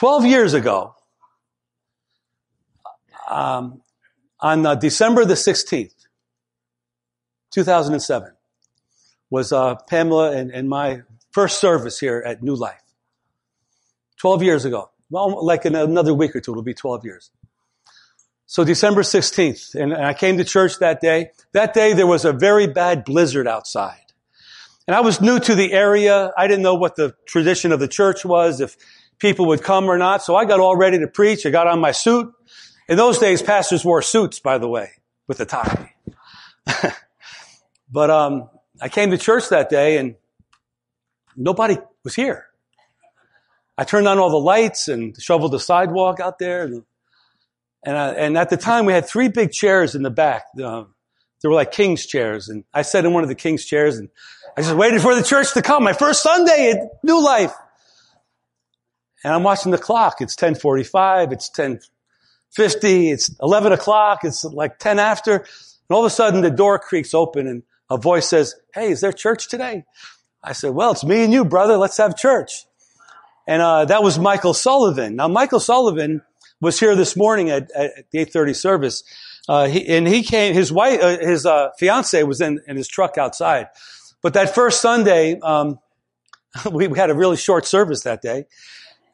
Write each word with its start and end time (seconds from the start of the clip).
12 0.00 0.24
years 0.24 0.54
ago, 0.54 0.94
um, 3.28 3.82
on 4.40 4.64
uh, 4.64 4.74
December 4.74 5.26
the 5.26 5.34
16th, 5.34 5.92
2007, 7.50 8.32
was 9.28 9.52
uh, 9.52 9.74
Pamela 9.90 10.34
and, 10.34 10.50
and 10.52 10.70
my 10.70 11.02
first 11.32 11.60
service 11.60 11.98
here 11.98 12.22
at 12.24 12.42
New 12.42 12.54
Life. 12.54 12.80
12 14.16 14.42
years 14.42 14.64
ago. 14.64 14.88
Well, 15.10 15.44
like 15.44 15.66
in 15.66 15.74
another 15.74 16.14
week 16.14 16.34
or 16.34 16.40
two, 16.40 16.52
it'll 16.52 16.62
be 16.62 16.72
12 16.72 17.04
years. 17.04 17.30
So 18.46 18.64
December 18.64 19.02
16th, 19.02 19.74
and 19.74 19.92
I 19.92 20.14
came 20.14 20.38
to 20.38 20.44
church 20.44 20.78
that 20.78 21.02
day. 21.02 21.32
That 21.52 21.74
day 21.74 21.92
there 21.92 22.06
was 22.06 22.24
a 22.24 22.32
very 22.32 22.66
bad 22.66 23.04
blizzard 23.04 23.46
outside. 23.46 24.00
And 24.86 24.96
I 24.96 25.02
was 25.02 25.20
new 25.20 25.38
to 25.40 25.54
the 25.54 25.74
area. 25.74 26.32
I 26.38 26.46
didn't 26.46 26.62
know 26.62 26.74
what 26.74 26.96
the 26.96 27.14
tradition 27.26 27.70
of 27.70 27.80
the 27.80 27.86
church 27.86 28.24
was, 28.24 28.62
if 28.62 28.78
people 29.20 29.46
would 29.46 29.62
come 29.62 29.84
or 29.84 29.98
not. 29.98 30.22
So 30.22 30.34
I 30.34 30.44
got 30.44 30.58
all 30.58 30.76
ready 30.76 30.98
to 30.98 31.06
preach. 31.06 31.46
I 31.46 31.50
got 31.50 31.66
on 31.66 31.78
my 31.78 31.92
suit. 31.92 32.32
In 32.88 32.96
those 32.96 33.18
days, 33.18 33.40
pastors 33.40 33.84
wore 33.84 34.02
suits, 34.02 34.40
by 34.40 34.58
the 34.58 34.66
way, 34.66 34.90
with 35.28 35.38
a 35.40 35.46
tie. 35.46 35.94
but 37.92 38.10
um, 38.10 38.50
I 38.80 38.88
came 38.88 39.10
to 39.12 39.18
church 39.18 39.50
that 39.50 39.70
day 39.70 39.98
and 39.98 40.16
nobody 41.36 41.78
was 42.02 42.14
here. 42.14 42.46
I 43.78 43.84
turned 43.84 44.08
on 44.08 44.18
all 44.18 44.30
the 44.30 44.36
lights 44.36 44.88
and 44.88 45.16
shoveled 45.22 45.52
the 45.52 45.60
sidewalk 45.60 46.18
out 46.18 46.38
there. 46.38 46.64
And, 46.64 46.82
and, 47.84 47.96
I, 47.96 48.08
and 48.10 48.36
at 48.36 48.50
the 48.50 48.56
time, 48.56 48.86
we 48.86 48.92
had 48.92 49.06
three 49.06 49.28
big 49.28 49.52
chairs 49.52 49.94
in 49.94 50.02
the 50.02 50.10
back. 50.10 50.46
Uh, 50.60 50.84
they 51.42 51.48
were 51.48 51.54
like 51.54 51.72
king's 51.72 52.04
chairs. 52.04 52.48
And 52.48 52.64
I 52.74 52.82
sat 52.82 53.04
in 53.04 53.12
one 53.12 53.22
of 53.22 53.28
the 53.28 53.34
king's 53.34 53.64
chairs 53.64 53.98
and 53.98 54.08
I 54.56 54.62
just 54.62 54.74
waited 54.74 55.00
for 55.00 55.14
the 55.14 55.22
church 55.22 55.54
to 55.54 55.62
come. 55.62 55.84
My 55.84 55.92
first 55.92 56.22
Sunday 56.22 56.72
at 56.72 57.04
New 57.04 57.24
Life. 57.24 57.54
And 59.24 59.32
I'm 59.34 59.42
watching 59.42 59.72
the 59.72 59.78
clock. 59.78 60.20
It's 60.20 60.34
1045. 60.34 61.32
It's 61.32 61.48
1050. 61.48 63.10
It's 63.10 63.30
11 63.40 63.72
o'clock. 63.72 64.20
It's 64.24 64.44
like 64.44 64.78
10 64.78 64.98
after. 64.98 65.36
And 65.36 65.46
all 65.90 66.00
of 66.00 66.06
a 66.06 66.10
sudden 66.10 66.40
the 66.40 66.50
door 66.50 66.78
creaks 66.78 67.14
open 67.14 67.46
and 67.46 67.62
a 67.90 67.96
voice 67.96 68.28
says, 68.28 68.54
Hey, 68.72 68.90
is 68.92 69.00
there 69.00 69.12
church 69.12 69.48
today? 69.48 69.84
I 70.42 70.52
said, 70.52 70.70
well, 70.70 70.92
it's 70.92 71.04
me 71.04 71.22
and 71.22 71.32
you, 71.32 71.44
brother. 71.44 71.76
Let's 71.76 71.98
have 71.98 72.16
church. 72.16 72.64
And, 73.46 73.60
uh, 73.60 73.84
that 73.86 74.02
was 74.02 74.18
Michael 74.18 74.54
Sullivan. 74.54 75.16
Now, 75.16 75.28
Michael 75.28 75.60
Sullivan 75.60 76.22
was 76.60 76.80
here 76.80 76.94
this 76.96 77.16
morning 77.16 77.50
at, 77.50 77.70
at 77.72 78.10
the 78.10 78.20
830 78.20 78.54
service. 78.54 79.04
Uh, 79.48 79.66
he, 79.66 79.86
and 79.88 80.06
he 80.06 80.22
came, 80.22 80.54
his 80.54 80.72
wife, 80.72 81.00
uh, 81.02 81.18
his, 81.18 81.44
uh, 81.44 81.70
fiance 81.78 82.22
was 82.22 82.40
in, 82.40 82.60
in 82.66 82.76
his 82.76 82.88
truck 82.88 83.18
outside. 83.18 83.68
But 84.22 84.34
that 84.34 84.54
first 84.54 84.80
Sunday, 84.80 85.38
um, 85.40 85.78
we, 86.70 86.86
we, 86.86 86.98
had 86.98 87.10
a 87.10 87.14
really 87.14 87.36
short 87.36 87.66
service 87.66 88.02
that 88.02 88.22
day. 88.22 88.46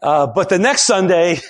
Uh, 0.03 0.27
but 0.27 0.49
the 0.49 0.59
next 0.59 0.83
Sunday, 0.83 1.41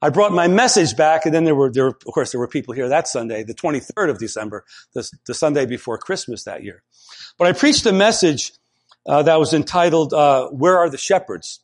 I 0.00 0.10
brought 0.10 0.32
my 0.32 0.48
message 0.48 0.96
back, 0.96 1.26
and 1.26 1.34
then 1.34 1.44
there 1.44 1.54
were, 1.54 1.70
there, 1.70 1.88
of 1.88 2.04
course, 2.04 2.32
there 2.32 2.38
were 2.38 2.48
people 2.48 2.74
here 2.74 2.88
that 2.88 3.08
Sunday, 3.08 3.42
the 3.42 3.54
23rd 3.54 4.10
of 4.10 4.18
December, 4.18 4.64
the, 4.92 5.10
the 5.26 5.34
Sunday 5.34 5.66
before 5.66 5.98
Christmas 5.98 6.44
that 6.44 6.62
year. 6.62 6.82
But 7.38 7.48
I 7.48 7.52
preached 7.52 7.86
a 7.86 7.92
message 7.92 8.52
uh, 9.06 9.22
that 9.22 9.38
was 9.38 9.54
entitled 9.54 10.12
uh, 10.12 10.48
"Where 10.48 10.78
Are 10.78 10.90
the 10.90 10.98
Shepherds." 10.98 11.60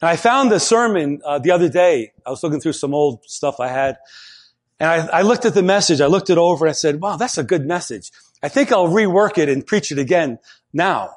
And 0.00 0.08
I 0.08 0.16
found 0.16 0.50
the 0.50 0.60
sermon 0.60 1.20
uh, 1.24 1.38
the 1.38 1.50
other 1.50 1.68
day. 1.68 2.12
I 2.24 2.30
was 2.30 2.42
looking 2.42 2.60
through 2.60 2.72
some 2.72 2.94
old 2.94 3.24
stuff 3.26 3.60
I 3.60 3.68
had, 3.68 3.98
and 4.78 4.88
I, 4.88 5.18
I 5.18 5.22
looked 5.22 5.44
at 5.44 5.54
the 5.54 5.62
message. 5.62 6.00
I 6.00 6.06
looked 6.06 6.30
it 6.30 6.38
over, 6.38 6.66
and 6.66 6.70
I 6.70 6.74
said, 6.74 7.00
"Wow, 7.00 7.16
that's 7.16 7.38
a 7.38 7.44
good 7.44 7.66
message." 7.66 8.10
I 8.42 8.48
think 8.48 8.72
I'll 8.72 8.88
rework 8.88 9.36
it 9.38 9.48
and 9.48 9.66
preach 9.66 9.92
it 9.92 9.98
again 9.98 10.38
now. 10.72 11.10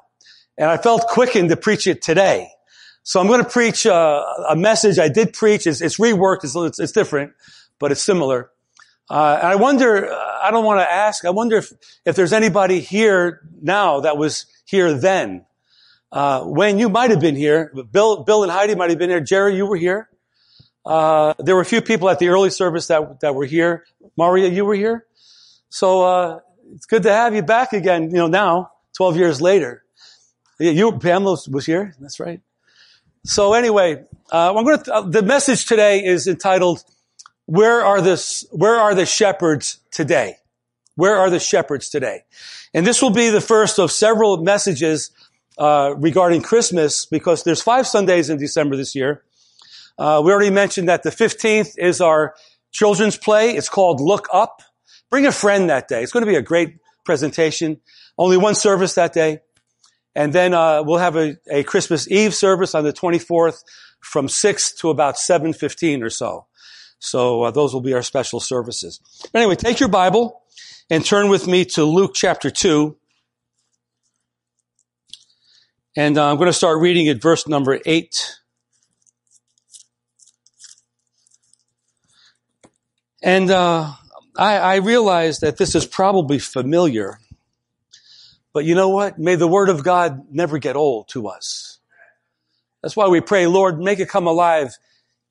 And 0.57 0.69
I 0.69 0.77
felt 0.77 1.07
quickened 1.07 1.49
to 1.49 1.57
preach 1.57 1.87
it 1.87 2.01
today. 2.01 2.49
So 3.03 3.19
I'm 3.19 3.27
going 3.27 3.43
to 3.43 3.49
preach 3.49 3.85
uh, 3.85 4.23
a 4.49 4.55
message 4.55 4.97
I 4.97 5.09
did 5.09 5.33
preach. 5.33 5.67
It's, 5.67 5.81
it's 5.81 5.97
reworked. 5.97 6.43
It's, 6.43 6.79
it's, 6.79 6.91
different, 6.93 7.33
but 7.77 7.91
it's 7.91 8.01
similar. 8.01 8.49
Uh, 9.09 9.37
and 9.41 9.47
I 9.47 9.55
wonder, 9.55 10.09
I 10.11 10.49
don't 10.51 10.63
want 10.63 10.79
to 10.79 10.89
ask, 10.89 11.25
I 11.25 11.29
wonder 11.31 11.57
if, 11.57 11.71
if 12.05 12.15
there's 12.15 12.31
anybody 12.31 12.79
here 12.79 13.41
now 13.61 13.99
that 14.01 14.17
was 14.17 14.45
here 14.65 14.93
then. 14.93 15.45
Uh, 16.13 16.43
Wayne, 16.45 16.79
you 16.79 16.87
might 16.87 17.09
have 17.09 17.19
been 17.19 17.35
here. 17.35 17.73
Bill, 17.91 18.23
Bill 18.23 18.43
and 18.43 18.51
Heidi 18.51 18.75
might 18.75 18.89
have 18.89 18.99
been 18.99 19.09
here. 19.09 19.19
Jerry, 19.19 19.57
you 19.57 19.65
were 19.65 19.75
here. 19.75 20.09
Uh, 20.85 21.33
there 21.39 21.55
were 21.55 21.61
a 21.61 21.65
few 21.65 21.81
people 21.81 22.09
at 22.09 22.19
the 22.19 22.29
early 22.29 22.51
service 22.51 22.87
that, 22.87 23.19
that 23.19 23.35
were 23.35 23.45
here. 23.45 23.85
Maria, 24.17 24.47
you 24.47 24.63
were 24.63 24.75
here. 24.75 25.05
So, 25.69 26.03
uh, 26.03 26.39
it's 26.73 26.85
good 26.85 27.03
to 27.03 27.11
have 27.11 27.35
you 27.35 27.41
back 27.41 27.73
again, 27.73 28.03
you 28.03 28.17
know, 28.17 28.27
now, 28.27 28.71
12 28.95 29.17
years 29.17 29.41
later. 29.41 29.83
You, 30.59 30.97
Pamela 30.97 31.37
was 31.49 31.65
here. 31.65 31.93
That's 31.99 32.19
right. 32.19 32.41
So 33.25 33.53
anyway, 33.53 34.03
uh, 34.31 34.53
I'm 34.53 34.65
going 34.65 34.79
to, 34.79 34.93
uh, 34.93 35.01
the 35.01 35.21
message 35.21 35.65
today 35.65 36.03
is 36.03 36.27
entitled, 36.27 36.83
where 37.45 37.83
are 37.83 38.01
the, 38.01 38.47
where 38.51 38.75
are 38.75 38.93
the 38.93 39.05
shepherds 39.05 39.79
today? 39.91 40.35
Where 40.95 41.17
are 41.17 41.29
the 41.29 41.39
shepherds 41.39 41.89
today? 41.89 42.23
And 42.73 42.85
this 42.85 43.01
will 43.01 43.11
be 43.11 43.29
the 43.29 43.41
first 43.41 43.79
of 43.79 43.91
several 43.91 44.37
messages, 44.37 45.11
uh, 45.57 45.93
regarding 45.97 46.41
Christmas 46.41 47.05
because 47.05 47.43
there's 47.43 47.61
five 47.61 47.87
Sundays 47.87 48.29
in 48.29 48.37
December 48.37 48.75
this 48.75 48.93
year. 48.93 49.23
Uh, 49.97 50.21
we 50.23 50.31
already 50.31 50.49
mentioned 50.49 50.89
that 50.89 51.03
the 51.03 51.11
15th 51.11 51.77
is 51.77 52.01
our 52.01 52.35
children's 52.71 53.17
play. 53.17 53.51
It's 53.51 53.69
called 53.69 54.01
Look 54.01 54.27
Up. 54.33 54.61
Bring 55.09 55.25
a 55.27 55.31
friend 55.31 55.69
that 55.69 55.87
day. 55.87 56.03
It's 56.03 56.11
going 56.11 56.25
to 56.25 56.31
be 56.31 56.37
a 56.37 56.41
great 56.41 56.77
presentation. 57.05 57.79
Only 58.17 58.37
one 58.37 58.55
service 58.55 58.95
that 58.95 59.13
day. 59.13 59.41
And 60.15 60.31
then 60.31 60.53
uh, 60.53 60.83
we'll 60.83 60.99
have 60.99 61.15
a, 61.15 61.37
a, 61.49 61.63
Christmas 61.63 62.09
Eve 62.09 62.33
service 62.35 62.75
on 62.75 62.83
the 62.83 62.93
24th 62.93 63.63
from 63.99 64.29
6 64.29 64.73
to 64.75 64.89
about 64.89 65.15
7.15 65.15 66.03
or 66.03 66.09
so. 66.09 66.45
So 66.99 67.43
uh, 67.43 67.51
those 67.51 67.73
will 67.73 67.81
be 67.81 67.93
our 67.93 68.03
special 68.03 68.39
services. 68.39 69.01
Anyway, 69.33 69.55
take 69.55 69.79
your 69.79 69.89
Bible 69.89 70.43
and 70.89 71.03
turn 71.03 71.29
with 71.29 71.47
me 71.47 71.65
to 71.65 71.83
Luke 71.83 72.11
chapter 72.13 72.49
2. 72.49 72.95
And 75.95 76.17
uh, 76.17 76.29
I'm 76.29 76.37
going 76.37 76.47
to 76.47 76.53
start 76.53 76.79
reading 76.79 77.07
at 77.07 77.21
verse 77.21 77.47
number 77.47 77.79
8. 77.85 78.39
And 83.23 83.49
uh, 83.49 83.91
I, 84.37 84.57
I 84.57 84.75
realize 84.77 85.39
that 85.39 85.57
this 85.57 85.75
is 85.75 85.85
probably 85.85 86.39
familiar 86.39 87.19
but 88.53 88.65
you 88.65 88.75
know 88.75 88.89
what? 88.89 89.19
May 89.19 89.35
the 89.35 89.47
word 89.47 89.69
of 89.69 89.83
God 89.83 90.27
never 90.31 90.59
get 90.59 90.75
old 90.75 91.09
to 91.09 91.27
us. 91.27 91.79
That's 92.81 92.95
why 92.95 93.07
we 93.07 93.21
pray, 93.21 93.47
Lord, 93.47 93.79
make 93.79 93.99
it 93.99 94.09
come 94.09 94.27
alive, 94.27 94.77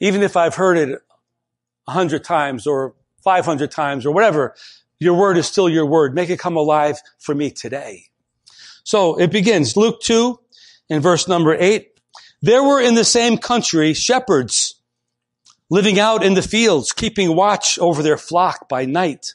even 0.01 0.23
if 0.23 0.37
I've 0.37 0.55
heard 0.55 0.77
it 0.77 1.01
a 1.87 1.91
hundred 1.91 2.25
times 2.25 2.67
or 2.67 2.95
500 3.23 3.71
times 3.71 4.05
or 4.05 4.13
whatever. 4.13 4.55
Your 4.99 5.15
word 5.15 5.37
is 5.39 5.47
still 5.47 5.69
your 5.69 5.87
word. 5.87 6.15
Make 6.15 6.31
it 6.31 6.39
come 6.39 6.57
alive 6.57 7.01
for 7.19 7.35
me 7.35 7.51
today. 7.51 8.07
So 8.85 9.19
it 9.19 9.31
begins, 9.31 9.77
Luke 9.77 10.01
2 10.01 10.39
in 10.89 11.01
verse 11.01 11.29
number 11.29 11.57
8. 11.59 11.89
There 12.41 12.63
were 12.63 12.81
in 12.81 12.95
the 12.95 13.05
same 13.05 13.39
country 13.39 13.95
shepherds 13.95 14.75
living 15.71 15.99
out 15.99 16.25
in 16.25 16.35
the 16.35 16.43
fields, 16.43 16.93
keeping 16.93 17.35
watch 17.35 17.79
over 17.79 18.03
their 18.03 18.19
flock 18.19 18.69
by 18.69 18.85
night. 18.85 19.35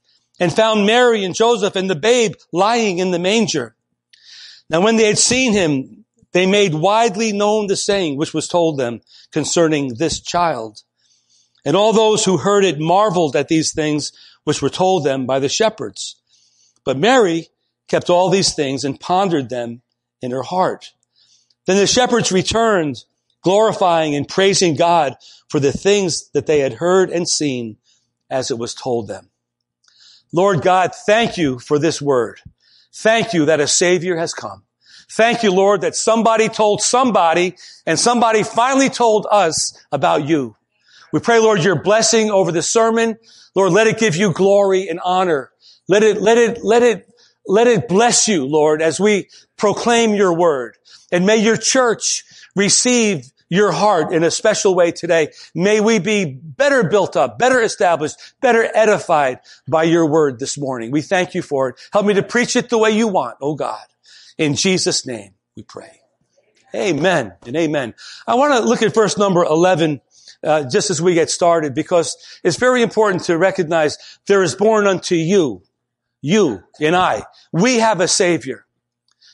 and 0.41 0.51
found 0.51 0.87
Mary 0.87 1.23
and 1.23 1.35
Joseph 1.35 1.75
and 1.75 1.87
the 1.87 1.95
babe 1.95 2.33
lying 2.51 2.97
in 2.97 3.11
the 3.11 3.19
manger. 3.19 3.75
Now 4.71 4.81
when 4.81 4.97
they 4.97 5.05
had 5.05 5.19
seen 5.19 5.53
him, 5.53 6.03
they 6.31 6.47
made 6.47 6.73
widely 6.73 7.31
known 7.31 7.67
the 7.67 7.75
saying 7.75 8.17
which 8.17 8.33
was 8.33 8.47
told 8.47 8.79
them 8.79 9.01
concerning 9.31 9.93
this 9.93 10.19
child. 10.19 10.81
And 11.63 11.77
all 11.77 11.93
those 11.93 12.25
who 12.25 12.37
heard 12.37 12.65
it 12.65 12.79
marveled 12.79 13.35
at 13.35 13.49
these 13.49 13.71
things 13.71 14.13
which 14.43 14.63
were 14.63 14.71
told 14.71 15.03
them 15.03 15.27
by 15.27 15.37
the 15.37 15.47
shepherds. 15.47 16.15
But 16.83 16.97
Mary 16.97 17.49
kept 17.87 18.09
all 18.09 18.31
these 18.31 18.55
things 18.55 18.83
and 18.83 18.99
pondered 18.99 19.49
them 19.49 19.83
in 20.23 20.31
her 20.31 20.41
heart. 20.41 20.91
Then 21.67 21.77
the 21.77 21.85
shepherds 21.85 22.31
returned, 22.31 23.03
glorifying 23.43 24.15
and 24.15 24.27
praising 24.27 24.75
God 24.75 25.17
for 25.49 25.59
the 25.59 25.71
things 25.71 26.31
that 26.31 26.47
they 26.47 26.61
had 26.61 26.73
heard 26.73 27.11
and 27.11 27.29
seen 27.29 27.77
as 28.27 28.49
it 28.49 28.57
was 28.57 28.73
told 28.73 29.07
them. 29.07 29.30
Lord 30.33 30.61
God, 30.61 30.91
thank 31.05 31.37
you 31.37 31.59
for 31.59 31.77
this 31.77 32.01
word. 32.01 32.39
Thank 32.93 33.33
you 33.33 33.45
that 33.45 33.59
a 33.59 33.67
savior 33.67 34.17
has 34.17 34.33
come. 34.33 34.63
Thank 35.09 35.43
you, 35.43 35.51
Lord, 35.51 35.81
that 35.81 35.95
somebody 35.95 36.47
told 36.47 36.81
somebody 36.81 37.55
and 37.85 37.99
somebody 37.99 38.43
finally 38.43 38.89
told 38.89 39.27
us 39.29 39.77
about 39.91 40.25
you. 40.25 40.55
We 41.11 41.19
pray, 41.19 41.39
Lord, 41.39 41.63
your 41.63 41.81
blessing 41.81 42.31
over 42.31 42.51
the 42.51 42.61
sermon. 42.61 43.17
Lord, 43.53 43.73
let 43.73 43.87
it 43.87 43.97
give 43.97 44.15
you 44.15 44.31
glory 44.31 44.87
and 44.87 45.01
honor. 45.03 45.51
Let 45.89 46.03
it, 46.03 46.21
let 46.21 46.37
it, 46.37 46.63
let 46.63 46.83
it, 46.83 47.09
let 47.45 47.67
it 47.67 47.89
bless 47.89 48.29
you, 48.29 48.45
Lord, 48.45 48.81
as 48.81 48.99
we 48.99 49.27
proclaim 49.57 50.15
your 50.15 50.33
word. 50.33 50.77
And 51.11 51.25
may 51.25 51.37
your 51.37 51.57
church 51.57 52.23
receive 52.55 53.25
your 53.51 53.73
heart 53.73 54.13
in 54.13 54.23
a 54.23 54.31
special 54.31 54.73
way 54.73 54.93
today. 54.93 55.27
May 55.53 55.81
we 55.81 55.99
be 55.99 56.23
better 56.25 56.83
built 56.83 57.17
up, 57.17 57.37
better 57.37 57.61
established, 57.61 58.15
better 58.41 58.67
edified 58.73 59.41
by 59.67 59.83
your 59.83 60.07
word 60.07 60.39
this 60.39 60.57
morning. 60.57 60.89
We 60.89 61.01
thank 61.01 61.35
you 61.35 61.41
for 61.41 61.69
it. 61.69 61.75
Help 61.91 62.05
me 62.05 62.13
to 62.13 62.23
preach 62.23 62.55
it 62.55 62.69
the 62.69 62.77
way 62.77 62.91
you 62.91 63.09
want, 63.09 63.37
oh 63.41 63.55
God. 63.55 63.85
In 64.37 64.55
Jesus' 64.55 65.05
name 65.05 65.33
we 65.57 65.63
pray. 65.63 65.99
Amen 66.73 67.33
and 67.45 67.55
amen. 67.57 67.93
I 68.25 68.35
want 68.35 68.53
to 68.53 68.61
look 68.61 68.81
at 68.81 68.93
verse 68.93 69.17
number 69.17 69.43
11 69.43 69.99
uh, 70.43 70.63
just 70.69 70.89
as 70.89 71.01
we 71.01 71.13
get 71.13 71.29
started 71.29 71.75
because 71.75 72.15
it's 72.45 72.57
very 72.57 72.81
important 72.81 73.25
to 73.25 73.37
recognize 73.37 73.97
there 74.27 74.43
is 74.43 74.55
born 74.55 74.87
unto 74.87 75.15
you, 75.15 75.61
you 76.21 76.63
and 76.79 76.95
I. 76.95 77.23
We 77.51 77.79
have 77.79 77.99
a 77.99 78.07
savior. 78.07 78.65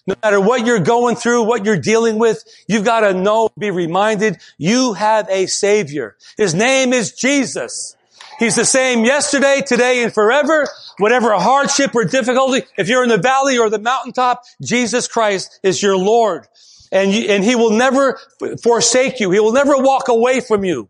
No 0.08 0.16
matter 0.24 0.40
what 0.40 0.66
you're 0.66 0.80
going 0.80 1.18
through, 1.18 1.44
what 1.44 1.66
you're 1.66 1.80
dealing 1.80 2.18
with, 2.18 2.44
you've 2.68 2.86
got 2.86 3.02
to 3.02 3.14
know, 3.14 3.50
be 3.60 3.72
reminded, 3.72 4.38
you 4.58 4.94
have 4.94 5.30
a 5.30 5.48
savior. 5.48 6.16
His 6.38 6.56
name 6.56 6.94
is 6.94 7.12
Jesus. 7.12 7.96
He's 8.40 8.56
the 8.56 8.66
same 8.66 9.04
yesterday, 9.04 9.62
today, 9.66 10.04
and 10.04 10.14
forever. 10.14 10.68
Whatever 11.00 11.34
hardship 11.34 11.94
or 11.94 12.06
difficulty, 12.06 12.64
if 12.78 12.88
you're 12.88 13.04
in 13.04 13.10
the 13.10 13.18
valley 13.18 13.58
or 13.58 13.70
the 13.70 13.80
mountaintop, 13.80 14.44
Jesus 14.62 15.08
Christ 15.08 15.60
is 15.62 15.82
your 15.82 15.98
Lord. 15.98 16.48
And, 16.92 17.12
you, 17.12 17.30
and 17.30 17.44
He 17.44 17.56
will 17.56 17.72
never 17.72 18.20
forsake 18.64 19.20
you. 19.20 19.32
He 19.32 19.40
will 19.40 19.54
never 19.54 19.76
walk 19.78 20.08
away 20.08 20.40
from 20.40 20.64
you 20.64 20.88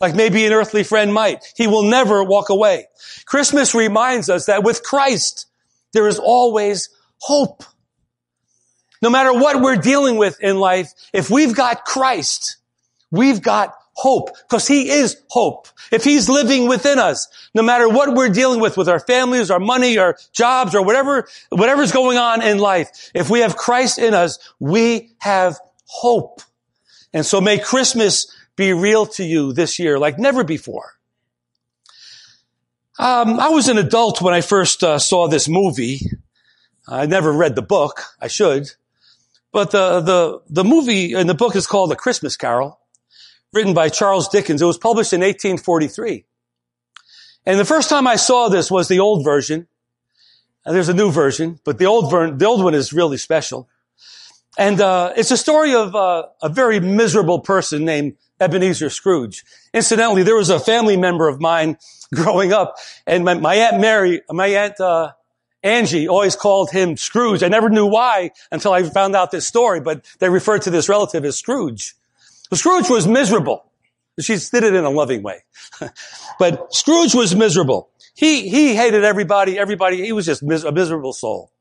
like 0.00 0.14
maybe 0.14 0.46
an 0.46 0.52
earthly 0.52 0.82
friend 0.82 1.12
might. 1.12 1.44
He 1.56 1.66
will 1.66 1.82
never 1.82 2.24
walk 2.24 2.48
away. 2.48 2.86
Christmas 3.26 3.74
reminds 3.74 4.30
us 4.30 4.46
that 4.46 4.64
with 4.64 4.82
Christ, 4.82 5.46
there 5.92 6.08
is 6.08 6.18
always 6.18 6.88
hope. 7.20 7.62
No 9.02 9.10
matter 9.10 9.32
what 9.32 9.60
we're 9.60 9.76
dealing 9.76 10.16
with 10.16 10.40
in 10.40 10.58
life, 10.58 10.92
if 11.12 11.30
we've 11.30 11.54
got 11.54 11.84
Christ, 11.84 12.58
we've 13.10 13.40
got 13.40 13.74
hope 13.94 14.30
because 14.48 14.66
he 14.66 14.88
is 14.90 15.20
hope. 15.28 15.68
If 15.90 16.04
he's 16.04 16.28
living 16.28 16.68
within 16.68 16.98
us, 16.98 17.28
no 17.54 17.62
matter 17.62 17.88
what 17.88 18.14
we're 18.14 18.28
dealing 18.28 18.60
with, 18.60 18.76
with 18.76 18.88
our 18.88 19.00
families, 19.00 19.50
our 19.50 19.60
money, 19.60 19.98
our 19.98 20.16
jobs, 20.32 20.74
or 20.74 20.84
whatever, 20.84 21.28
whatever's 21.50 21.92
going 21.92 22.16
on 22.16 22.42
in 22.42 22.58
life, 22.58 23.10
if 23.14 23.28
we 23.28 23.40
have 23.40 23.56
Christ 23.56 23.98
in 23.98 24.14
us, 24.14 24.38
we 24.58 25.10
have 25.18 25.58
hope. 25.86 26.42
And 27.12 27.26
so 27.26 27.40
may 27.40 27.58
Christmas 27.58 28.34
be 28.56 28.72
real 28.72 29.06
to 29.06 29.24
you 29.24 29.52
this 29.52 29.78
year 29.78 29.98
like 29.98 30.18
never 30.18 30.44
before. 30.44 30.92
Um, 32.98 33.40
I 33.40 33.48
was 33.48 33.68
an 33.68 33.78
adult 33.78 34.20
when 34.20 34.34
I 34.34 34.42
first 34.42 34.84
uh, 34.84 34.98
saw 34.98 35.26
this 35.26 35.48
movie. 35.48 36.00
I 36.86 37.06
never 37.06 37.32
read 37.32 37.54
the 37.54 37.62
book. 37.62 38.02
I 38.20 38.28
should. 38.28 38.70
But 39.52 39.72
the, 39.72 40.00
the, 40.00 40.42
the 40.48 40.64
movie 40.64 41.14
and 41.14 41.28
the 41.28 41.34
book 41.34 41.56
is 41.56 41.66
called 41.66 41.92
A 41.92 41.96
Christmas 41.96 42.36
Carol, 42.36 42.78
written 43.52 43.74
by 43.74 43.88
Charles 43.88 44.28
Dickens. 44.28 44.62
It 44.62 44.66
was 44.66 44.78
published 44.78 45.12
in 45.12 45.20
1843. 45.20 46.24
And 47.46 47.58
the 47.58 47.64
first 47.64 47.88
time 47.88 48.06
I 48.06 48.16
saw 48.16 48.48
this 48.48 48.70
was 48.70 48.88
the 48.88 49.00
old 49.00 49.24
version. 49.24 49.66
And 50.64 50.76
there's 50.76 50.90
a 50.90 50.94
new 50.94 51.10
version, 51.10 51.58
but 51.64 51.78
the 51.78 51.86
old 51.86 52.10
ver- 52.10 52.32
the 52.32 52.44
old 52.44 52.62
one 52.62 52.74
is 52.74 52.92
really 52.92 53.16
special. 53.16 53.68
And 54.58 54.80
uh, 54.80 55.14
it's 55.16 55.30
a 55.30 55.36
story 55.36 55.74
of 55.74 55.94
uh, 55.94 56.24
a 56.42 56.50
very 56.50 56.80
miserable 56.80 57.40
person 57.40 57.84
named 57.84 58.16
Ebenezer 58.40 58.90
Scrooge. 58.90 59.44
Incidentally, 59.72 60.22
there 60.22 60.36
was 60.36 60.50
a 60.50 60.60
family 60.60 60.98
member 60.98 61.28
of 61.28 61.40
mine 61.40 61.78
growing 62.14 62.52
up, 62.52 62.76
and 63.06 63.24
my, 63.24 63.34
my 63.34 63.54
aunt 63.54 63.80
Mary, 63.80 64.20
my 64.28 64.48
aunt 64.48 64.78
uh, 64.80 65.12
Angie 65.62 66.08
always 66.08 66.36
called 66.36 66.70
him 66.70 66.96
Scrooge. 66.96 67.42
I 67.42 67.48
never 67.48 67.68
knew 67.68 67.86
why 67.86 68.30
until 68.50 68.72
I 68.72 68.82
found 68.82 69.14
out 69.14 69.30
this 69.30 69.46
story, 69.46 69.80
but 69.80 70.04
they 70.18 70.28
referred 70.28 70.62
to 70.62 70.70
this 70.70 70.88
relative 70.88 71.24
as 71.24 71.36
Scrooge. 71.36 71.94
Scrooge 72.52 72.88
was 72.88 73.06
miserable. 73.06 73.64
She 74.18 74.36
did 74.36 74.64
it 74.64 74.74
in 74.74 74.84
a 74.84 74.90
loving 74.90 75.22
way. 75.22 75.44
but 76.38 76.74
Scrooge 76.74 77.14
was 77.14 77.34
miserable. 77.34 77.90
He, 78.14 78.48
he 78.48 78.74
hated 78.74 79.04
everybody, 79.04 79.58
everybody. 79.58 80.04
He 80.04 80.12
was 80.12 80.26
just 80.26 80.42
mis- 80.42 80.64
a 80.64 80.72
miserable 80.72 81.12
soul. 81.12 81.52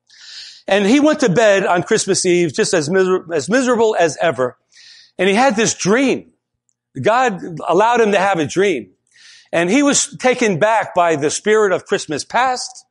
And 0.68 0.86
he 0.86 1.00
went 1.00 1.22
to 1.22 1.30
bed 1.30 1.66
on 1.66 1.84
Christmas 1.84 2.26
Eve 2.26 2.54
just 2.54 2.74
as, 2.74 2.90
miser- 2.90 3.32
as 3.34 3.50
miserable 3.50 3.96
as 4.00 4.18
ever. 4.22 4.58
And 5.18 5.28
he 5.30 5.36
had 5.36 5.56
this 5.56 5.74
dream. 5.74 6.32
God 7.00 7.42
allowed 7.68 8.02
him 8.02 8.12
to 8.12 8.20
have 8.20 8.40
a 8.40 8.46
dream. 8.46 8.92
And 9.52 9.70
he 9.70 9.84
was 9.84 10.16
taken 10.18 10.60
back 10.60 10.94
by 10.94 11.16
the 11.16 11.32
spirit 11.32 11.72
of 11.72 11.86
Christmas 11.86 12.24
past 12.24 12.86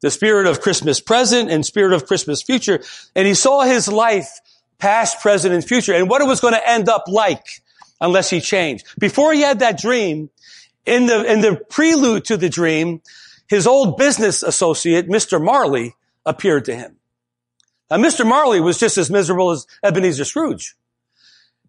the 0.00 0.10
spirit 0.10 0.46
of 0.46 0.60
Christmas 0.60 1.00
present 1.00 1.50
and 1.50 1.64
spirit 1.64 1.92
of 1.92 2.06
Christmas 2.06 2.42
future. 2.42 2.80
And 3.14 3.26
he 3.26 3.34
saw 3.34 3.62
his 3.62 3.88
life 3.88 4.40
past, 4.78 5.20
present, 5.20 5.54
and 5.54 5.64
future 5.64 5.94
and 5.94 6.08
what 6.08 6.22
it 6.22 6.26
was 6.26 6.40
going 6.40 6.54
to 6.54 6.68
end 6.68 6.88
up 6.88 7.04
like 7.08 7.62
unless 8.00 8.30
he 8.30 8.40
changed. 8.40 8.86
Before 8.98 9.32
he 9.32 9.40
had 9.40 9.58
that 9.58 9.78
dream, 9.78 10.30
in 10.86 11.06
the, 11.06 11.30
in 11.30 11.40
the 11.40 11.56
prelude 11.68 12.24
to 12.26 12.36
the 12.36 12.48
dream, 12.48 13.02
his 13.46 13.66
old 13.66 13.96
business 13.96 14.42
associate, 14.42 15.08
Mr. 15.08 15.42
Marley, 15.42 15.94
appeared 16.24 16.64
to 16.66 16.74
him. 16.74 16.96
Now, 17.90 17.96
Mr. 17.98 18.26
Marley 18.26 18.60
was 18.60 18.78
just 18.78 18.98
as 18.98 19.10
miserable 19.10 19.50
as 19.50 19.66
Ebenezer 19.82 20.24
Scrooge. 20.24 20.76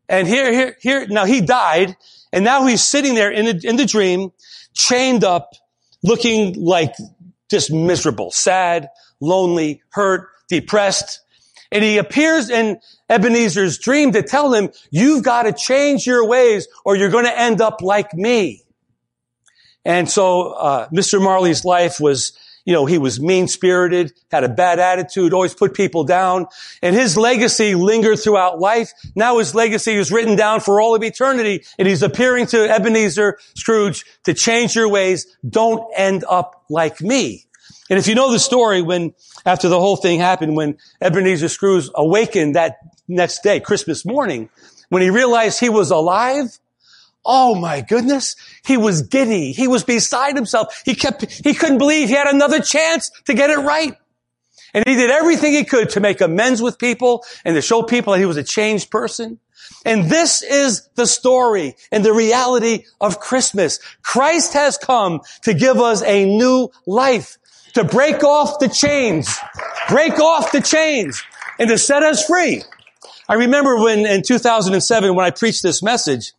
And 0.08 0.28
here, 0.28 0.52
here, 0.52 0.78
here, 0.82 1.08
now 1.08 1.26
he 1.26 1.42
died, 1.42 1.96
and 2.34 2.44
now 2.44 2.66
he's 2.66 2.84
sitting 2.84 3.14
there 3.14 3.32
in 3.32 3.46
the, 3.46 3.68
in 3.68 3.76
the 3.76 3.86
dream, 3.86 4.32
chained 4.74 5.24
up, 5.24 5.54
looking 6.04 6.54
like 6.54 6.96
just 7.50 7.72
miserable, 7.72 8.32
sad, 8.32 8.90
lonely, 9.20 9.82
hurt, 9.90 10.30
depressed. 10.48 11.22
And 11.72 11.84
he 11.84 11.98
appears 11.98 12.50
in 12.50 12.80
Ebenezer's 13.10 13.78
dream 13.78 14.12
to 14.14 14.24
tell 14.24 14.54
him, 14.54 14.70
you've 14.92 15.24
got 15.24 15.44
to 15.44 15.54
change 15.54 16.06
your 16.08 16.28
ways 16.28 16.68
or 16.84 16.96
you're 16.96 17.10
going 17.10 17.26
to 17.26 17.40
end 17.40 17.62
up 17.62 17.82
like 17.82 18.14
me. 18.14 18.64
And 19.86 20.10
so, 20.10 20.54
uh, 20.54 20.90
Mr. 20.90 21.22
Marley's 21.22 21.64
life 21.64 22.00
was, 22.00 22.38
you 22.70 22.76
know, 22.76 22.86
he 22.86 23.00
was 23.00 23.20
mean-spirited, 23.20 24.14
had 24.30 24.44
a 24.44 24.48
bad 24.48 24.78
attitude, 24.78 25.34
always 25.34 25.56
put 25.56 25.74
people 25.74 26.04
down, 26.04 26.46
and 26.84 26.96
his 26.96 27.18
legacy 27.18 27.74
lingered 27.74 28.20
throughout 28.20 28.60
life. 28.60 28.92
Now 29.16 29.40
his 29.40 29.56
legacy 29.56 29.96
is 29.96 30.12
written 30.12 30.36
down 30.36 30.60
for 30.60 30.80
all 30.80 30.94
of 30.94 31.02
eternity, 31.02 31.64
and 31.80 31.88
he's 31.88 32.04
appearing 32.04 32.46
to 32.46 32.70
Ebenezer 32.70 33.40
Scrooge 33.56 34.06
to 34.26 34.36
change 34.36 34.76
your 34.76 34.88
ways. 34.88 35.26
Don't 35.50 35.84
end 35.96 36.24
up 36.30 36.64
like 36.70 37.02
me. 37.02 37.48
And 37.90 37.98
if 37.98 38.08
you 38.08 38.14
know 38.14 38.32
the 38.32 38.38
story, 38.38 38.84
when, 38.84 39.16
after 39.48 39.68
the 39.68 39.80
whole 39.80 39.96
thing 39.96 40.20
happened, 40.20 40.56
when 40.56 40.78
Ebenezer 41.02 41.50
Scrooge 41.50 41.90
awakened 41.96 42.56
that 42.56 42.78
next 43.08 43.42
day, 43.42 43.60
Christmas 43.60 44.06
morning, 44.06 44.48
when 44.90 45.02
he 45.02 45.10
realized 45.10 45.60
he 45.60 45.70
was 45.70 45.90
alive, 45.90 46.60
oh 47.26 47.56
my 47.56 47.82
goodness, 47.82 48.36
he 48.66 48.78
was 48.78 49.04
giddy. 49.04 49.52
He 49.52 49.68
was 49.68 49.84
beside 49.84 50.36
himself. 50.36 50.82
He 50.86 50.96
kept, 50.96 51.26
he 51.32 51.54
couldn't 51.54 51.78
believe 51.78 52.10
he 52.10 52.16
had 52.16 52.28
another 52.28 52.60
chance 52.62 53.10
to 53.26 53.34
get 53.34 53.50
it 53.50 53.60
right. 53.60 53.96
And 54.74 54.88
he 54.88 54.96
did 54.96 55.10
everything 55.10 55.54
he 55.54 55.66
could 55.66 55.90
to 55.92 56.00
make 56.00 56.22
amends 56.22 56.62
with 56.62 56.78
people 56.78 57.24
and 57.44 57.56
to 57.56 57.62
show 57.62 57.82
people 57.82 58.14
that 58.14 58.20
he 58.20 58.26
was 58.26 58.38
a 58.38 58.44
changed 58.44 58.92
person. 58.92 59.40
And 59.86 60.06
this 60.06 60.42
is 60.42 60.88
the 60.96 61.08
story 61.08 61.76
and 61.92 62.04
the 62.04 62.14
reality 62.14 62.86
of 63.02 63.20
Christmas. 63.20 63.80
Christ 64.04 64.54
has 64.54 64.78
come 64.78 65.22
to 65.44 65.54
give 65.54 65.78
us 65.78 66.04
a 66.04 66.26
new 66.26 66.70
life 66.86 67.38
to 67.74 67.84
break 67.84 68.24
off 68.24 68.60
the 68.60 68.70
chains, 68.70 69.38
break 69.90 70.20
off 70.20 70.52
the 70.52 70.62
chains 70.62 71.24
and 71.60 71.70
to 71.70 71.78
set 71.78 72.04
us 72.04 72.26
free. 72.26 72.64
I 73.28 73.36
remember 73.36 73.78
when 73.78 74.06
in 74.06 74.24
2007 74.24 75.16
when 75.16 75.26
I 75.26 75.30
preached 75.32 75.62
this 75.62 75.84
message, 75.84 76.34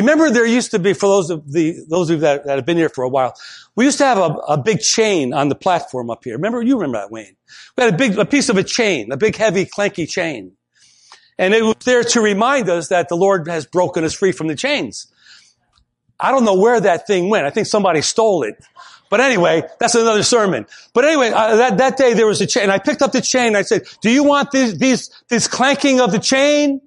remember 0.00 0.30
there 0.30 0.46
used 0.46 0.70
to 0.72 0.78
be, 0.78 0.92
for 0.92 1.06
those 1.06 1.30
of 1.30 1.50
the, 1.50 1.84
those 1.88 2.10
of 2.10 2.16
you 2.16 2.20
that, 2.20 2.44
that 2.46 2.56
have 2.56 2.66
been 2.66 2.76
here 2.76 2.88
for 2.88 3.04
a 3.04 3.08
while, 3.08 3.34
we 3.74 3.84
used 3.84 3.98
to 3.98 4.04
have 4.04 4.18
a, 4.18 4.34
a, 4.48 4.58
big 4.58 4.80
chain 4.80 5.32
on 5.32 5.48
the 5.48 5.54
platform 5.54 6.10
up 6.10 6.24
here. 6.24 6.34
Remember, 6.34 6.62
you 6.62 6.76
remember 6.76 6.98
that, 6.98 7.10
Wayne? 7.10 7.36
We 7.76 7.84
had 7.84 7.94
a 7.94 7.96
big, 7.96 8.18
a 8.18 8.24
piece 8.24 8.48
of 8.48 8.56
a 8.56 8.62
chain, 8.62 9.12
a 9.12 9.16
big, 9.16 9.36
heavy, 9.36 9.64
clanky 9.64 10.08
chain. 10.08 10.52
And 11.38 11.54
it 11.54 11.62
was 11.62 11.76
there 11.84 12.02
to 12.02 12.20
remind 12.20 12.68
us 12.68 12.88
that 12.88 13.08
the 13.08 13.16
Lord 13.16 13.48
has 13.48 13.66
broken 13.66 14.04
us 14.04 14.14
free 14.14 14.32
from 14.32 14.46
the 14.46 14.54
chains. 14.54 15.12
I 16.18 16.30
don't 16.30 16.44
know 16.44 16.56
where 16.56 16.80
that 16.80 17.06
thing 17.06 17.28
went. 17.28 17.46
I 17.46 17.50
think 17.50 17.66
somebody 17.66 18.00
stole 18.00 18.42
it. 18.42 18.56
But 19.10 19.20
anyway, 19.20 19.62
that's 19.78 19.94
another 19.94 20.22
sermon. 20.22 20.66
But 20.92 21.04
anyway, 21.04 21.30
uh, 21.30 21.56
that, 21.56 21.78
that 21.78 21.96
day 21.96 22.14
there 22.14 22.26
was 22.26 22.40
a 22.40 22.46
chain. 22.46 22.70
I 22.70 22.78
picked 22.78 23.02
up 23.02 23.12
the 23.12 23.20
chain 23.20 23.54
I 23.54 23.62
said, 23.62 23.82
do 24.00 24.10
you 24.10 24.24
want 24.24 24.50
these, 24.50 24.78
these, 24.78 25.10
this 25.28 25.46
clanking 25.46 26.00
of 26.00 26.10
the 26.10 26.18
chain? 26.18 26.80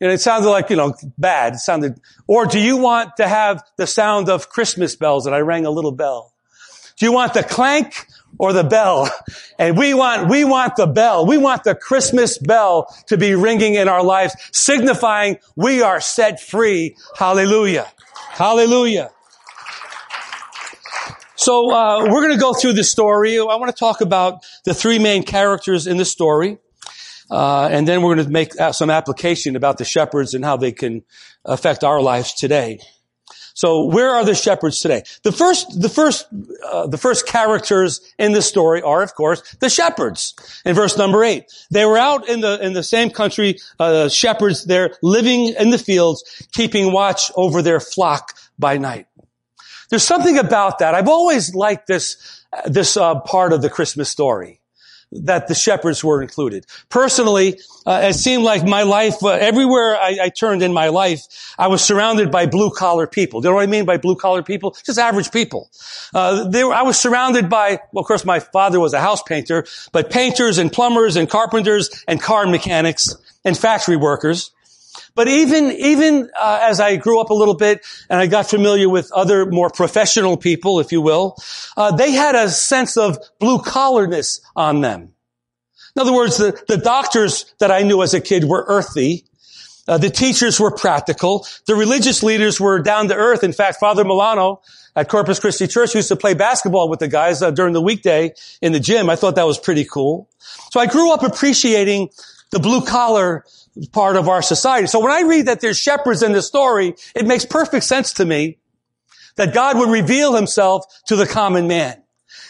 And 0.00 0.12
it 0.12 0.20
sounded 0.20 0.48
like, 0.48 0.70
you 0.70 0.76
know, 0.76 0.94
bad. 1.16 1.54
It 1.54 1.58
sounded, 1.58 2.00
or 2.26 2.46
do 2.46 2.60
you 2.60 2.76
want 2.76 3.16
to 3.16 3.26
have 3.26 3.62
the 3.76 3.86
sound 3.86 4.28
of 4.28 4.48
Christmas 4.48 4.94
bells? 4.94 5.26
And 5.26 5.34
I 5.34 5.40
rang 5.40 5.66
a 5.66 5.70
little 5.70 5.92
bell. 5.92 6.32
Do 6.96 7.06
you 7.06 7.12
want 7.12 7.34
the 7.34 7.42
clank 7.42 8.06
or 8.38 8.52
the 8.52 8.64
bell? 8.64 9.10
And 9.60 9.76
we 9.76 9.92
want, 9.92 10.28
we 10.30 10.44
want 10.44 10.76
the 10.76 10.86
bell. 10.86 11.26
We 11.26 11.36
want 11.36 11.64
the 11.64 11.74
Christmas 11.74 12.38
bell 12.38 12.94
to 13.08 13.16
be 13.16 13.34
ringing 13.34 13.74
in 13.74 13.88
our 13.88 14.04
lives, 14.04 14.36
signifying 14.52 15.38
we 15.56 15.82
are 15.82 16.00
set 16.00 16.40
free. 16.40 16.96
Hallelujah. 17.16 17.88
Hallelujah. 18.30 19.10
So 21.34 21.72
uh, 21.72 22.04
we're 22.04 22.22
going 22.22 22.34
to 22.34 22.40
go 22.40 22.52
through 22.52 22.74
the 22.74 22.84
story. 22.84 23.36
I 23.36 23.42
want 23.42 23.66
to 23.66 23.76
talk 23.76 24.00
about 24.00 24.44
the 24.64 24.74
three 24.74 25.00
main 25.00 25.24
characters 25.24 25.88
in 25.88 25.96
the 25.96 26.04
story, 26.04 26.58
uh, 27.30 27.68
and 27.70 27.86
then 27.86 28.02
we're 28.02 28.14
going 28.14 28.26
to 28.26 28.32
make 28.32 28.58
uh, 28.60 28.72
some 28.72 28.90
application 28.90 29.56
about 29.56 29.78
the 29.78 29.84
shepherds 29.84 30.34
and 30.34 30.44
how 30.44 30.56
they 30.56 30.72
can 30.72 31.02
affect 31.44 31.84
our 31.84 32.00
lives 32.00 32.34
today. 32.34 32.80
So 33.54 33.86
where 33.86 34.10
are 34.10 34.24
the 34.24 34.36
shepherds 34.36 34.78
today? 34.78 35.02
The 35.24 35.32
first, 35.32 35.80
the 35.82 35.88
first, 35.88 36.28
uh, 36.64 36.86
the 36.86 36.96
first 36.96 37.26
characters 37.26 38.00
in 38.16 38.30
the 38.30 38.40
story 38.40 38.82
are, 38.82 39.02
of 39.02 39.14
course, 39.14 39.42
the 39.56 39.68
shepherds. 39.68 40.34
In 40.64 40.76
verse 40.76 40.96
number 40.96 41.24
eight, 41.24 41.44
they 41.72 41.84
were 41.84 41.98
out 41.98 42.28
in 42.28 42.40
the 42.40 42.64
in 42.64 42.72
the 42.72 42.84
same 42.84 43.10
country. 43.10 43.58
Uh, 43.80 44.08
shepherds 44.08 44.64
there, 44.64 44.94
living 45.02 45.54
in 45.58 45.70
the 45.70 45.78
fields, 45.78 46.22
keeping 46.52 46.92
watch 46.92 47.32
over 47.34 47.60
their 47.60 47.80
flock 47.80 48.32
by 48.60 48.78
night. 48.78 49.06
There's 49.90 50.04
something 50.04 50.38
about 50.38 50.78
that. 50.78 50.94
I've 50.94 51.08
always 51.08 51.54
liked 51.54 51.86
this, 51.86 52.44
this 52.66 52.96
uh, 52.96 53.20
part 53.20 53.52
of 53.52 53.62
the 53.62 53.70
Christmas 53.70 54.08
story 54.08 54.60
that 55.12 55.48
the 55.48 55.54
shepherds 55.54 56.04
were 56.04 56.22
included. 56.22 56.66
Personally, 56.88 57.58
uh, 57.86 58.02
it 58.04 58.14
seemed 58.14 58.44
like 58.44 58.64
my 58.64 58.82
life, 58.82 59.22
uh, 59.22 59.28
everywhere 59.28 59.96
I, 59.96 60.18
I, 60.24 60.28
turned 60.28 60.62
in 60.62 60.72
my 60.72 60.88
life, 60.88 61.54
I 61.58 61.68
was 61.68 61.82
surrounded 61.82 62.30
by 62.30 62.46
blue 62.46 62.70
collar 62.70 63.06
people. 63.06 63.40
Do 63.40 63.48
you 63.48 63.52
know 63.52 63.56
what 63.56 63.62
I 63.62 63.66
mean 63.66 63.86
by 63.86 63.96
blue 63.96 64.16
collar 64.16 64.42
people? 64.42 64.76
Just 64.84 64.98
average 64.98 65.32
people. 65.32 65.70
Uh, 66.14 66.50
were, 66.52 66.74
I 66.74 66.82
was 66.82 67.00
surrounded 67.00 67.48
by, 67.48 67.80
well, 67.92 68.02
of 68.02 68.06
course, 68.06 68.24
my 68.24 68.40
father 68.40 68.80
was 68.80 68.92
a 68.92 69.00
house 69.00 69.22
painter, 69.22 69.64
but 69.92 70.10
painters 70.10 70.58
and 70.58 70.70
plumbers 70.70 71.16
and 71.16 71.28
carpenters 71.28 72.04
and 72.06 72.20
car 72.20 72.46
mechanics 72.46 73.14
and 73.44 73.56
factory 73.56 73.96
workers. 73.96 74.50
But 75.14 75.28
even, 75.28 75.70
even 75.72 76.30
uh, 76.40 76.60
as 76.62 76.80
I 76.80 76.96
grew 76.96 77.20
up 77.20 77.30
a 77.30 77.34
little 77.34 77.54
bit 77.54 77.84
and 78.08 78.20
I 78.20 78.26
got 78.26 78.48
familiar 78.48 78.88
with 78.88 79.10
other 79.12 79.46
more 79.46 79.70
professional 79.70 80.36
people, 80.36 80.80
if 80.80 80.92
you 80.92 81.00
will, 81.00 81.36
uh, 81.76 81.94
they 81.96 82.12
had 82.12 82.34
a 82.34 82.48
sense 82.48 82.96
of 82.96 83.18
blue 83.38 83.60
collarness 83.60 84.40
on 84.56 84.80
them. 84.80 85.12
In 85.96 86.02
other 86.02 86.12
words, 86.12 86.36
the, 86.36 86.60
the 86.68 86.76
doctors 86.76 87.52
that 87.58 87.70
I 87.70 87.82
knew 87.82 88.02
as 88.02 88.14
a 88.14 88.20
kid 88.20 88.44
were 88.44 88.64
earthy. 88.68 89.24
Uh, 89.88 89.96
the 89.98 90.10
teachers 90.10 90.60
were 90.60 90.70
practical. 90.70 91.46
The 91.66 91.74
religious 91.74 92.22
leaders 92.22 92.60
were 92.60 92.78
down 92.80 93.08
to 93.08 93.14
earth. 93.14 93.42
In 93.42 93.52
fact, 93.52 93.80
Father 93.80 94.04
Milano 94.04 94.60
at 94.94 95.08
Corpus 95.08 95.40
Christi 95.40 95.66
Church 95.66 95.94
used 95.94 96.08
to 96.08 96.16
play 96.16 96.34
basketball 96.34 96.88
with 96.88 96.98
the 96.98 97.08
guys 97.08 97.40
uh, 97.40 97.50
during 97.50 97.72
the 97.72 97.80
weekday 97.80 98.34
in 98.60 98.72
the 98.72 98.80
gym. 98.80 99.08
I 99.08 99.16
thought 99.16 99.36
that 99.36 99.46
was 99.46 99.58
pretty 99.58 99.84
cool. 99.84 100.28
So 100.70 100.78
I 100.78 100.86
grew 100.86 101.12
up 101.12 101.22
appreciating 101.22 102.10
the 102.50 102.58
blue 102.58 102.84
collar 102.84 103.44
part 103.92 104.16
of 104.16 104.28
our 104.28 104.42
society. 104.42 104.86
So 104.86 105.00
when 105.00 105.12
I 105.12 105.22
read 105.22 105.46
that 105.46 105.60
there's 105.60 105.78
shepherds 105.78 106.22
in 106.22 106.32
the 106.32 106.42
story, 106.42 106.94
it 107.14 107.26
makes 107.26 107.44
perfect 107.44 107.84
sense 107.84 108.14
to 108.14 108.24
me 108.24 108.58
that 109.36 109.54
God 109.54 109.78
would 109.78 109.90
reveal 109.90 110.34
himself 110.34 110.84
to 111.06 111.16
the 111.16 111.26
common 111.26 111.68
man. 111.68 112.02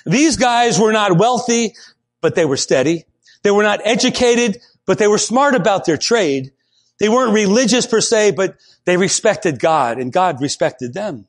These 0.07 0.37
guys 0.37 0.79
were 0.79 0.93
not 0.93 1.19
wealthy, 1.19 1.75
but 2.21 2.35
they 2.35 2.45
were 2.45 2.57
steady. 2.57 3.05
They 3.43 3.51
were 3.51 3.63
not 3.63 3.81
educated, 3.85 4.59
but 4.87 4.99
they 4.99 5.07
were 5.07 5.19
smart 5.19 5.55
about 5.55 5.85
their 5.85 5.99
trade. 5.99 6.53
They 6.99 7.09
weren't 7.09 7.35
religious 7.35 7.87
per 7.87 8.01
se, 8.01 8.33
but 8.33 8.57
they 8.85 8.97
respected 8.97 9.61
God 9.61 9.99
and 9.99 10.13
God 10.13 10.41
respected 10.41 10.95
them. 10.95 11.27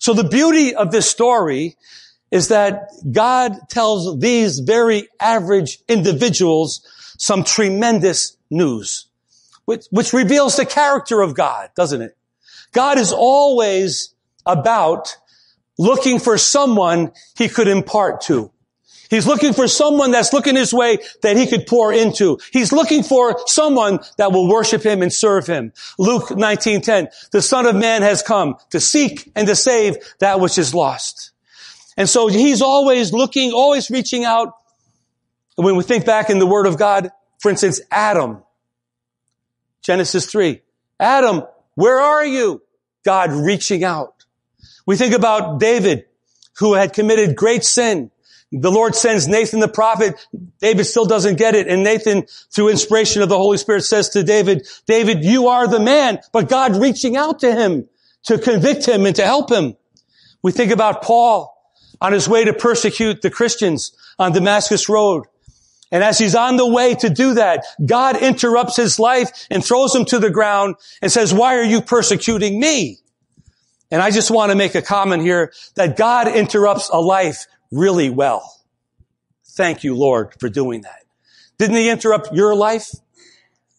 So 0.00 0.12
the 0.12 0.24
beauty 0.24 0.74
of 0.74 0.90
this 0.90 1.08
story 1.08 1.76
is 2.30 2.48
that 2.48 2.90
God 3.10 3.56
tells 3.68 4.18
these 4.18 4.58
very 4.60 5.08
average 5.20 5.78
individuals 5.88 6.86
some 7.20 7.44
tremendous 7.44 8.36
news 8.50 9.06
which, 9.66 9.86
which 9.90 10.12
reveals 10.12 10.56
the 10.56 10.66
character 10.66 11.20
of 11.20 11.34
God, 11.34 11.70
doesn't 11.76 12.02
it? 12.02 12.16
God 12.72 12.98
is 12.98 13.12
always 13.12 14.14
about 14.44 15.16
looking 15.78 16.18
for 16.18 16.38
someone 16.38 17.12
he 17.36 17.48
could 17.48 17.68
impart 17.68 18.22
to. 18.22 18.50
He's 19.10 19.26
looking 19.26 19.52
for 19.52 19.68
someone 19.68 20.12
that's 20.12 20.32
looking 20.32 20.56
his 20.56 20.72
way 20.72 20.98
that 21.22 21.36
he 21.36 21.46
could 21.46 21.66
pour 21.66 21.92
into. 21.92 22.38
He's 22.52 22.72
looking 22.72 23.04
for 23.04 23.36
someone 23.46 24.00
that 24.16 24.32
will 24.32 24.48
worship 24.48 24.82
him 24.82 25.02
and 25.02 25.12
serve 25.12 25.46
him. 25.46 25.72
Luke 25.98 26.30
19:10, 26.30 27.08
the 27.30 27.42
son 27.42 27.66
of 27.66 27.76
man 27.76 28.02
has 28.02 28.22
come 28.22 28.56
to 28.70 28.80
seek 28.80 29.30
and 29.36 29.46
to 29.46 29.54
save 29.54 29.98
that 30.18 30.40
which 30.40 30.58
is 30.58 30.74
lost. 30.74 31.30
And 31.96 32.08
so 32.08 32.28
he's 32.28 32.62
always 32.62 33.12
looking, 33.12 33.52
always 33.52 33.90
reaching 33.90 34.24
out. 34.24 34.54
When 35.56 35.76
we 35.76 35.82
think 35.82 36.06
back 36.06 36.30
in 36.30 36.38
the 36.38 36.46
word 36.46 36.66
of 36.66 36.78
God, 36.78 37.10
for 37.40 37.50
instance, 37.50 37.80
Adam, 37.90 38.42
Genesis 39.82 40.26
3. 40.26 40.60
Adam, 40.98 41.42
where 41.74 42.00
are 42.00 42.24
you? 42.24 42.62
God 43.04 43.32
reaching 43.32 43.84
out. 43.84 44.24
We 44.86 44.96
think 44.96 45.14
about 45.14 45.58
David, 45.58 46.04
who 46.58 46.74
had 46.74 46.92
committed 46.92 47.36
great 47.36 47.64
sin. 47.64 48.10
The 48.52 48.70
Lord 48.70 48.94
sends 48.94 49.28
Nathan 49.28 49.60
the 49.60 49.68
prophet. 49.68 50.26
David 50.60 50.84
still 50.84 51.06
doesn't 51.06 51.38
get 51.38 51.54
it. 51.54 51.68
And 51.68 51.84
Nathan, 51.84 52.26
through 52.52 52.70
inspiration 52.70 53.22
of 53.22 53.28
the 53.28 53.36
Holy 53.36 53.56
Spirit, 53.58 53.82
says 53.82 54.10
to 54.10 54.24
David, 54.24 54.66
David, 54.86 55.24
you 55.24 55.48
are 55.48 55.68
the 55.68 55.78
man. 55.78 56.18
But 56.32 56.48
God 56.48 56.76
reaching 56.76 57.16
out 57.16 57.40
to 57.40 57.52
him 57.52 57.88
to 58.24 58.38
convict 58.38 58.86
him 58.86 59.06
and 59.06 59.14
to 59.16 59.24
help 59.24 59.50
him. 59.50 59.76
We 60.42 60.52
think 60.52 60.72
about 60.72 61.02
Paul 61.02 61.56
on 62.00 62.12
his 62.12 62.28
way 62.28 62.44
to 62.44 62.52
persecute 62.52 63.22
the 63.22 63.30
Christians 63.30 63.92
on 64.18 64.32
Damascus 64.32 64.88
Road. 64.88 65.26
And 65.92 66.04
as 66.04 66.18
he's 66.18 66.34
on 66.34 66.56
the 66.56 66.66
way 66.66 66.94
to 66.94 67.10
do 67.10 67.34
that, 67.34 67.64
God 67.84 68.16
interrupts 68.16 68.76
his 68.76 68.98
life 68.98 69.46
and 69.50 69.64
throws 69.64 69.94
him 69.94 70.04
to 70.06 70.18
the 70.18 70.30
ground 70.30 70.76
and 71.02 71.10
says, 71.10 71.34
why 71.34 71.56
are 71.56 71.64
you 71.64 71.82
persecuting 71.82 72.60
me? 72.60 72.98
And 73.90 74.00
I 74.00 74.12
just 74.12 74.30
want 74.30 74.52
to 74.52 74.56
make 74.56 74.76
a 74.76 74.82
comment 74.82 75.22
here 75.22 75.52
that 75.74 75.96
God 75.96 76.28
interrupts 76.28 76.90
a 76.92 77.00
life 77.00 77.46
really 77.72 78.08
well. 78.08 78.56
Thank 79.44 79.82
you, 79.82 79.96
Lord, 79.96 80.34
for 80.38 80.48
doing 80.48 80.82
that. 80.82 81.02
Didn't 81.58 81.76
he 81.76 81.90
interrupt 81.90 82.32
your 82.32 82.54
life? 82.54 82.92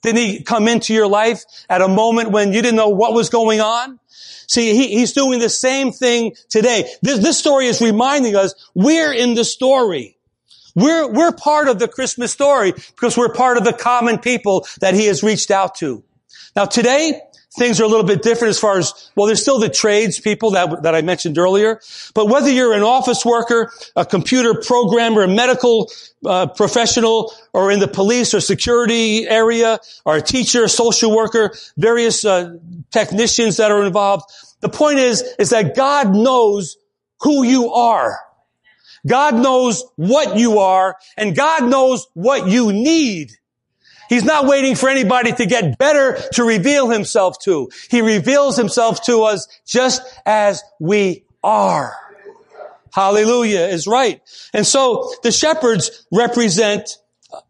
Didn't 0.01 0.17
he 0.17 0.43
come 0.43 0.67
into 0.67 0.93
your 0.93 1.07
life 1.07 1.43
at 1.69 1.81
a 1.81 1.87
moment 1.87 2.31
when 2.31 2.51
you 2.51 2.61
didn't 2.61 2.75
know 2.75 2.89
what 2.89 3.13
was 3.13 3.29
going 3.29 3.61
on? 3.61 3.99
See, 4.47 4.75
he, 4.75 4.97
he's 4.97 5.13
doing 5.13 5.39
the 5.39 5.49
same 5.49 5.93
thing 5.93 6.35
today. 6.49 6.89
This, 7.01 7.19
this 7.19 7.37
story 7.37 7.67
is 7.67 7.81
reminding 7.81 8.35
us 8.35 8.53
we're 8.75 9.13
in 9.13 9.33
the 9.33 9.45
story. 9.45 10.17
We're, 10.75 11.11
we're 11.11 11.31
part 11.31 11.67
of 11.67 11.79
the 11.79 11.87
Christmas 11.87 12.31
story 12.31 12.71
because 12.71 13.17
we're 13.17 13.33
part 13.33 13.57
of 13.57 13.63
the 13.63 13.73
common 13.73 14.19
people 14.19 14.65
that 14.79 14.93
he 14.93 15.05
has 15.07 15.23
reached 15.23 15.51
out 15.51 15.75
to. 15.75 16.03
Now 16.55 16.65
today, 16.65 17.19
things 17.57 17.81
are 17.81 17.83
a 17.83 17.87
little 17.87 18.05
bit 18.05 18.21
different 18.21 18.51
as 18.51 18.59
far 18.59 18.77
as, 18.77 19.11
well, 19.15 19.27
there's 19.27 19.41
still 19.41 19.59
the 19.59 19.69
trades 19.69 20.19
people 20.19 20.51
that, 20.51 20.83
that 20.83 20.95
I 20.95 21.01
mentioned 21.01 21.37
earlier. 21.37 21.81
But 22.13 22.27
whether 22.27 22.49
you're 22.49 22.73
an 22.73 22.83
office 22.83 23.25
worker, 23.25 23.71
a 23.95 24.05
computer 24.05 24.53
programmer, 24.53 25.23
a 25.23 25.27
medical 25.27 25.91
uh, 26.25 26.47
professional, 26.47 27.33
or 27.51 27.71
in 27.71 27.79
the 27.79 27.87
police 27.87 28.33
or 28.33 28.39
security 28.39 29.27
area, 29.27 29.79
or 30.05 30.17
a 30.17 30.21
teacher, 30.21 30.67
social 30.67 31.13
worker, 31.13 31.53
various 31.77 32.23
uh, 32.23 32.55
technicians 32.91 33.57
that 33.57 33.71
are 33.71 33.85
involved, 33.85 34.31
the 34.61 34.69
point 34.69 34.99
is, 34.99 35.21
is 35.37 35.49
that 35.49 35.75
God 35.75 36.15
knows 36.15 36.77
who 37.21 37.43
you 37.43 37.73
are. 37.73 38.17
God 39.07 39.35
knows 39.35 39.83
what 39.95 40.37
you 40.37 40.59
are 40.59 40.97
and 41.17 41.35
God 41.35 41.63
knows 41.69 42.07
what 42.13 42.47
you 42.47 42.71
need. 42.71 43.31
He's 44.09 44.25
not 44.25 44.45
waiting 44.45 44.75
for 44.75 44.89
anybody 44.89 45.31
to 45.31 45.45
get 45.45 45.77
better 45.77 46.19
to 46.33 46.43
reveal 46.43 46.89
himself 46.89 47.39
to. 47.43 47.69
He 47.89 48.01
reveals 48.01 48.57
himself 48.57 49.03
to 49.05 49.23
us 49.23 49.47
just 49.65 50.01
as 50.25 50.61
we 50.79 51.23
are. 51.43 51.95
Hallelujah 52.93 53.67
is 53.67 53.87
right. 53.87 54.21
And 54.53 54.67
so 54.67 55.13
the 55.23 55.31
shepherds 55.31 56.05
represent 56.11 56.97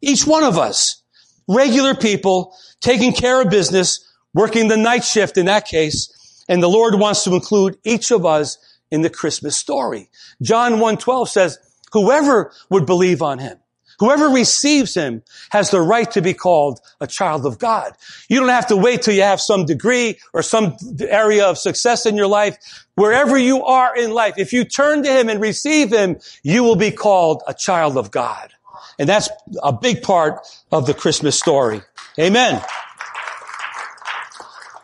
each 0.02 0.28
one 0.28 0.44
of 0.44 0.58
us. 0.58 1.02
Regular 1.48 1.96
people 1.96 2.56
taking 2.80 3.14
care 3.14 3.42
of 3.42 3.50
business, 3.50 4.08
working 4.34 4.68
the 4.68 4.78
night 4.78 5.04
shift 5.04 5.38
in 5.38 5.48
that 5.48 5.68
case. 5.68 6.46
And 6.48 6.62
the 6.62 6.70
Lord 6.70 6.94
wants 7.00 7.24
to 7.24 7.34
include 7.34 7.78
each 7.84 8.12
of 8.12 8.26
us 8.26 8.58
in 8.92 9.02
the 9.02 9.10
Christmas 9.10 9.58
story. 9.58 10.10
John 10.42 10.74
1.12 10.74 11.28
says, 11.28 11.58
whoever 11.92 12.52
would 12.70 12.86
believe 12.86 13.22
on 13.22 13.40
him, 13.40 13.58
Whoever 14.02 14.30
receives 14.30 14.96
him 14.96 15.22
has 15.52 15.70
the 15.70 15.80
right 15.80 16.10
to 16.14 16.24
be 16.24 16.34
called 16.34 16.80
a 17.00 17.06
child 17.06 17.46
of 17.46 17.60
God. 17.60 17.94
You 18.30 18.40
don't 18.40 18.50
have 18.50 18.66
to 18.70 18.76
wait 18.76 19.04
till 19.04 19.14
you 19.14 19.22
have 19.22 19.40
some 19.40 19.64
degree 19.64 20.18
or 20.34 20.42
some 20.42 20.76
area 21.00 21.46
of 21.46 21.60
success 21.60 22.08
in 22.08 22.16
your 22.16 22.26
life. 22.26 22.58
Wherever 22.96 23.38
you 23.38 23.64
are 23.64 23.96
in 23.96 24.10
life, 24.10 24.40
if 24.40 24.54
you 24.54 24.64
turn 24.64 25.04
to 25.04 25.14
him 25.14 25.30
and 25.30 25.40
receive 25.40 25.94
him, 25.94 26.18
you 26.42 26.64
will 26.64 26.76
be 26.76 26.90
called 26.90 27.44
a 27.46 27.54
child 27.54 27.96
of 27.96 28.10
God. 28.10 28.52
And 28.98 29.08
that's 29.08 29.30
a 29.62 29.72
big 29.72 30.02
part 30.02 30.48
of 30.72 30.88
the 30.88 30.96
Christmas 30.96 31.38
story. 31.38 31.84
Amen. 32.20 32.60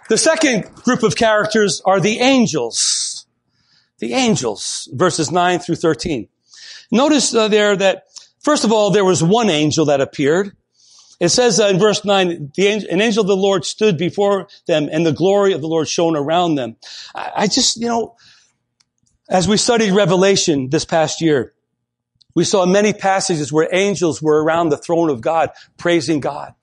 The 0.09 0.19
second 0.19 0.71
group 0.83 1.01
of 1.01 1.15
characters 1.15 1.81
are 1.85 1.99
the 1.99 2.19
angels. 2.19 3.06
The 3.99 4.13
angels, 4.13 4.87
verses 4.93 5.31
9 5.31 5.59
through 5.59 5.75
13. 5.75 6.27
Notice 6.91 7.33
uh, 7.33 7.47
there 7.47 7.75
that, 7.75 8.03
first 8.39 8.63
of 8.63 8.71
all, 8.71 8.91
there 8.91 9.05
was 9.05 9.23
one 9.23 9.49
angel 9.49 9.85
that 9.85 10.01
appeared. 10.01 10.55
It 11.19 11.29
says 11.29 11.59
uh, 11.59 11.67
in 11.67 11.79
verse 11.79 12.05
9, 12.05 12.51
the 12.55 12.67
angel, 12.67 12.89
an 12.91 13.01
angel 13.01 13.21
of 13.21 13.27
the 13.27 13.35
Lord 13.35 13.65
stood 13.65 13.97
before 13.97 14.47
them 14.67 14.87
and 14.91 15.05
the 15.05 15.11
glory 15.11 15.53
of 15.53 15.61
the 15.61 15.67
Lord 15.67 15.87
shone 15.87 16.15
around 16.15 16.55
them. 16.55 16.75
I, 17.15 17.31
I 17.35 17.47
just, 17.47 17.77
you 17.77 17.87
know, 17.87 18.15
as 19.29 19.47
we 19.47 19.57
studied 19.57 19.91
Revelation 19.91 20.69
this 20.69 20.85
past 20.85 21.19
year, 21.21 21.53
we 22.35 22.43
saw 22.43 22.65
many 22.67 22.93
passages 22.93 23.51
where 23.51 23.67
angels 23.71 24.21
were 24.21 24.43
around 24.43 24.69
the 24.69 24.77
throne 24.77 25.09
of 25.09 25.21
God, 25.21 25.49
praising 25.75 26.19
God, 26.19 26.53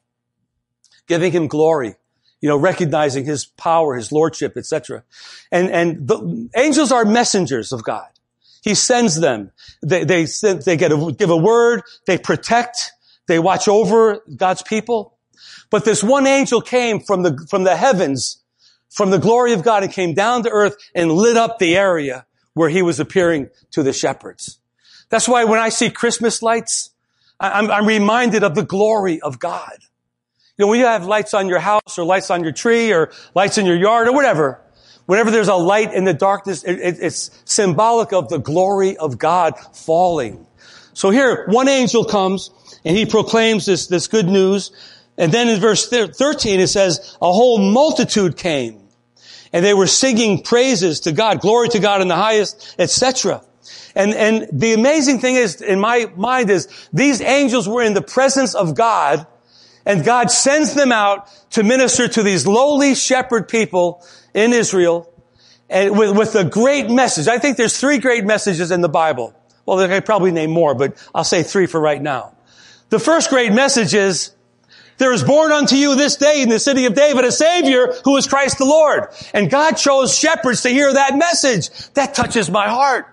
giving 1.08 1.32
him 1.32 1.48
glory, 1.48 1.96
you 2.44 2.50
know, 2.50 2.58
recognizing 2.58 3.24
his 3.24 3.46
power, 3.46 3.94
his 3.94 4.12
lordship, 4.12 4.58
etc. 4.58 5.02
And, 5.50 5.70
and 5.70 6.06
the 6.06 6.50
angels 6.54 6.92
are 6.92 7.06
messengers 7.06 7.72
of 7.72 7.82
God. 7.82 8.06
He 8.62 8.74
sends 8.74 9.18
them. 9.18 9.50
They, 9.82 10.04
they, 10.04 10.26
they 10.26 10.76
get 10.76 10.92
a, 10.92 11.14
give 11.16 11.30
a 11.30 11.38
word. 11.38 11.84
They 12.06 12.18
protect. 12.18 12.92
They 13.28 13.38
watch 13.38 13.66
over 13.66 14.20
God's 14.36 14.60
people. 14.60 15.16
But 15.70 15.86
this 15.86 16.04
one 16.04 16.26
angel 16.26 16.60
came 16.60 17.00
from 17.00 17.22
the, 17.22 17.46
from 17.48 17.64
the 17.64 17.76
heavens, 17.76 18.42
from 18.90 19.08
the 19.08 19.18
glory 19.18 19.54
of 19.54 19.62
God 19.62 19.82
and 19.82 19.90
came 19.90 20.12
down 20.12 20.42
to 20.42 20.50
earth 20.50 20.76
and 20.94 21.10
lit 21.10 21.38
up 21.38 21.58
the 21.58 21.78
area 21.78 22.26
where 22.52 22.68
he 22.68 22.82
was 22.82 23.00
appearing 23.00 23.48
to 23.70 23.82
the 23.82 23.94
shepherds. 23.94 24.58
That's 25.08 25.26
why 25.26 25.44
when 25.44 25.60
I 25.60 25.70
see 25.70 25.88
Christmas 25.88 26.42
lights, 26.42 26.90
I'm, 27.40 27.70
I'm 27.70 27.86
reminded 27.86 28.44
of 28.44 28.54
the 28.54 28.64
glory 28.64 29.22
of 29.22 29.38
God. 29.38 29.78
You 30.56 30.66
know, 30.66 30.70
when 30.70 30.78
you 30.78 30.86
have 30.86 31.04
lights 31.04 31.34
on 31.34 31.48
your 31.48 31.58
house 31.58 31.98
or 31.98 32.04
lights 32.04 32.30
on 32.30 32.44
your 32.44 32.52
tree 32.52 32.92
or 32.92 33.10
lights 33.34 33.58
in 33.58 33.66
your 33.66 33.74
yard 33.74 34.06
or 34.06 34.12
whatever, 34.12 34.60
whenever 35.06 35.32
there's 35.32 35.48
a 35.48 35.54
light 35.54 35.92
in 35.92 36.04
the 36.04 36.14
darkness, 36.14 36.62
it, 36.62 36.78
it, 36.78 36.96
it's 37.00 37.32
symbolic 37.44 38.12
of 38.12 38.28
the 38.28 38.38
glory 38.38 38.96
of 38.96 39.18
God 39.18 39.58
falling. 39.74 40.46
So 40.92 41.10
here, 41.10 41.46
one 41.48 41.66
angel 41.66 42.04
comes 42.04 42.50
and 42.84 42.96
he 42.96 43.04
proclaims 43.04 43.66
this, 43.66 43.88
this 43.88 44.06
good 44.06 44.28
news. 44.28 44.70
And 45.18 45.32
then 45.32 45.48
in 45.48 45.58
verse 45.58 45.88
13, 45.88 46.60
it 46.60 46.68
says, 46.68 47.16
a 47.20 47.32
whole 47.32 47.58
multitude 47.58 48.36
came 48.36 48.80
and 49.52 49.64
they 49.64 49.74
were 49.74 49.88
singing 49.88 50.44
praises 50.44 51.00
to 51.00 51.10
God, 51.10 51.40
glory 51.40 51.68
to 51.70 51.80
God 51.80 52.00
in 52.00 52.06
the 52.06 52.14
highest, 52.14 52.76
etc. 52.78 53.42
And, 53.96 54.14
and 54.14 54.46
the 54.52 54.74
amazing 54.74 55.18
thing 55.18 55.34
is, 55.34 55.60
in 55.60 55.80
my 55.80 56.06
mind 56.14 56.48
is, 56.48 56.68
these 56.92 57.20
angels 57.20 57.68
were 57.68 57.82
in 57.82 57.94
the 57.94 58.02
presence 58.02 58.54
of 58.54 58.76
God 58.76 59.26
and 59.86 60.04
God 60.04 60.30
sends 60.30 60.74
them 60.74 60.92
out 60.92 61.28
to 61.50 61.62
minister 61.62 62.08
to 62.08 62.22
these 62.22 62.46
lowly 62.46 62.94
shepherd 62.94 63.48
people 63.48 64.04
in 64.32 64.52
Israel 64.52 65.10
and 65.68 65.96
with, 65.96 66.16
with 66.16 66.34
a 66.34 66.44
great 66.44 66.90
message. 66.90 67.28
I 67.28 67.38
think 67.38 67.56
there's 67.56 67.78
three 67.78 67.98
great 67.98 68.24
messages 68.24 68.70
in 68.70 68.80
the 68.80 68.88
Bible. 68.88 69.34
Well, 69.66 69.78
I 69.78 69.88
could 69.88 70.04
probably 70.04 70.30
name 70.30 70.50
more, 70.50 70.74
but 70.74 70.96
I'll 71.14 71.24
say 71.24 71.42
three 71.42 71.66
for 71.66 71.80
right 71.80 72.00
now. 72.00 72.34
The 72.90 72.98
first 72.98 73.30
great 73.30 73.52
message 73.52 73.94
is, 73.94 74.32
there 74.98 75.12
is 75.12 75.24
born 75.24 75.50
unto 75.50 75.74
you 75.74 75.96
this 75.96 76.16
day 76.16 76.42
in 76.42 76.48
the 76.48 76.60
city 76.60 76.86
of 76.86 76.94
David 76.94 77.24
a 77.24 77.32
Savior 77.32 77.94
who 78.04 78.16
is 78.16 78.28
Christ 78.28 78.58
the 78.58 78.64
Lord. 78.64 79.08
And 79.32 79.50
God 79.50 79.72
chose 79.72 80.16
shepherds 80.16 80.62
to 80.62 80.68
hear 80.68 80.92
that 80.92 81.16
message. 81.16 81.70
That 81.94 82.14
touches 82.14 82.48
my 82.48 82.68
heart. 82.68 83.12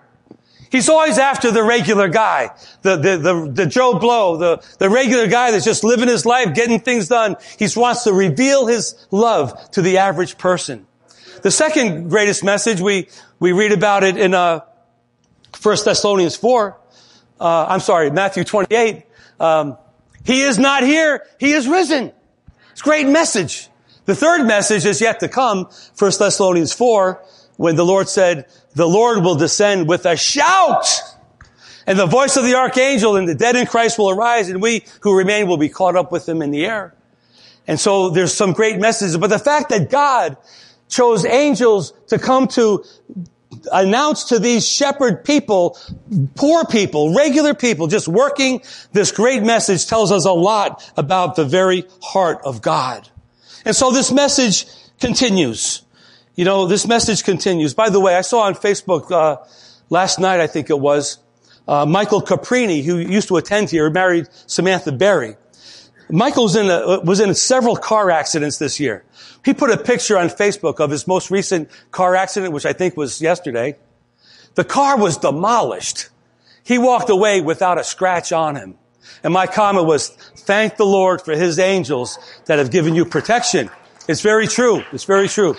He's 0.72 0.88
always 0.88 1.18
after 1.18 1.50
the 1.50 1.62
regular 1.62 2.08
guy, 2.08 2.50
the, 2.80 2.96
the, 2.96 3.18
the, 3.18 3.50
the 3.52 3.66
Joe 3.66 3.98
Blow, 3.98 4.38
the, 4.38 4.64
the 4.78 4.88
regular 4.88 5.26
guy 5.26 5.50
that's 5.50 5.66
just 5.66 5.84
living 5.84 6.08
his 6.08 6.24
life, 6.24 6.54
getting 6.54 6.80
things 6.80 7.08
done. 7.08 7.36
He 7.58 7.68
wants 7.76 8.04
to 8.04 8.12
reveal 8.14 8.66
his 8.66 9.06
love 9.10 9.70
to 9.72 9.82
the 9.82 9.98
average 9.98 10.38
person. 10.38 10.86
The 11.42 11.50
second 11.50 12.08
greatest 12.08 12.42
message, 12.42 12.80
we, 12.80 13.08
we 13.38 13.52
read 13.52 13.72
about 13.72 14.02
it 14.02 14.16
in, 14.16 14.32
uh, 14.32 14.60
1 15.60 15.76
Thessalonians 15.84 16.36
4. 16.36 16.78
Uh, 17.38 17.66
I'm 17.68 17.80
sorry, 17.80 18.10
Matthew 18.10 18.42
28. 18.42 19.04
Um, 19.38 19.76
he 20.24 20.42
is 20.42 20.58
not 20.58 20.82
here. 20.82 21.22
He 21.38 21.52
is 21.52 21.68
risen. 21.68 22.12
It's 22.70 22.80
a 22.80 22.84
great 22.84 23.06
message. 23.06 23.68
The 24.06 24.14
third 24.14 24.46
message 24.46 24.86
is 24.86 25.00
yet 25.00 25.20
to 25.20 25.28
come. 25.28 25.68
1 25.98 26.12
Thessalonians 26.18 26.72
4 26.72 27.22
when 27.56 27.76
the 27.76 27.84
Lord 27.84 28.08
said, 28.08 28.46
the 28.74 28.86
Lord 28.86 29.22
will 29.22 29.36
descend 29.36 29.88
with 29.88 30.06
a 30.06 30.16
shout 30.16 30.86
and 31.86 31.98
the 31.98 32.06
voice 32.06 32.36
of 32.36 32.44
the 32.44 32.54
archangel 32.54 33.16
and 33.16 33.28
the 33.28 33.34
dead 33.34 33.56
in 33.56 33.66
Christ 33.66 33.98
will 33.98 34.10
arise 34.10 34.48
and 34.48 34.62
we 34.62 34.84
who 35.00 35.16
remain 35.16 35.46
will 35.46 35.56
be 35.56 35.68
caught 35.68 35.96
up 35.96 36.12
with 36.12 36.26
them 36.26 36.42
in 36.42 36.50
the 36.50 36.64
air. 36.64 36.94
And 37.66 37.78
so 37.78 38.10
there's 38.10 38.34
some 38.34 38.52
great 38.52 38.78
messages, 38.78 39.16
but 39.16 39.30
the 39.30 39.38
fact 39.38 39.68
that 39.70 39.90
God 39.90 40.36
chose 40.88 41.24
angels 41.24 41.92
to 42.08 42.18
come 42.18 42.48
to 42.48 42.84
announce 43.70 44.24
to 44.24 44.38
these 44.38 44.66
shepherd 44.66 45.24
people, 45.24 45.78
poor 46.34 46.64
people, 46.64 47.14
regular 47.14 47.54
people, 47.54 47.86
just 47.86 48.08
working 48.08 48.62
this 48.92 49.12
great 49.12 49.42
message 49.42 49.86
tells 49.86 50.10
us 50.10 50.24
a 50.24 50.32
lot 50.32 50.90
about 50.96 51.36
the 51.36 51.44
very 51.44 51.84
heart 52.02 52.40
of 52.44 52.62
God. 52.62 53.08
And 53.64 53.76
so 53.76 53.92
this 53.92 54.10
message 54.10 54.66
continues. 55.00 55.81
You 56.34 56.46
know, 56.46 56.66
this 56.66 56.86
message 56.86 57.24
continues. 57.24 57.74
By 57.74 57.90
the 57.90 58.00
way, 58.00 58.16
I 58.16 58.22
saw 58.22 58.44
on 58.44 58.54
Facebook 58.54 59.10
uh, 59.12 59.44
last 59.90 60.18
night, 60.18 60.40
I 60.40 60.46
think 60.46 60.70
it 60.70 60.80
was, 60.80 61.18
uh, 61.68 61.84
Michael 61.84 62.22
Caprini, 62.22 62.82
who 62.82 62.96
used 62.96 63.28
to 63.28 63.36
attend 63.36 63.68
here, 63.68 63.90
married 63.90 64.28
Samantha 64.46 64.92
Berry. 64.92 65.36
Michael 66.08 66.44
was 66.44 66.56
in, 66.56 66.70
a, 66.70 67.00
was 67.00 67.20
in 67.20 67.34
several 67.34 67.76
car 67.76 68.10
accidents 68.10 68.56
this 68.56 68.80
year. 68.80 69.04
He 69.44 69.52
put 69.52 69.70
a 69.70 69.76
picture 69.76 70.16
on 70.16 70.28
Facebook 70.28 70.80
of 70.80 70.90
his 70.90 71.06
most 71.06 71.30
recent 71.30 71.68
car 71.90 72.16
accident, 72.16 72.54
which 72.54 72.64
I 72.64 72.72
think 72.72 72.96
was 72.96 73.20
yesterday. 73.20 73.76
The 74.54 74.64
car 74.64 74.98
was 74.98 75.18
demolished. 75.18 76.08
He 76.64 76.78
walked 76.78 77.10
away 77.10 77.42
without 77.42 77.78
a 77.78 77.84
scratch 77.84 78.32
on 78.32 78.56
him. 78.56 78.78
And 79.22 79.34
my 79.34 79.46
comment 79.46 79.86
was, 79.86 80.08
thank 80.08 80.76
the 80.76 80.86
Lord 80.86 81.20
for 81.20 81.32
his 81.32 81.58
angels 81.58 82.18
that 82.46 82.58
have 82.58 82.70
given 82.70 82.94
you 82.94 83.04
protection. 83.04 83.68
It's 84.08 84.22
very 84.22 84.46
true. 84.46 84.82
It's 84.92 85.04
very 85.04 85.28
true. 85.28 85.56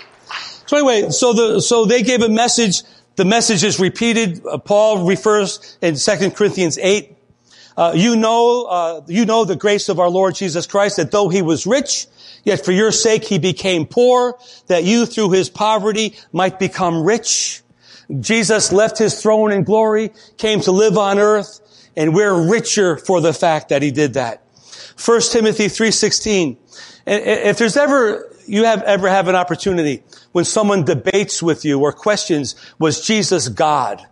Anyway, 0.74 1.10
so 1.10 1.32
the, 1.32 1.60
so 1.60 1.84
they 1.84 2.02
gave 2.02 2.22
a 2.22 2.28
message. 2.28 2.82
The 3.16 3.24
message 3.24 3.62
is 3.62 3.78
repeated. 3.78 4.44
Uh, 4.44 4.58
Paul 4.58 5.06
refers 5.06 5.78
in 5.80 5.94
2 5.94 6.30
Corinthians 6.32 6.78
8. 6.78 7.16
Uh, 7.76 7.92
you 7.94 8.16
know, 8.16 8.64
uh, 8.64 9.00
you 9.06 9.24
know 9.24 9.44
the 9.44 9.56
grace 9.56 9.88
of 9.88 9.98
our 9.98 10.08
Lord 10.08 10.34
Jesus 10.34 10.66
Christ 10.66 10.96
that 10.96 11.10
though 11.10 11.28
he 11.28 11.42
was 11.42 11.66
rich, 11.66 12.06
yet 12.44 12.64
for 12.64 12.72
your 12.72 12.92
sake 12.92 13.24
he 13.24 13.38
became 13.38 13.86
poor, 13.86 14.38
that 14.68 14.84
you 14.84 15.06
through 15.06 15.30
his 15.30 15.48
poverty 15.48 16.16
might 16.32 16.58
become 16.58 17.02
rich. 17.02 17.62
Jesus 18.20 18.72
left 18.72 18.98
his 18.98 19.20
throne 19.20 19.50
in 19.50 19.64
glory, 19.64 20.10
came 20.36 20.60
to 20.60 20.72
live 20.72 20.98
on 20.98 21.18
earth, 21.18 21.60
and 21.96 22.14
we're 22.14 22.48
richer 22.48 22.96
for 22.96 23.20
the 23.20 23.32
fact 23.32 23.70
that 23.70 23.82
he 23.82 23.90
did 23.90 24.14
that. 24.14 24.42
1 25.04 25.20
Timothy 25.32 25.66
3.16. 25.66 26.56
If 27.06 27.58
there's 27.58 27.76
ever, 27.76 28.33
you 28.46 28.64
have 28.64 28.82
ever 28.82 29.08
have 29.08 29.28
an 29.28 29.34
opportunity 29.34 30.02
when 30.32 30.44
someone 30.44 30.84
debates 30.84 31.42
with 31.42 31.64
you 31.64 31.80
or 31.80 31.92
questions, 31.92 32.54
was 32.78 33.06
Jesus 33.06 33.48
God? 33.48 34.06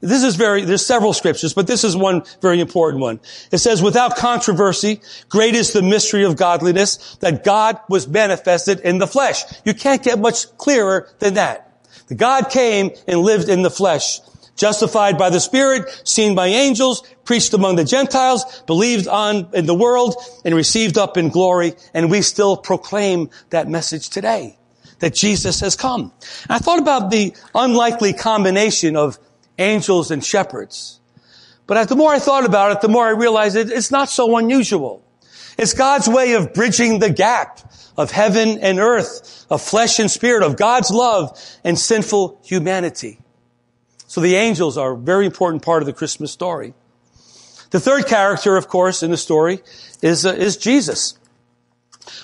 This 0.00 0.24
is 0.24 0.34
very, 0.34 0.64
there's 0.64 0.84
several 0.84 1.12
scriptures, 1.12 1.54
but 1.54 1.68
this 1.68 1.84
is 1.84 1.96
one 1.96 2.24
very 2.40 2.60
important 2.60 3.00
one. 3.00 3.20
It 3.52 3.58
says, 3.58 3.80
without 3.80 4.16
controversy, 4.16 5.00
great 5.28 5.54
is 5.54 5.72
the 5.72 5.80
mystery 5.80 6.24
of 6.24 6.36
godliness, 6.36 7.16
that 7.20 7.44
God 7.44 7.78
was 7.88 8.08
manifested 8.08 8.80
in 8.80 8.98
the 8.98 9.06
flesh. 9.06 9.44
You 9.64 9.74
can't 9.74 10.02
get 10.02 10.18
much 10.18 10.56
clearer 10.58 11.08
than 11.20 11.34
that. 11.34 11.72
The 12.08 12.16
God 12.16 12.50
came 12.50 12.90
and 13.06 13.20
lived 13.20 13.48
in 13.48 13.62
the 13.62 13.70
flesh, 13.70 14.20
justified 14.56 15.18
by 15.18 15.30
the 15.30 15.40
Spirit, 15.40 15.88
seen 16.04 16.34
by 16.34 16.48
angels, 16.48 17.02
preached 17.24 17.54
among 17.54 17.76
the 17.76 17.84
Gentiles, 17.84 18.62
believed 18.66 19.08
on 19.08 19.48
in 19.52 19.66
the 19.66 19.74
world, 19.74 20.14
and 20.44 20.54
received 20.54 20.98
up 20.98 21.16
in 21.16 21.28
glory, 21.28 21.74
and 21.94 22.10
we 22.10 22.22
still 22.22 22.56
proclaim 22.56 23.30
that 23.50 23.68
message 23.68 24.08
today 24.08 24.58
that 24.98 25.14
Jesus 25.14 25.60
has 25.60 25.74
come. 25.76 26.12
And 26.44 26.50
I 26.50 26.58
thought 26.58 26.78
about 26.78 27.10
the 27.10 27.34
unlikely 27.54 28.12
combination 28.12 28.96
of 28.96 29.18
angels 29.58 30.10
and 30.10 30.24
shepherds. 30.24 31.00
But 31.66 31.88
the 31.88 31.96
more 31.96 32.12
I 32.12 32.18
thought 32.18 32.44
about 32.44 32.72
it, 32.72 32.80
the 32.80 32.88
more 32.88 33.06
I 33.06 33.10
realized 33.10 33.56
it, 33.56 33.70
it's 33.70 33.90
not 33.90 34.08
so 34.08 34.36
unusual. 34.36 35.04
It's 35.58 35.74
God's 35.74 36.08
way 36.08 36.34
of 36.34 36.54
bridging 36.54 36.98
the 36.98 37.10
gap 37.10 37.60
of 37.96 38.10
heaven 38.10 38.58
and 38.60 38.78
earth, 38.78 39.46
of 39.50 39.60
flesh 39.60 39.98
and 39.98 40.10
spirit, 40.10 40.42
of 40.42 40.56
God's 40.56 40.90
love 40.90 41.38
and 41.64 41.78
sinful 41.78 42.40
humanity. 42.42 43.18
So 44.12 44.20
the 44.20 44.34
angels 44.34 44.76
are 44.76 44.92
a 44.92 44.96
very 44.98 45.24
important 45.24 45.62
part 45.62 45.80
of 45.80 45.86
the 45.86 45.94
Christmas 45.94 46.30
story. 46.30 46.74
The 47.70 47.80
third 47.80 48.06
character, 48.06 48.58
of 48.58 48.68
course, 48.68 49.02
in 49.02 49.10
the 49.10 49.16
story 49.16 49.60
is, 50.02 50.26
uh, 50.26 50.34
is 50.34 50.58
Jesus. 50.58 51.18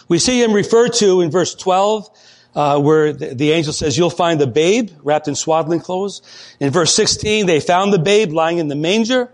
We 0.07 0.18
see 0.18 0.42
him 0.42 0.53
referred 0.53 0.92
to 0.96 1.22
in 1.22 1.31
verse 1.31 1.55
12, 1.55 2.11
uh, 2.55 2.81
where 2.81 3.14
the, 3.14 3.35
the, 3.35 3.53
angel 3.53 3.72
says, 3.72 3.96
you'll 3.96 4.11
find 4.11 4.38
the 4.38 4.46
babe 4.46 4.90
wrapped 5.03 5.29
in 5.29 5.35
swaddling 5.35 5.81
clothes. 5.81 6.20
In 6.61 6.72
verse 6.72 6.94
16, 6.94 7.46
they 7.46 7.59
found 7.59 7.90
the 7.90 7.98
babe 7.98 8.33
lying 8.33 8.59
in 8.59 8.68
the 8.68 8.77
manger. 8.77 9.33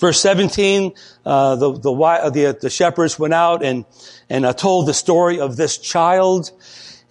Verse 0.00 0.20
17, 0.20 0.94
uh, 1.24 1.54
the, 1.54 1.72
the, 1.72 1.92
uh, 1.92 2.30
the, 2.30 2.58
the, 2.60 2.68
shepherds 2.68 3.16
went 3.16 3.32
out 3.32 3.64
and, 3.64 3.84
and 4.28 4.44
uh, 4.44 4.52
told 4.52 4.88
the 4.88 4.94
story 4.94 5.38
of 5.38 5.54
this 5.54 5.78
child. 5.78 6.50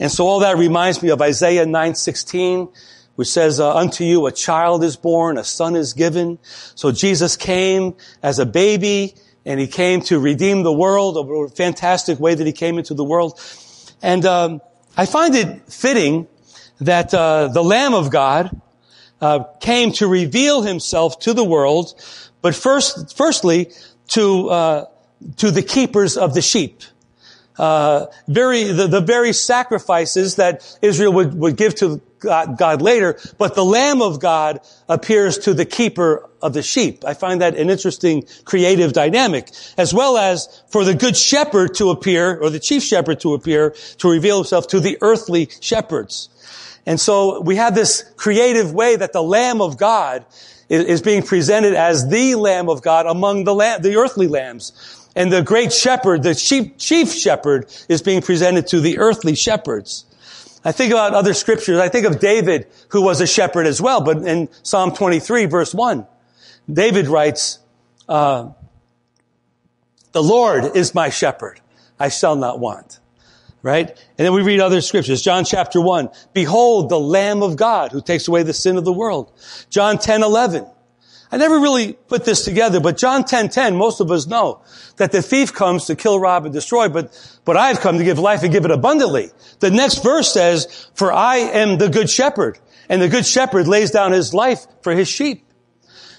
And 0.02 0.12
so 0.12 0.28
all 0.28 0.40
that 0.42 0.58
reminds 0.58 1.02
me 1.02 1.12
of 1.12 1.22
Isaiah 1.22 1.66
9:16, 1.66 2.74
which 3.16 3.28
says, 3.28 3.60
uh, 3.60 3.76
unto 3.76 4.04
you 4.04 4.26
a 4.26 4.32
child 4.32 4.84
is 4.84 4.96
born, 4.96 5.38
a 5.38 5.44
son 5.44 5.76
is 5.76 5.94
given. 5.94 6.40
So 6.76 6.92
Jesus 6.92 7.38
came 7.38 7.96
as 8.24 8.40
a 8.40 8.46
baby 8.46 9.16
and 9.46 9.60
he 9.60 9.68
came 9.68 10.02
to 10.02 10.20
redeem 10.20 10.64
the 10.64 10.74
world, 10.74 11.18
a 11.18 11.56
fantastic 11.56 12.20
way 12.20 12.36
that 12.36 12.46
he 12.46 12.54
came 12.54 12.78
into 12.78 12.94
the 12.94 13.04
world. 13.04 13.40
And 14.02 14.26
um, 14.26 14.62
I 14.96 15.06
find 15.06 15.36
it 15.36 15.72
fitting 15.72 16.28
that 16.80 17.14
uh, 17.14 17.48
the 17.48 17.64
Lamb 17.64 17.94
of 17.94 18.12
God 18.12 18.60
uh, 19.22 19.44
came 19.60 19.92
to 19.94 20.08
reveal 20.08 20.62
himself 20.62 21.20
to 21.20 21.34
the 21.34 21.44
world, 21.44 21.94
but 22.42 22.56
first, 22.56 23.16
firstly, 23.16 23.72
to 24.10 24.50
uh, 24.50 24.86
to 25.38 25.52
the 25.52 25.62
keepers 25.62 26.18
of 26.18 26.34
the 26.34 26.42
sheep. 26.42 26.82
Uh, 27.58 28.08
very 28.28 28.64
the, 28.64 28.88
the 28.88 29.02
very 29.02 29.34
sacrifices 29.34 30.36
that 30.36 30.78
Israel 30.82 31.14
would, 31.14 31.34
would 31.36 31.56
give 31.56 31.76
to 31.76 32.02
God, 32.22 32.82
later, 32.82 33.20
but 33.38 33.56
the 33.56 33.66
Lamb 33.66 34.02
of 34.02 34.20
God 34.20 34.62
appears 34.88 35.40
to 35.40 35.54
the 35.54 35.66
keeper 35.66 36.30
of 36.42 36.54
the 36.54 36.62
sheep. 36.62 37.04
I 37.04 37.14
find 37.14 37.42
that 37.42 37.56
an 37.56 37.70
interesting 37.70 38.26
creative 38.46 38.94
dynamic, 38.94 39.50
as 39.78 39.94
well 39.94 40.18
as 40.18 40.64
for 40.70 40.86
the 40.86 40.94
good 40.94 41.18
shepherd 41.18 41.76
to 41.76 41.90
appear, 41.90 42.38
or 42.40 42.50
the 42.50 42.60
chief 42.60 42.84
shepherd 42.84 43.20
to 43.22 43.34
appear, 43.34 43.76
to 43.98 44.10
reveal 44.10 44.38
himself 44.38 44.68
to 44.68 44.80
the 44.80 44.98
earthly 45.02 45.50
shepherds. 45.60 46.30
And 46.86 47.00
so 47.00 47.42
we 47.42 47.58
have 47.58 47.76
this 47.76 48.04
creative 48.18 48.74
way 48.74 48.96
that 48.96 49.14
the 49.14 49.24
Lamb 49.24 49.62
of 49.62 49.78
God 49.78 50.26
is, 50.70 50.86
is 50.86 51.02
being 51.02 51.24
presented 51.24 51.74
as 51.74 52.08
the 52.08 52.36
Lamb 52.36 52.70
of 52.70 52.82
God 52.82 53.06
among 53.06 53.44
the, 53.44 53.54
lamb, 53.54 53.82
the 53.82 53.98
earthly 53.98 54.28
lambs. 54.28 54.74
And 55.16 55.32
the 55.32 55.42
great 55.42 55.74
shepherd, 55.74 56.24
the 56.24 56.34
chief, 56.34 56.78
chief 56.78 57.12
shepherd, 57.14 57.68
is 57.90 58.02
being 58.02 58.22
presented 58.22 58.68
to 58.68 58.80
the 58.80 59.00
earthly 59.00 59.36
shepherds. 59.36 60.06
I 60.64 60.72
think 60.72 60.92
about 60.92 61.14
other 61.14 61.34
scriptures. 61.34 61.80
I 61.80 61.90
think 61.90 62.06
of 62.06 62.20
David, 62.20 62.68
who 62.90 63.02
was 63.02 63.20
a 63.22 63.28
shepherd 63.28 63.66
as 63.66 63.82
well, 63.82 64.02
but 64.02 64.18
in 64.18 64.50
Psalm 64.64 64.94
23, 64.94 65.46
verse 65.46 65.74
1, 65.74 66.06
David 66.72 67.08
writes, 67.08 67.60
uh, 68.08 68.52
the 70.12 70.22
Lord 70.22 70.76
is 70.76 70.94
my 70.94 71.10
shepherd. 71.10 71.60
I 72.00 72.10
shall 72.10 72.36
not 72.36 72.60
want. 72.60 73.00
Right? 73.64 73.90
And 73.90 74.26
then 74.26 74.34
we 74.34 74.42
read 74.42 74.60
other 74.60 74.82
scriptures. 74.82 75.22
John 75.22 75.46
chapter 75.46 75.80
1. 75.80 76.10
Behold 76.34 76.90
the 76.90 77.00
Lamb 77.00 77.44
of 77.44 77.56
God 77.56 77.92
who 77.92 78.02
takes 78.02 78.28
away 78.28 78.44
the 78.44 78.54
sin 78.54 78.78
of 78.78 78.86
the 78.86 78.94
world. 78.94 79.32
John 79.70 80.00
10, 80.00 80.24
11. 80.24 80.66
I 81.32 81.38
never 81.38 81.60
really 81.60 81.94
put 81.94 82.26
this 82.26 82.44
together, 82.44 82.82
but 82.82 82.98
John 82.98 83.24
10, 83.24 83.50
10, 83.50 83.76
most 83.78 84.02
of 84.02 84.12
us 84.12 84.28
know 84.28 84.62
that 84.98 85.14
the 85.14 85.22
thief 85.22 85.54
comes 85.54 85.86
to 85.86 85.96
kill, 85.96 86.20
rob, 86.20 86.44
and 86.44 86.54
destroy, 86.54 86.90
but, 86.90 87.18
but 87.46 87.56
I've 87.56 87.80
come 87.80 87.98
to 87.98 88.04
give 88.04 88.20
life 88.20 88.44
and 88.44 88.52
give 88.52 88.66
it 88.66 88.72
abundantly. 88.72 89.32
The 89.60 89.72
next 89.72 90.04
verse 90.04 90.34
says, 90.34 90.90
for 90.94 91.14
I 91.14 91.38
am 91.38 91.78
the 91.78 91.88
good 91.88 92.10
shepherd, 92.10 92.60
and 92.90 93.02
the 93.02 93.08
good 93.08 93.26
shepherd 93.26 93.68
lays 93.68 93.92
down 93.92 94.12
his 94.12 94.34
life 94.34 94.66
for 94.82 94.94
his 94.94 95.08
sheep. 95.08 95.46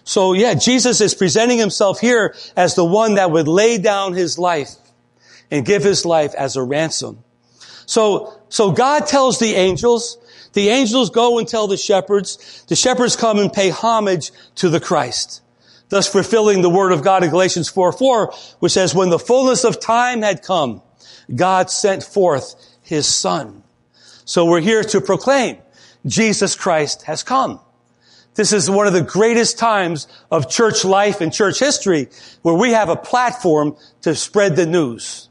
So 0.05 0.33
yeah, 0.33 0.55
Jesus 0.55 1.01
is 1.01 1.15
presenting 1.15 1.59
himself 1.59 2.01
here 2.01 2.35
as 2.57 2.75
the 2.75 2.85
one 2.85 3.15
that 3.15 3.31
would 3.31 3.49
lay 3.49 3.79
down 3.79 4.15
his 4.15 4.39
life 4.39 4.71
and 5.51 5.67
give 5.67 5.85
his 5.85 6.05
life 6.07 6.35
as 6.35 6.57
a 6.57 6.63
ransom. 6.63 7.23
So, 7.87 8.41
so 8.49 8.73
God 8.73 9.07
tells 9.07 9.39
the 9.39 9.55
angels, 9.55 10.17
the 10.53 10.69
angels 10.69 11.11
go 11.11 11.39
and 11.39 11.49
tell 11.49 11.67
the 11.67 11.77
shepherds, 11.77 12.65
the 12.69 12.77
shepherds 12.77 13.17
come 13.17 13.39
and 13.39 13.53
pay 13.53 13.71
homage 13.71 14.31
to 14.57 14.69
the 14.69 14.81
Christ. 14.81 15.43
Thus 15.89 16.09
fulfilling 16.09 16.63
the 16.63 16.71
word 16.71 16.93
of 16.93 17.03
God 17.03 17.23
in 17.23 17.31
Galatians 17.31 17.69
4, 17.69 17.93
4, 17.93 18.33
which 18.61 18.73
says, 18.73 18.95
when 18.95 19.11
the 19.11 19.19
fullness 19.19 19.65
of 19.65 19.81
time 19.81 20.23
had 20.23 20.43
come, 20.43 20.83
God 21.35 21.71
sent 21.71 22.03
forth 22.03 22.55
his 22.83 23.07
son. 23.07 23.63
So 24.25 24.47
we're 24.47 24.61
here 24.61 24.83
to 24.85 25.01
proclaim 25.01 25.59
Jesus 26.07 26.55
Christ 26.55 27.03
has 27.03 27.23
come. 27.23 27.61
This 28.35 28.53
is 28.53 28.71
one 28.71 28.87
of 28.87 28.95
the 28.95 29.03
greatest 29.03 29.59
times 29.59 30.09
of 30.31 30.49
church 30.49 30.85
life 30.85 31.21
and 31.21 31.33
church 31.33 31.59
history 31.59 32.09
where 32.41 32.55
we 32.55 32.71
have 32.71 32.89
a 32.89 32.97
platform 32.97 33.77
to 34.03 34.15
spread 34.15 34.57
the 34.57 34.65
news. 34.65 35.29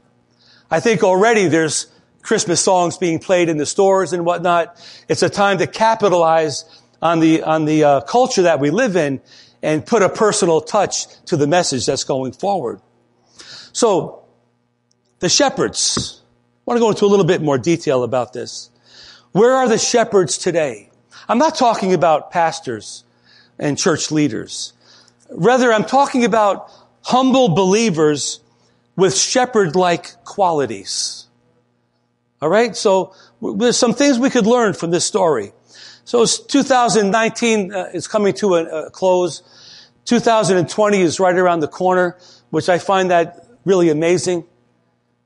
I 0.70 0.78
think 0.78 1.02
already 1.02 1.48
there's 1.48 1.86
Christmas 2.22 2.60
songs 2.60 2.96
being 2.96 3.18
played 3.18 3.48
in 3.48 3.58
the 3.58 3.66
stores 3.66 4.12
and 4.12 4.24
whatnot. 4.24 4.80
It's 5.08 5.22
a 5.22 5.30
time 5.30 5.58
to 5.58 5.66
capitalize 5.66 6.64
on 7.00 7.20
the, 7.20 7.42
on 7.42 7.64
the 7.64 7.84
uh, 7.84 8.00
culture 8.02 8.42
that 8.42 8.60
we 8.60 8.70
live 8.70 8.96
in 8.96 9.20
and 9.62 9.84
put 9.84 10.02
a 10.02 10.08
personal 10.08 10.60
touch 10.60 11.06
to 11.26 11.36
the 11.36 11.46
message 11.46 11.86
that's 11.86 12.04
going 12.04 12.32
forward. 12.32 12.80
So, 13.72 14.24
the 15.20 15.28
shepherds. 15.28 16.20
I 16.20 16.70
want 16.70 16.78
to 16.78 16.80
go 16.80 16.90
into 16.90 17.04
a 17.04 17.06
little 17.06 17.24
bit 17.24 17.42
more 17.42 17.58
detail 17.58 18.02
about 18.02 18.32
this. 18.32 18.70
Where 19.32 19.52
are 19.52 19.68
the 19.68 19.78
shepherds 19.78 20.36
today? 20.38 20.90
I'm 21.28 21.38
not 21.38 21.54
talking 21.54 21.94
about 21.94 22.30
pastors 22.30 23.04
and 23.58 23.78
church 23.78 24.10
leaders. 24.10 24.72
Rather, 25.30 25.72
I'm 25.72 25.84
talking 25.84 26.24
about 26.24 26.70
humble 27.02 27.48
believers 27.54 28.40
with 28.96 29.16
shepherd-like 29.16 30.24
qualities. 30.24 31.21
All 32.42 32.48
right? 32.48 32.76
So 32.76 33.14
there's 33.40 33.78
some 33.78 33.94
things 33.94 34.18
we 34.18 34.28
could 34.28 34.46
learn 34.46 34.74
from 34.74 34.90
this 34.90 35.04
story. 35.04 35.52
So 36.04 36.26
2019 36.26 37.72
uh, 37.72 37.90
is 37.94 38.08
coming 38.08 38.34
to 38.34 38.56
a, 38.56 38.86
a, 38.86 38.90
close. 38.90 39.42
2020 40.06 41.00
is 41.00 41.20
right 41.20 41.36
around 41.36 41.60
the 41.60 41.68
corner, 41.68 42.18
which 42.50 42.68
I 42.68 42.78
find 42.78 43.12
that 43.12 43.46
really 43.64 43.90
amazing. 43.90 44.44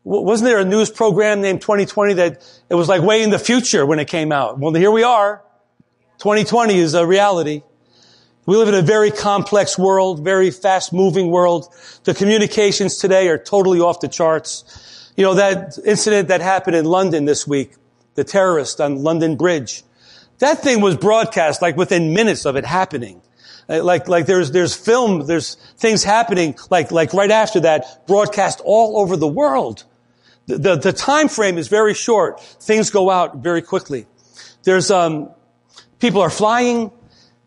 Wasn't 0.04 0.46
there 0.46 0.60
a 0.60 0.64
news 0.64 0.90
program 0.90 1.40
named 1.40 1.62
2020 1.62 2.14
that 2.14 2.46
it 2.68 2.74
was 2.74 2.86
like 2.86 3.00
way 3.00 3.22
in 3.22 3.30
the 3.30 3.38
future 3.38 3.86
when 3.86 3.98
it 3.98 4.08
came 4.08 4.30
out? 4.30 4.58
Well, 4.58 4.74
here 4.74 4.90
we 4.90 5.02
are. 5.02 5.42
2020 6.18 6.78
is 6.78 6.92
a 6.92 7.06
reality. 7.06 7.62
We 8.44 8.56
live 8.56 8.68
in 8.68 8.74
a 8.74 8.82
very 8.82 9.10
complex 9.10 9.76
world, 9.78 10.22
very 10.22 10.50
fast 10.50 10.92
moving 10.92 11.30
world. 11.30 11.74
The 12.04 12.14
communications 12.14 12.98
today 12.98 13.28
are 13.28 13.38
totally 13.38 13.80
off 13.80 14.00
the 14.00 14.08
charts. 14.08 14.95
You 15.16 15.24
know, 15.24 15.34
that 15.34 15.78
incident 15.84 16.28
that 16.28 16.42
happened 16.42 16.76
in 16.76 16.84
London 16.84 17.24
this 17.24 17.46
week, 17.46 17.72
the 18.14 18.24
terrorist 18.24 18.80
on 18.80 19.02
London 19.02 19.36
Bridge, 19.36 19.82
that 20.38 20.58
thing 20.58 20.82
was 20.82 20.96
broadcast 20.96 21.62
like 21.62 21.76
within 21.76 22.12
minutes 22.12 22.44
of 22.44 22.56
it 22.56 22.66
happening. 22.66 23.22
Uh, 23.68 23.82
like, 23.82 24.08
like 24.08 24.26
there's, 24.26 24.50
there's 24.50 24.74
film, 24.76 25.26
there's 25.26 25.54
things 25.78 26.04
happening 26.04 26.54
like, 26.70 26.92
like 26.92 27.14
right 27.14 27.30
after 27.30 27.60
that 27.60 28.06
broadcast 28.06 28.60
all 28.64 28.98
over 28.98 29.16
the 29.16 29.26
world. 29.26 29.84
The, 30.46 30.58
the, 30.58 30.76
the 30.76 30.92
time 30.92 31.28
frame 31.28 31.56
is 31.56 31.68
very 31.68 31.94
short. 31.94 32.40
Things 32.40 32.90
go 32.90 33.10
out 33.10 33.38
very 33.38 33.62
quickly. 33.62 34.06
There's, 34.64 34.90
um, 34.90 35.30
people 35.98 36.20
are 36.20 36.30
flying, 36.30 36.92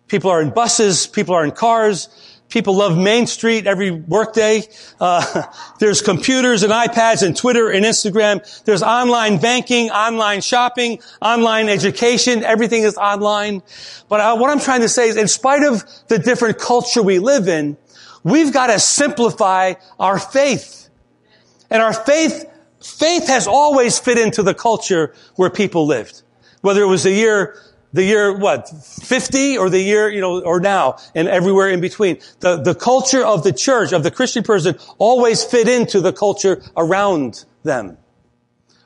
people 0.07 0.31
are 0.31 0.41
in 0.41 0.49
buses, 0.49 1.05
people 1.05 1.35
are 1.35 1.45
in 1.45 1.51
cars, 1.51 2.09
People 2.49 2.75
love 2.75 2.97
Main 2.97 3.27
Street 3.27 3.67
every 3.67 3.91
workday. 3.91 4.63
Uh, 4.99 5.43
there's 5.79 6.01
computers 6.01 6.63
and 6.63 6.73
iPads 6.73 7.25
and 7.25 7.37
Twitter 7.37 7.69
and 7.69 7.85
Instagram. 7.85 8.63
There's 8.63 8.81
online 8.81 9.39
banking, 9.39 9.91
online 9.91 10.41
shopping, 10.41 10.99
online 11.21 11.69
education. 11.69 12.43
Everything 12.43 12.83
is 12.83 12.97
online. 12.97 13.61
But 14.09 14.19
uh, 14.19 14.37
what 14.37 14.49
I'm 14.49 14.59
trying 14.59 14.81
to 14.81 14.89
say 14.89 15.09
is, 15.09 15.15
in 15.15 15.27
spite 15.27 15.63
of 15.63 15.83
the 16.07 16.17
different 16.17 16.57
culture 16.57 17.03
we 17.03 17.19
live 17.19 17.47
in, 17.47 17.77
we've 18.23 18.51
got 18.51 18.67
to 18.67 18.79
simplify 18.79 19.75
our 19.99 20.17
faith. 20.17 20.89
And 21.69 21.83
our 21.83 21.93
faith, 21.93 22.45
faith 22.81 23.27
has 23.27 23.45
always 23.45 23.99
fit 23.99 24.17
into 24.17 24.41
the 24.41 24.55
culture 24.55 25.13
where 25.35 25.51
people 25.51 25.85
lived. 25.85 26.23
Whether 26.61 26.81
it 26.81 26.87
was 26.87 27.03
the 27.03 27.11
year 27.11 27.55
the 27.93 28.03
year, 28.03 28.37
what, 28.37 28.69
50 28.69 29.57
or 29.57 29.69
the 29.69 29.79
year, 29.79 30.09
you 30.09 30.21
know, 30.21 30.41
or 30.41 30.59
now 30.59 30.97
and 31.15 31.27
everywhere 31.27 31.69
in 31.69 31.81
between. 31.81 32.19
The, 32.39 32.57
the 32.57 32.75
culture 32.75 33.25
of 33.25 33.43
the 33.43 33.53
church, 33.53 33.93
of 33.93 34.03
the 34.03 34.11
Christian 34.11 34.43
person 34.43 34.77
always 34.97 35.43
fit 35.43 35.67
into 35.67 36.01
the 36.01 36.13
culture 36.13 36.61
around 36.77 37.45
them. 37.63 37.97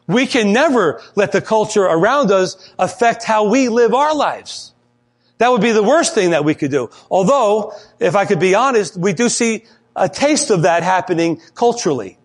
We 0.07 0.25
can 0.25 0.53
never 0.53 1.01
let 1.15 1.31
the 1.31 1.41
culture 1.41 1.83
around 1.83 2.31
us 2.31 2.73
affect 2.77 3.23
how 3.23 3.49
we 3.49 3.69
live 3.69 3.93
our 3.93 4.15
lives. 4.15 4.73
That 5.37 5.51
would 5.51 5.61
be 5.61 5.71
the 5.71 5.83
worst 5.83 6.13
thing 6.13 6.31
that 6.31 6.45
we 6.45 6.55
could 6.55 6.71
do. 6.71 6.89
Although, 7.09 7.73
if 7.99 8.15
I 8.15 8.25
could 8.25 8.39
be 8.39 8.55
honest, 8.55 8.95
we 8.95 9.13
do 9.13 9.29
see 9.29 9.65
a 9.95 10.07
taste 10.07 10.49
of 10.49 10.63
that 10.63 10.83
happening 10.83 11.41
culturally, 11.55 12.17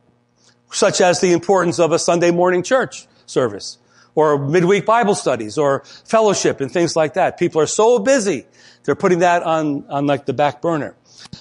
such 0.71 1.01
as 1.01 1.21
the 1.21 1.33
importance 1.33 1.79
of 1.79 1.93
a 1.93 1.99
Sunday 1.99 2.31
morning 2.31 2.63
church 2.63 3.07
service 3.27 3.79
or 4.19 4.37
midweek 4.37 4.85
Bible 4.85 5.15
studies 5.15 5.59
or 5.59 5.85
fellowship 6.05 6.61
and 6.61 6.73
things 6.73 6.97
like 6.97 7.15
that. 7.15 7.39
People 7.39 7.61
are 7.61 7.69
so 7.69 8.01
busy. 8.01 8.47
They're 8.83 8.97
putting 8.97 9.21
that 9.21 9.45
on, 9.45 9.85
on 9.89 10.09
like 10.09 10.27
the 10.27 10.33
back 10.33 10.61
burner. 10.61 10.97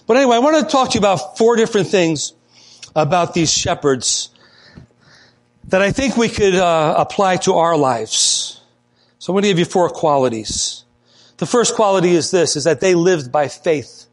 But 0.05 0.17
anyway, 0.17 0.35
I 0.35 0.39
want 0.39 0.63
to 0.63 0.71
talk 0.71 0.91
to 0.91 0.93
you 0.93 0.99
about 0.99 1.39
four 1.39 1.55
different 1.55 1.87
things 1.87 2.33
about 2.95 3.33
these 3.33 3.51
shepherds 3.51 4.29
that 5.69 5.81
I 5.81 5.91
think 5.91 6.17
we 6.17 6.29
could 6.29 6.53
uh, 6.53 6.93
apply 6.99 7.37
to 7.37 7.53
our 7.53 7.75
lives. 7.75 8.61
So 9.17 9.33
I'm 9.33 9.33
going 9.33 9.41
to 9.41 9.49
give 9.49 9.57
you 9.57 9.65
four 9.65 9.89
qualities. 9.89 10.85
The 11.37 11.47
first 11.47 11.73
quality 11.73 12.11
is 12.11 12.29
this, 12.29 12.55
is 12.55 12.65
that 12.65 12.79
they 12.79 12.93
lived 12.93 13.31
by 13.31 13.47
faith. 13.47 14.05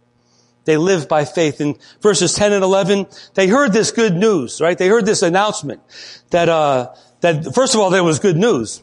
They 0.64 0.78
lived 0.78 1.06
by 1.10 1.26
faith. 1.26 1.60
In 1.60 1.76
verses 2.00 2.32
10 2.32 2.54
and 2.54 2.64
11, 2.64 3.08
they 3.34 3.46
heard 3.46 3.74
this 3.74 3.90
good 3.90 4.14
news, 4.14 4.62
right? 4.62 4.78
They 4.78 4.88
heard 4.88 5.04
this 5.04 5.20
announcement 5.20 5.82
that, 6.30 6.48
uh, 6.48 6.94
that 7.24 7.54
first 7.54 7.74
of 7.74 7.80
all, 7.80 7.88
there 7.88 8.04
was 8.04 8.18
good 8.18 8.36
news. 8.36 8.82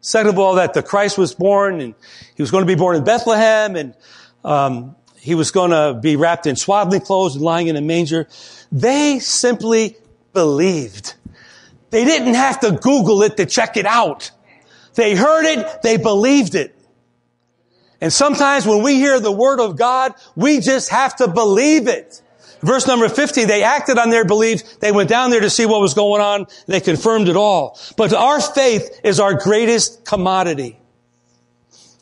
Second 0.00 0.30
of 0.30 0.38
all, 0.38 0.54
that 0.54 0.72
the 0.72 0.82
Christ 0.82 1.18
was 1.18 1.34
born 1.34 1.80
and 1.80 1.94
he 2.36 2.42
was 2.42 2.50
going 2.50 2.62
to 2.62 2.66
be 2.66 2.76
born 2.76 2.96
in 2.96 3.04
Bethlehem 3.04 3.76
and, 3.76 3.94
um, 4.44 4.96
he 5.16 5.34
was 5.34 5.50
going 5.50 5.70
to 5.70 5.98
be 6.00 6.16
wrapped 6.16 6.46
in 6.46 6.56
swaddling 6.56 7.00
clothes 7.00 7.36
and 7.36 7.44
lying 7.44 7.68
in 7.68 7.76
a 7.76 7.80
manger. 7.80 8.28
They 8.70 9.18
simply 9.18 9.96
believed. 10.32 11.14
They 11.90 12.04
didn't 12.04 12.34
have 12.34 12.60
to 12.60 12.72
Google 12.72 13.22
it 13.22 13.36
to 13.36 13.46
check 13.46 13.76
it 13.76 13.86
out. 13.86 14.30
They 14.94 15.14
heard 15.14 15.44
it, 15.44 15.82
they 15.82 15.96
believed 15.96 16.54
it. 16.54 16.74
And 18.00 18.12
sometimes 18.12 18.64
when 18.64 18.82
we 18.82 18.94
hear 18.94 19.18
the 19.20 19.32
word 19.32 19.60
of 19.60 19.76
God, 19.76 20.14
we 20.36 20.60
just 20.60 20.88
have 20.90 21.16
to 21.16 21.28
believe 21.28 21.88
it. 21.88 22.21
Verse 22.62 22.86
number 22.86 23.08
50, 23.08 23.44
they 23.44 23.64
acted 23.64 23.98
on 23.98 24.10
their 24.10 24.24
belief. 24.24 24.78
They 24.78 24.92
went 24.92 25.08
down 25.08 25.30
there 25.30 25.40
to 25.40 25.50
see 25.50 25.66
what 25.66 25.80
was 25.80 25.94
going 25.94 26.22
on. 26.22 26.46
They 26.66 26.80
confirmed 26.80 27.28
it 27.28 27.36
all. 27.36 27.78
But 27.96 28.12
our 28.14 28.40
faith 28.40 29.00
is 29.02 29.18
our 29.18 29.34
greatest 29.34 30.04
commodity. 30.04 30.78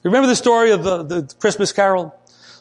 Remember 0.03 0.27
the 0.27 0.37
story 0.37 0.73
of 0.73 0.85
the, 0.85 1.03
the 1.03 1.35
Christmas 1.39 1.73
carol? 1.73 2.15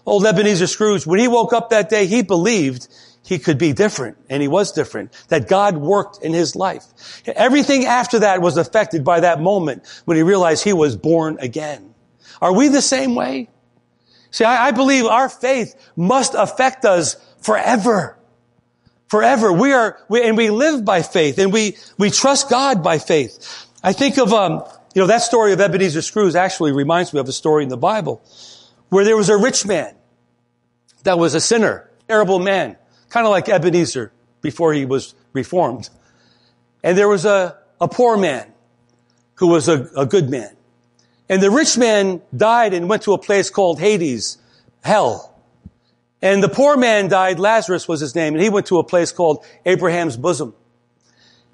Old 0.05 0.25
Ebenezer 0.25 0.67
Scrooge, 0.67 1.05
when 1.05 1.19
he 1.19 1.27
woke 1.27 1.53
up 1.53 1.69
that 1.69 1.89
day, 1.89 2.07
he 2.07 2.23
believed 2.23 2.88
he 3.23 3.38
could 3.38 3.57
be 3.57 3.73
different, 3.73 4.17
and 4.29 4.41
he 4.41 4.47
was 4.47 4.71
different, 4.71 5.13
that 5.27 5.47
God 5.47 5.77
worked 5.77 6.23
in 6.23 6.33
his 6.33 6.55
life. 6.55 6.85
Everything 7.27 7.85
after 7.85 8.19
that 8.19 8.41
was 8.41 8.57
affected 8.57 9.03
by 9.03 9.19
that 9.19 9.39
moment 9.39 9.85
when 10.05 10.17
he 10.17 10.23
realized 10.23 10.63
he 10.63 10.73
was 10.73 10.97
born 10.97 11.38
again. 11.39 11.93
Are 12.41 12.53
we 12.53 12.69
the 12.69 12.81
same 12.81 13.13
way? 13.13 13.49
See, 14.31 14.45
I, 14.45 14.67
I 14.67 14.71
believe 14.71 15.05
our 15.05 15.29
faith 15.29 15.75
must 15.95 16.33
affect 16.33 16.85
us 16.85 17.17
forever. 17.41 18.17
Forever. 19.08 19.52
We 19.52 19.73
are, 19.73 19.99
we, 20.08 20.28
and 20.28 20.38
we 20.38 20.49
live 20.49 20.86
by 20.86 21.02
faith 21.02 21.39
and 21.39 21.52
we, 21.52 21.78
we 21.97 22.10
trust 22.10 22.49
God 22.49 22.84
by 22.84 22.99
faith. 22.99 23.67
I 23.84 23.93
think 23.93 24.17
of, 24.17 24.34
um, 24.34 24.63
you 24.93 25.02
know, 25.02 25.08
that 25.08 25.21
story 25.21 25.54
of 25.54 25.62
Ebenezer 25.62 26.02
Scrooge 26.02 26.36
actually 26.36 26.71
reminds 26.71 27.13
me 27.13 27.19
of 27.19 27.28
a 27.28 27.32
story 27.32 27.63
in 27.63 27.69
the 27.69 27.78
Bible 27.78 28.21
where 28.89 29.06
there 29.06 29.17
was 29.17 29.30
a 29.30 29.38
rich 29.38 29.65
man 29.65 29.95
that 31.04 31.17
was 31.17 31.34
a 31.34 31.41
sinner, 31.41 31.89
terrible 32.08 32.39
man, 32.39 32.75
kind 33.10 33.25
of 33.25 33.32
like 33.32 33.49
Ebenezer 33.49 34.12
before 34.41 34.73
he 34.73 34.86
was 34.86 35.15
reformed. 35.34 35.89
And 36.84 36.97
there 36.97 37.08
was 37.08 37.25
a, 37.25 37.58
a 37.80 37.88
poor 37.88 38.17
man 38.17 38.52
who 39.36 39.47
was 39.47 39.67
a, 39.67 39.89
a 39.95 40.06
good 40.06 40.30
man. 40.30 40.56
And 41.30 41.41
the 41.41 41.52
rich 41.52 41.78
man 41.78 42.21
died 42.36 42.73
and 42.73 42.89
went 42.89 43.04
to 43.04 43.13
a 43.13 43.17
place 43.17 43.49
called 43.49 43.80
Hades, 43.80 44.38
hell. 44.84 45.28
And 46.21 46.43
the 46.43 46.49
poor 46.49 46.75
man 46.75 47.08
died, 47.08 47.39
Lazarus 47.39 47.88
was 47.88 48.01
his 48.01 48.13
name, 48.13 48.34
and 48.34 48.43
he 48.43 48.49
went 48.49 48.67
to 48.67 48.79
a 48.79 48.84
place 48.84 49.12
called 49.12 49.45
Abraham's 49.65 50.17
bosom. 50.17 50.53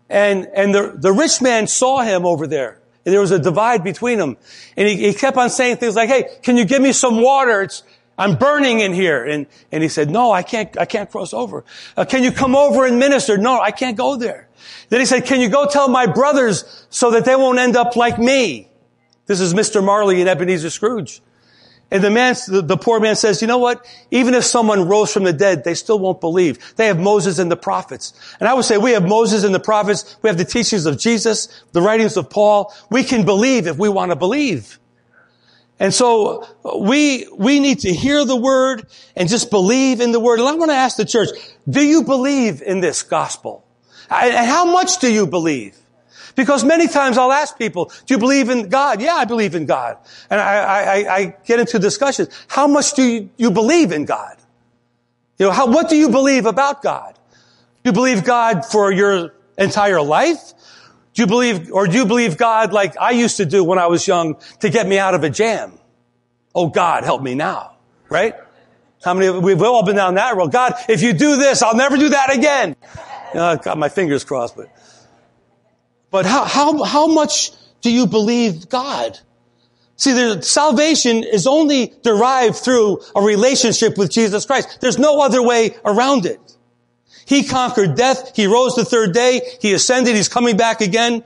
And, 0.10 0.48
and 0.54 0.74
the, 0.74 0.94
the 0.96 1.12
rich 1.12 1.42
man 1.42 1.68
saw 1.68 2.02
him 2.02 2.26
over 2.26 2.48
there. 2.48 2.80
And 3.06 3.14
there 3.14 3.22
was 3.22 3.32
a 3.32 3.40
divide 3.40 3.84
between 3.84 4.18
them. 4.18 4.38
And 4.76 4.88
he, 4.88 4.96
he 4.96 5.14
kept 5.14 5.38
on 5.38 5.50
saying 5.50 5.78
things 5.78 5.96
like, 5.96 6.10
hey, 6.10 6.26
can 6.42 6.58
you 6.58 6.66
give 6.66 6.82
me 6.82 6.92
some 6.92 7.22
water? 7.22 7.62
It's, 7.62 7.84
I'm 8.18 8.38
burning 8.38 8.80
in 8.80 8.94
here. 8.94 9.24
And, 9.24 9.46
and 9.72 9.84
he 9.84 9.90
said, 9.90 10.10
no, 10.10 10.32
I 10.32 10.42
can't, 10.42 10.76
I 10.80 10.86
can't 10.86 11.10
cross 11.12 11.34
over. 11.34 11.64
Uh, 11.96 12.06
can 12.06 12.24
you 12.24 12.32
come 12.32 12.56
over 12.56 12.86
and 12.86 12.98
minister? 12.98 13.38
No, 13.38 13.60
I 13.60 13.72
can't 13.72 13.98
go 13.98 14.16
there. 14.16 14.48
Then 14.90 15.00
he 15.00 15.06
said, 15.06 15.26
can 15.26 15.42
you 15.42 15.50
go 15.50 15.68
tell 15.68 15.88
my 15.88 16.08
brothers 16.08 16.88
so 16.90 17.12
that 17.12 17.26
they 17.26 17.36
won't 17.36 17.60
end 17.60 17.76
up 17.76 17.96
like 17.96 18.18
me? 18.18 18.70
This 19.28 19.40
is 19.40 19.54
Mr. 19.54 19.84
Marley 19.84 20.22
and 20.22 20.30
Ebenezer 20.30 20.70
Scrooge. 20.70 21.22
And 21.92 22.04
the 22.04 22.10
man, 22.10 22.36
the, 22.48 22.78
poor 22.78 23.00
man 23.00 23.16
says, 23.16 23.42
you 23.42 23.48
know 23.48 23.60
what? 23.60 23.86
Even 24.10 24.34
if 24.34 24.44
someone 24.44 24.88
rose 24.88 25.14
from 25.14 25.24
the 25.24 25.34
dead, 25.34 25.64
they 25.64 25.76
still 25.76 26.00
won't 26.00 26.20
believe. 26.20 26.76
They 26.76 26.88
have 26.88 27.00
Moses 27.00 27.38
and 27.38 27.52
the 27.52 27.56
prophets. 27.56 28.14
And 28.40 28.50
I 28.50 28.54
would 28.56 28.66
say 28.66 28.78
we 28.78 28.92
have 28.92 29.08
Moses 29.08 29.44
and 29.44 29.54
the 29.54 29.60
prophets. 29.60 30.18
We 30.22 30.30
have 30.30 30.38
the 30.38 30.46
teachings 30.46 30.88
of 30.88 30.98
Jesus, 30.98 31.48
the 31.74 31.82
writings 31.82 32.18
of 32.18 32.30
Paul. 32.30 32.74
We 32.90 33.04
can 33.04 33.24
believe 33.24 33.68
if 33.68 33.78
we 33.78 33.88
want 33.88 34.12
to 34.12 34.16
believe. 34.16 34.80
And 35.80 35.94
so 35.94 36.48
we, 36.80 37.28
we 37.38 37.60
need 37.60 37.80
to 37.82 37.94
hear 37.94 38.26
the 38.26 38.36
word 38.36 38.88
and 39.16 39.30
just 39.30 39.52
believe 39.52 40.02
in 40.02 40.12
the 40.12 40.20
word. 40.20 40.40
And 40.40 40.48
I 40.48 40.56
want 40.56 40.72
to 40.72 40.76
ask 40.76 40.98
the 40.98 41.06
church, 41.06 41.30
do 41.70 41.86
you 41.86 42.04
believe 42.04 42.62
in 42.62 42.80
this 42.80 43.04
gospel? 43.04 43.64
And 44.10 44.48
how 44.48 44.66
much 44.66 45.00
do 45.00 45.12
you 45.12 45.28
believe? 45.28 45.78
Because 46.36 46.64
many 46.64 46.88
times 46.88 47.18
I'll 47.18 47.32
ask 47.32 47.58
people, 47.58 47.92
do 48.06 48.14
you 48.14 48.18
believe 48.18 48.50
in 48.50 48.68
God? 48.70 49.02
Yeah, 49.02 49.14
I 49.16 49.26
believe 49.26 49.56
in 49.56 49.66
God. 49.66 49.98
And 50.30 50.40
I, 50.40 50.56
I, 50.56 51.16
I 51.16 51.36
get 51.46 51.60
into 51.60 51.80
discussions. 51.80 52.30
How 52.48 52.68
much 52.68 52.94
do 52.94 53.30
you, 53.38 53.52
believe 53.52 53.92
in 53.92 54.06
God? 54.06 54.36
You 55.40 55.48
know, 55.48 55.52
how, 55.52 55.68
what 55.68 55.90
do 55.90 55.96
you 55.96 56.10
believe 56.10 56.46
about 56.46 56.82
God? 56.82 57.18
Do 57.84 57.90
you 57.90 57.94
believe 57.94 58.24
God 58.24 58.66
for 58.66 58.92
your 58.92 59.34
entire 59.58 60.02
life? 60.02 60.54
Do 61.14 61.22
you 61.22 61.28
believe, 61.28 61.72
or 61.72 61.88
do 61.88 61.98
you 61.98 62.06
believe 62.06 62.38
God 62.38 62.74
like 62.74 62.98
I 62.98 63.12
used 63.12 63.38
to 63.38 63.46
do 63.46 63.64
when 63.64 63.80
I 63.80 63.88
was 63.88 64.06
young 64.06 64.36
to 64.60 64.70
get 64.70 64.86
me 64.88 65.00
out 65.00 65.14
of 65.16 65.24
a 65.24 65.30
jam? 65.30 65.80
Oh 66.54 66.68
God, 66.68 67.06
help 67.06 67.22
me 67.22 67.36
now. 67.36 67.76
Right? 68.10 68.36
How 69.04 69.14
many, 69.14 69.30
we've 69.40 69.62
all 69.62 69.84
been 69.84 69.96
down 69.96 70.16
that 70.16 70.36
road. 70.36 70.52
God, 70.52 70.74
if 70.90 71.02
you 71.02 71.14
do 71.14 71.38
this, 71.38 71.62
I'll 71.62 71.76
never 71.76 71.96
do 71.96 72.10
that 72.10 72.36
again. 72.36 72.76
Know, 73.34 73.58
got 73.58 73.78
my 73.78 73.90
fingers 73.90 74.24
crossed, 74.24 74.56
but 74.56 74.70
but 76.16 76.26
how, 76.26 76.46
how, 76.46 76.82
how 76.84 77.08
much 77.08 77.52
do 77.82 77.92
you 77.92 78.08
believe 78.08 78.70
God? 78.70 79.20
See, 79.98 80.14
the 80.14 80.42
salvation 80.42 81.26
is 81.26 81.46
only 81.46 81.92
derived 82.04 82.56
through 82.56 83.02
a 83.14 83.22
relationship 83.22 83.98
with 83.98 84.12
Jesus 84.12 84.46
Christ. 84.46 84.78
There's 84.80 84.98
no 84.98 85.20
other 85.20 85.44
way 85.44 85.76
around 85.84 86.26
it. 86.26 86.40
He 87.26 87.44
conquered 87.44 87.96
death. 87.98 88.34
He 88.34 88.48
rose 88.48 88.76
the 88.76 88.86
third 88.86 89.14
day. 89.14 89.42
He 89.60 89.74
ascended. 89.74 90.16
He's 90.16 90.30
coming 90.30 90.56
back 90.56 90.80
again. 90.80 91.22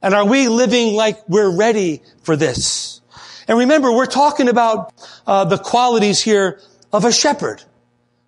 And 0.00 0.14
are 0.14 0.26
we 0.26 0.48
living 0.48 0.94
like 0.94 1.28
we're 1.28 1.54
ready 1.54 2.00
for 2.22 2.34
this? 2.34 3.02
And 3.46 3.58
remember, 3.58 3.92
we're 3.92 4.06
talking 4.06 4.48
about 4.48 4.94
uh, 5.26 5.44
the 5.44 5.58
qualities 5.58 6.22
here 6.22 6.58
of 6.90 7.04
a 7.04 7.12
shepherd. 7.12 7.62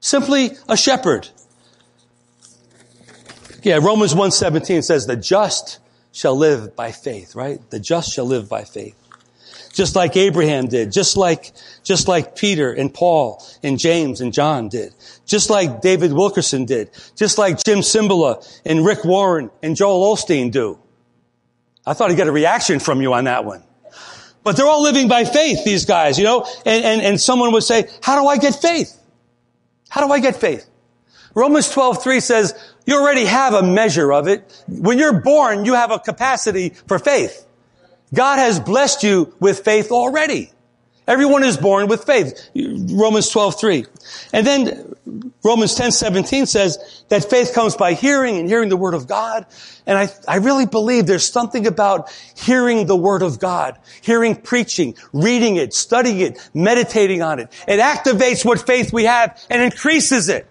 Simply 0.01 0.51
a 0.69 0.77
shepherd. 0.77 1.31
Yeah, 3.63 3.79
Romans 3.79 4.13
1.17 4.13 4.85
says 4.85 5.07
the 5.07 5.17
just 5.17 5.81
shall 6.15 6.37
live 6.37 6.77
by 6.77 6.93
faith, 6.93 7.35
right? 7.35 7.59
The 7.71 7.81
just 7.81 8.15
shall 8.15 8.25
live 8.25 8.49
by 8.49 8.63
faith. 8.63 8.95
Just 9.73 9.97
like 9.97 10.17
Abraham 10.17 10.69
did, 10.69 10.93
just 10.93 11.17
like, 11.17 11.51
just 11.83 12.07
like 12.07 12.37
Peter 12.37 12.73
and 12.73 12.95
Paul 12.95 13.45
and 13.65 13.77
James 13.77 14.21
and 14.21 14.33
John 14.33 14.69
did, 14.69 14.95
just 15.27 15.51
like 15.51 15.81
David 15.81 16.13
Wilkerson 16.13 16.65
did, 16.65 16.91
just 17.17 17.37
like 17.37 17.63
Jim 17.63 17.81
Cymbala 17.81 18.47
and 18.65 18.87
Rick 18.87 19.05
Warren 19.05 19.51
and 19.61 19.75
Joel 19.75 20.15
Osteen 20.15 20.53
do. 20.53 20.79
I 21.85 21.95
thought 21.95 22.13
I'd 22.13 22.17
get 22.17 22.29
a 22.29 22.33
reaction 22.33 22.79
from 22.79 23.03
you 23.03 23.13
on 23.13 23.25
that 23.25 23.45
one. 23.45 23.65
But 24.45 24.57
they're 24.57 24.67
all 24.67 24.83
living 24.83 25.09
by 25.09 25.25
faith, 25.25 25.65
these 25.65 25.85
guys, 25.85 26.17
you 26.19 26.25
know? 26.25 26.47
And, 26.65 26.85
and, 26.85 27.03
and 27.03 27.21
someone 27.21 27.51
would 27.53 27.65
say, 27.65 27.89
how 28.01 28.23
do 28.23 28.29
I 28.29 28.37
get 28.37 28.55
faith? 28.55 28.97
How 29.89 30.07
do 30.07 30.13
I 30.13 30.21
get 30.21 30.37
faith? 30.37 30.65
Romans 31.35 31.69
12, 31.71 32.01
3 32.01 32.21
says, 32.21 32.55
you 32.87 33.01
already 33.01 33.25
have 33.25 33.55
a 33.55 33.63
measure 33.63 34.13
of 34.13 34.29
it. 34.29 34.63
When 34.69 34.99
you're 34.99 35.21
born, 35.21 35.65
you 35.65 35.75
have 35.75 35.91
a 35.91 35.99
capacity 35.99 36.71
for 36.71 36.99
faith. 36.99 37.47
God 38.13 38.39
has 38.39 38.61
blessed 38.61 39.03
you 39.03 39.35
with 39.41 39.61
faith 39.61 39.91
already. 39.91 40.51
Everyone 41.07 41.45
is 41.45 41.59
born 41.59 41.87
with 41.87 42.05
faith. 42.05 42.49
Romans 42.55 43.29
12, 43.29 43.61
3. 43.61 43.87
And 44.33 44.47
then 44.47 44.95
Romans 45.45 45.75
10, 45.75 45.93
17 45.93 46.47
says 46.47 47.05
that 47.09 47.29
faith 47.29 47.53
comes 47.53 47.77
by 47.77 47.93
hearing 47.93 48.39
and 48.39 48.49
hearing 48.49 48.71
the 48.71 48.77
word 48.77 48.95
of 48.95 49.07
God. 49.07 49.45
And 49.87 49.99
I, 49.99 50.09
I 50.27 50.37
really 50.37 50.65
believe 50.65 51.07
there's 51.07 51.31
something 51.31 51.67
about 51.67 52.11
hearing 52.35 52.87
the 52.87 52.97
word 52.97 53.21
of 53.21 53.39
God, 53.39 53.79
hearing 54.01 54.35
preaching, 54.35 54.95
reading 55.13 55.57
it, 55.57 55.75
studying 55.75 56.21
it, 56.21 56.51
meditating 56.55 57.21
on 57.21 57.39
it. 57.39 57.49
It 57.69 57.81
activates 57.81 58.43
what 58.43 58.65
faith 58.67 58.91
we 58.91 59.05
have 59.05 59.39
and 59.51 59.63
increases 59.63 60.31
it. 60.31 60.47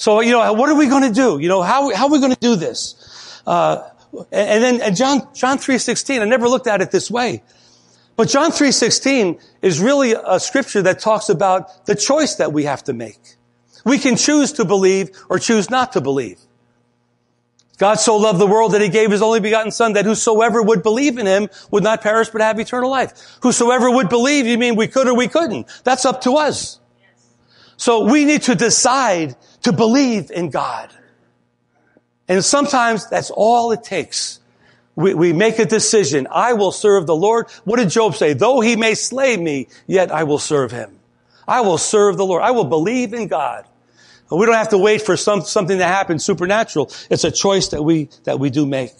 So, 0.00 0.22
you 0.22 0.32
know, 0.32 0.54
what 0.54 0.70
are 0.70 0.76
we 0.76 0.86
going 0.86 1.02
to 1.02 1.12
do? 1.12 1.38
You 1.38 1.50
know, 1.50 1.60
how, 1.60 1.94
how 1.94 2.06
are 2.06 2.10
we 2.10 2.20
going 2.20 2.32
to 2.32 2.40
do 2.40 2.56
this? 2.56 3.42
Uh, 3.46 3.86
and 4.32 4.64
then 4.64 4.80
and 4.80 4.96
John, 4.96 5.28
John 5.34 5.58
3.16, 5.58 6.22
I 6.22 6.24
never 6.24 6.48
looked 6.48 6.66
at 6.66 6.80
it 6.80 6.90
this 6.90 7.10
way. 7.10 7.42
But 8.16 8.30
John 8.30 8.50
3.16 8.50 9.38
is 9.60 9.78
really 9.78 10.14
a 10.14 10.40
scripture 10.40 10.80
that 10.80 11.00
talks 11.00 11.28
about 11.28 11.84
the 11.84 11.94
choice 11.94 12.36
that 12.36 12.50
we 12.50 12.64
have 12.64 12.82
to 12.84 12.94
make. 12.94 13.20
We 13.84 13.98
can 13.98 14.16
choose 14.16 14.52
to 14.52 14.64
believe 14.64 15.10
or 15.28 15.38
choose 15.38 15.68
not 15.68 15.92
to 15.92 16.00
believe. 16.00 16.38
God 17.76 17.96
so 17.96 18.16
loved 18.16 18.38
the 18.38 18.46
world 18.46 18.72
that 18.72 18.80
he 18.80 18.88
gave 18.88 19.10
his 19.10 19.20
only 19.20 19.40
begotten 19.40 19.70
son 19.70 19.92
that 19.92 20.06
whosoever 20.06 20.62
would 20.62 20.82
believe 20.82 21.18
in 21.18 21.26
him 21.26 21.50
would 21.70 21.82
not 21.82 22.00
perish 22.00 22.30
but 22.30 22.40
have 22.40 22.58
eternal 22.58 22.90
life. 22.90 23.36
Whosoever 23.42 23.90
would 23.90 24.08
believe, 24.08 24.46
you 24.46 24.56
mean 24.56 24.76
we 24.76 24.88
could 24.88 25.08
or 25.08 25.14
we 25.14 25.28
couldn't. 25.28 25.66
That's 25.84 26.06
up 26.06 26.22
to 26.22 26.36
us. 26.36 26.79
So 27.80 28.04
we 28.04 28.26
need 28.26 28.42
to 28.42 28.54
decide 28.54 29.36
to 29.62 29.72
believe 29.72 30.30
in 30.30 30.50
God. 30.50 30.92
And 32.28 32.44
sometimes 32.44 33.08
that's 33.08 33.30
all 33.30 33.72
it 33.72 33.82
takes. 33.82 34.38
We, 34.96 35.14
we 35.14 35.32
make 35.32 35.58
a 35.58 35.64
decision. 35.64 36.28
I 36.30 36.52
will 36.52 36.72
serve 36.72 37.06
the 37.06 37.16
Lord. 37.16 37.48
What 37.64 37.78
did 37.78 37.88
Job 37.88 38.16
say? 38.16 38.34
Though 38.34 38.60
he 38.60 38.76
may 38.76 38.94
slay 38.94 39.34
me, 39.34 39.68
yet 39.86 40.12
I 40.12 40.24
will 40.24 40.38
serve 40.38 40.70
him. 40.70 40.98
I 41.48 41.62
will 41.62 41.78
serve 41.78 42.18
the 42.18 42.26
Lord. 42.26 42.42
I 42.42 42.50
will 42.50 42.66
believe 42.66 43.14
in 43.14 43.28
God. 43.28 43.64
We 44.30 44.44
don't 44.44 44.56
have 44.56 44.68
to 44.68 44.78
wait 44.78 45.00
for 45.00 45.16
some, 45.16 45.40
something 45.40 45.78
to 45.78 45.86
happen 45.86 46.18
supernatural. 46.18 46.92
It's 47.08 47.24
a 47.24 47.30
choice 47.30 47.68
that 47.68 47.82
we, 47.82 48.10
that 48.24 48.38
we 48.38 48.50
do 48.50 48.66
make. 48.66 48.92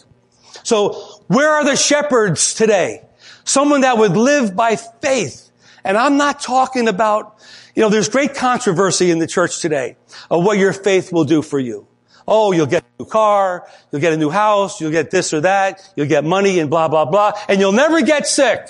So 0.62 0.94
where 1.26 1.50
are 1.50 1.66
the 1.66 1.76
shepherds 1.76 2.54
today? 2.54 3.04
Someone 3.44 3.82
that 3.82 3.98
would 3.98 4.16
live 4.16 4.56
by 4.56 4.76
faith. 4.76 5.50
And 5.84 5.98
I'm 5.98 6.16
not 6.16 6.40
talking 6.40 6.88
about, 6.88 7.36
you 7.74 7.82
know, 7.82 7.88
there's 7.88 8.08
great 8.08 8.34
controversy 8.34 9.10
in 9.10 9.18
the 9.18 9.26
church 9.26 9.60
today 9.60 9.96
of 10.30 10.44
what 10.44 10.58
your 10.58 10.72
faith 10.72 11.12
will 11.12 11.24
do 11.24 11.42
for 11.42 11.58
you. 11.58 11.86
Oh, 12.26 12.52
you'll 12.52 12.66
get 12.66 12.84
a 12.84 13.02
new 13.02 13.08
car, 13.08 13.66
you'll 13.90 14.00
get 14.00 14.12
a 14.12 14.16
new 14.16 14.30
house, 14.30 14.80
you'll 14.80 14.90
get 14.90 15.10
this 15.10 15.32
or 15.32 15.40
that, 15.42 15.88
you'll 15.96 16.06
get 16.06 16.24
money 16.24 16.58
and 16.58 16.70
blah, 16.70 16.88
blah, 16.88 17.04
blah, 17.04 17.32
and 17.48 17.60
you'll 17.60 17.72
never 17.72 18.02
get 18.02 18.26
sick. 18.26 18.68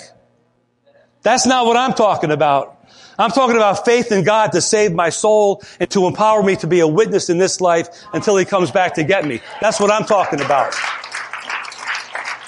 That's 1.21 1.45
not 1.45 1.65
what 1.65 1.77
I'm 1.77 1.93
talking 1.93 2.31
about. 2.31 2.77
I'm 3.19 3.29
talking 3.29 3.55
about 3.55 3.85
faith 3.85 4.11
in 4.11 4.23
God 4.23 4.53
to 4.53 4.61
save 4.61 4.93
my 4.93 5.09
soul 5.09 5.61
and 5.79 5.89
to 5.91 6.07
empower 6.07 6.41
me 6.41 6.55
to 6.57 6.67
be 6.67 6.79
a 6.79 6.87
witness 6.87 7.29
in 7.29 7.37
this 7.37 7.61
life 7.61 7.87
until 8.13 8.35
He 8.37 8.45
comes 8.45 8.71
back 8.71 8.95
to 8.95 9.03
get 9.03 9.25
me. 9.25 9.41
That's 9.61 9.79
what 9.79 9.91
I'm 9.91 10.05
talking 10.05 10.41
about. 10.41 10.73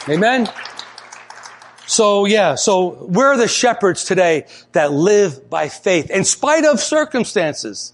Amen? 0.10 0.50
So 1.86 2.26
yeah, 2.26 2.56
so 2.56 2.92
where 2.92 3.28
are 3.28 3.38
the 3.38 3.48
shepherds 3.48 4.06
today 4.06 4.46
that 4.72 4.92
live 4.92 5.50
by 5.50 5.70
faith 5.70 6.10
in 6.10 6.24
spite 6.24 6.66
of 6.66 6.80
circumstances? 6.80 7.94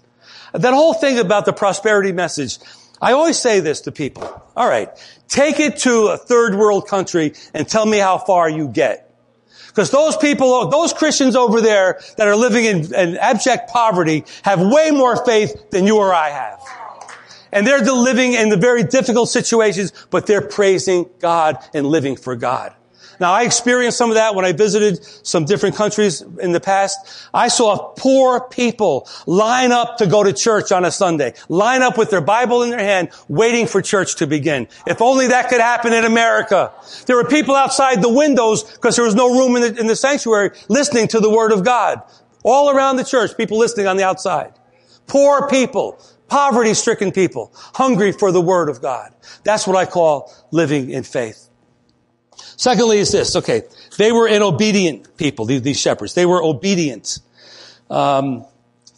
That 0.52 0.74
whole 0.74 0.94
thing 0.94 1.18
about 1.18 1.44
the 1.44 1.52
prosperity 1.52 2.12
message. 2.12 2.58
I 3.00 3.12
always 3.12 3.38
say 3.38 3.60
this 3.60 3.82
to 3.82 3.92
people. 3.92 4.22
All 4.56 4.68
right. 4.68 4.90
Take 5.28 5.60
it 5.60 5.78
to 5.78 6.08
a 6.08 6.18
third 6.18 6.54
world 6.54 6.86
country 6.86 7.34
and 7.54 7.68
tell 7.68 7.86
me 7.86 7.98
how 7.98 8.18
far 8.18 8.48
you 8.48 8.68
get. 8.68 9.06
Because 9.68 9.90
those 9.90 10.16
people, 10.16 10.68
those 10.68 10.92
Christians 10.92 11.36
over 11.36 11.60
there 11.60 12.00
that 12.16 12.26
are 12.26 12.36
living 12.36 12.64
in, 12.64 12.94
in, 12.94 13.16
abject 13.16 13.70
poverty 13.70 14.24
have 14.42 14.60
way 14.60 14.90
more 14.90 15.24
faith 15.24 15.70
than 15.70 15.86
you 15.86 15.96
or 15.96 16.12
I 16.12 16.30
have. 16.30 16.60
And 17.52 17.66
they're 17.66 17.80
the 17.80 17.94
living 17.94 18.34
in 18.34 18.48
the 18.48 18.56
very 18.56 18.82
difficult 18.82 19.28
situations, 19.28 19.92
but 20.10 20.26
they're 20.26 20.42
praising 20.42 21.08
God 21.20 21.58
and 21.72 21.86
living 21.86 22.16
for 22.16 22.34
God. 22.34 22.74
Now, 23.20 23.34
I 23.34 23.42
experienced 23.42 23.98
some 23.98 24.10
of 24.10 24.14
that 24.14 24.34
when 24.34 24.46
I 24.46 24.52
visited 24.52 25.04
some 25.26 25.44
different 25.44 25.76
countries 25.76 26.22
in 26.40 26.52
the 26.52 26.60
past. 26.60 27.28
I 27.34 27.48
saw 27.48 27.92
poor 27.94 28.40
people 28.40 29.06
line 29.26 29.72
up 29.72 29.98
to 29.98 30.06
go 30.06 30.24
to 30.24 30.32
church 30.32 30.72
on 30.72 30.86
a 30.86 30.90
Sunday, 30.90 31.34
line 31.50 31.82
up 31.82 31.98
with 31.98 32.08
their 32.08 32.22
Bible 32.22 32.62
in 32.62 32.70
their 32.70 32.78
hand, 32.78 33.10
waiting 33.28 33.66
for 33.66 33.82
church 33.82 34.16
to 34.16 34.26
begin. 34.26 34.68
If 34.86 35.02
only 35.02 35.26
that 35.28 35.50
could 35.50 35.60
happen 35.60 35.92
in 35.92 36.06
America. 36.06 36.72
There 37.04 37.16
were 37.16 37.26
people 37.26 37.54
outside 37.54 38.00
the 38.00 38.12
windows 38.12 38.64
because 38.64 38.96
there 38.96 39.04
was 39.04 39.14
no 39.14 39.28
room 39.28 39.54
in 39.56 39.74
the, 39.74 39.80
in 39.80 39.86
the 39.86 39.96
sanctuary 39.96 40.52
listening 40.70 41.08
to 41.08 41.20
the 41.20 41.30
Word 41.30 41.52
of 41.52 41.62
God. 41.62 42.00
All 42.42 42.70
around 42.70 42.96
the 42.96 43.04
church, 43.04 43.36
people 43.36 43.58
listening 43.58 43.86
on 43.86 43.98
the 43.98 44.04
outside. 44.04 44.54
Poor 45.06 45.46
people, 45.46 46.00
poverty 46.28 46.72
stricken 46.72 47.12
people, 47.12 47.52
hungry 47.54 48.12
for 48.12 48.32
the 48.32 48.40
Word 48.40 48.70
of 48.70 48.80
God. 48.80 49.12
That's 49.44 49.66
what 49.66 49.76
I 49.76 49.84
call 49.84 50.32
living 50.52 50.88
in 50.88 51.02
faith. 51.02 51.49
Secondly 52.56 52.98
is 52.98 53.12
this, 53.12 53.36
okay, 53.36 53.62
they 53.96 54.12
were 54.12 54.28
an 54.28 54.42
obedient 54.42 55.16
people, 55.16 55.44
these, 55.44 55.80
shepherds. 55.80 56.14
They 56.14 56.26
were 56.26 56.42
obedient. 56.42 57.18
Um, 57.88 58.44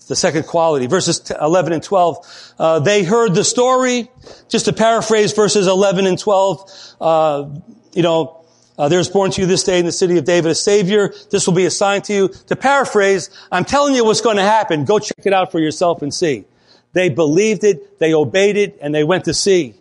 the 0.09 0.17
second 0.17 0.47
quality, 0.47 0.87
verses 0.87 1.31
11 1.31 1.73
and 1.73 1.83
12. 1.83 2.55
Uh, 2.59 2.79
they 2.81 3.03
heard 3.03 3.35
the 3.35 3.45
story. 3.45 4.11
Just 4.49 4.67
to 4.67 4.73
paraphrase 4.73 5.33
verses 5.33 5.67
11 5.67 6.07
and 6.07 6.19
12, 6.19 6.95
uh, 7.01 7.49
you 7.95 8.03
know, 8.03 8.45
uh, 8.79 8.89
there's 8.89 9.09
born 9.09 9.31
to 9.31 9.41
you 9.41 9.47
this 9.47 9.65
day 9.65 9.79
in 9.79 9.87
the 9.87 9.93
city 9.93 10.19
of 10.19 10.25
David 10.25 10.51
a 10.51 10.55
Savior. 10.55 11.15
This 11.31 11.47
will 11.47 11.55
be 11.55 11.67
a 11.67 11.71
sign 11.71 12.03
to 12.03 12.13
you. 12.13 12.29
To 12.49 12.57
paraphrase, 12.57 13.31
I'm 13.51 13.65
telling 13.65 13.95
you 13.95 14.05
what's 14.05 14.23
going 14.23 14.37
to 14.37 14.43
happen. 14.43 14.85
Go 14.85 14.99
check 14.99 15.25
it 15.25 15.33
out 15.33 15.53
for 15.53 15.61
yourself 15.61 16.03
and 16.03 16.13
see. 16.13 16.45
They 16.93 17.09
believed 17.09 17.65
it, 17.65 17.99
they 17.99 18.13
obeyed 18.13 18.57
it, 18.57 18.79
and 18.83 18.95
they 18.95 19.05
went 19.05 19.25
to 19.27 19.35
see. 19.35 19.75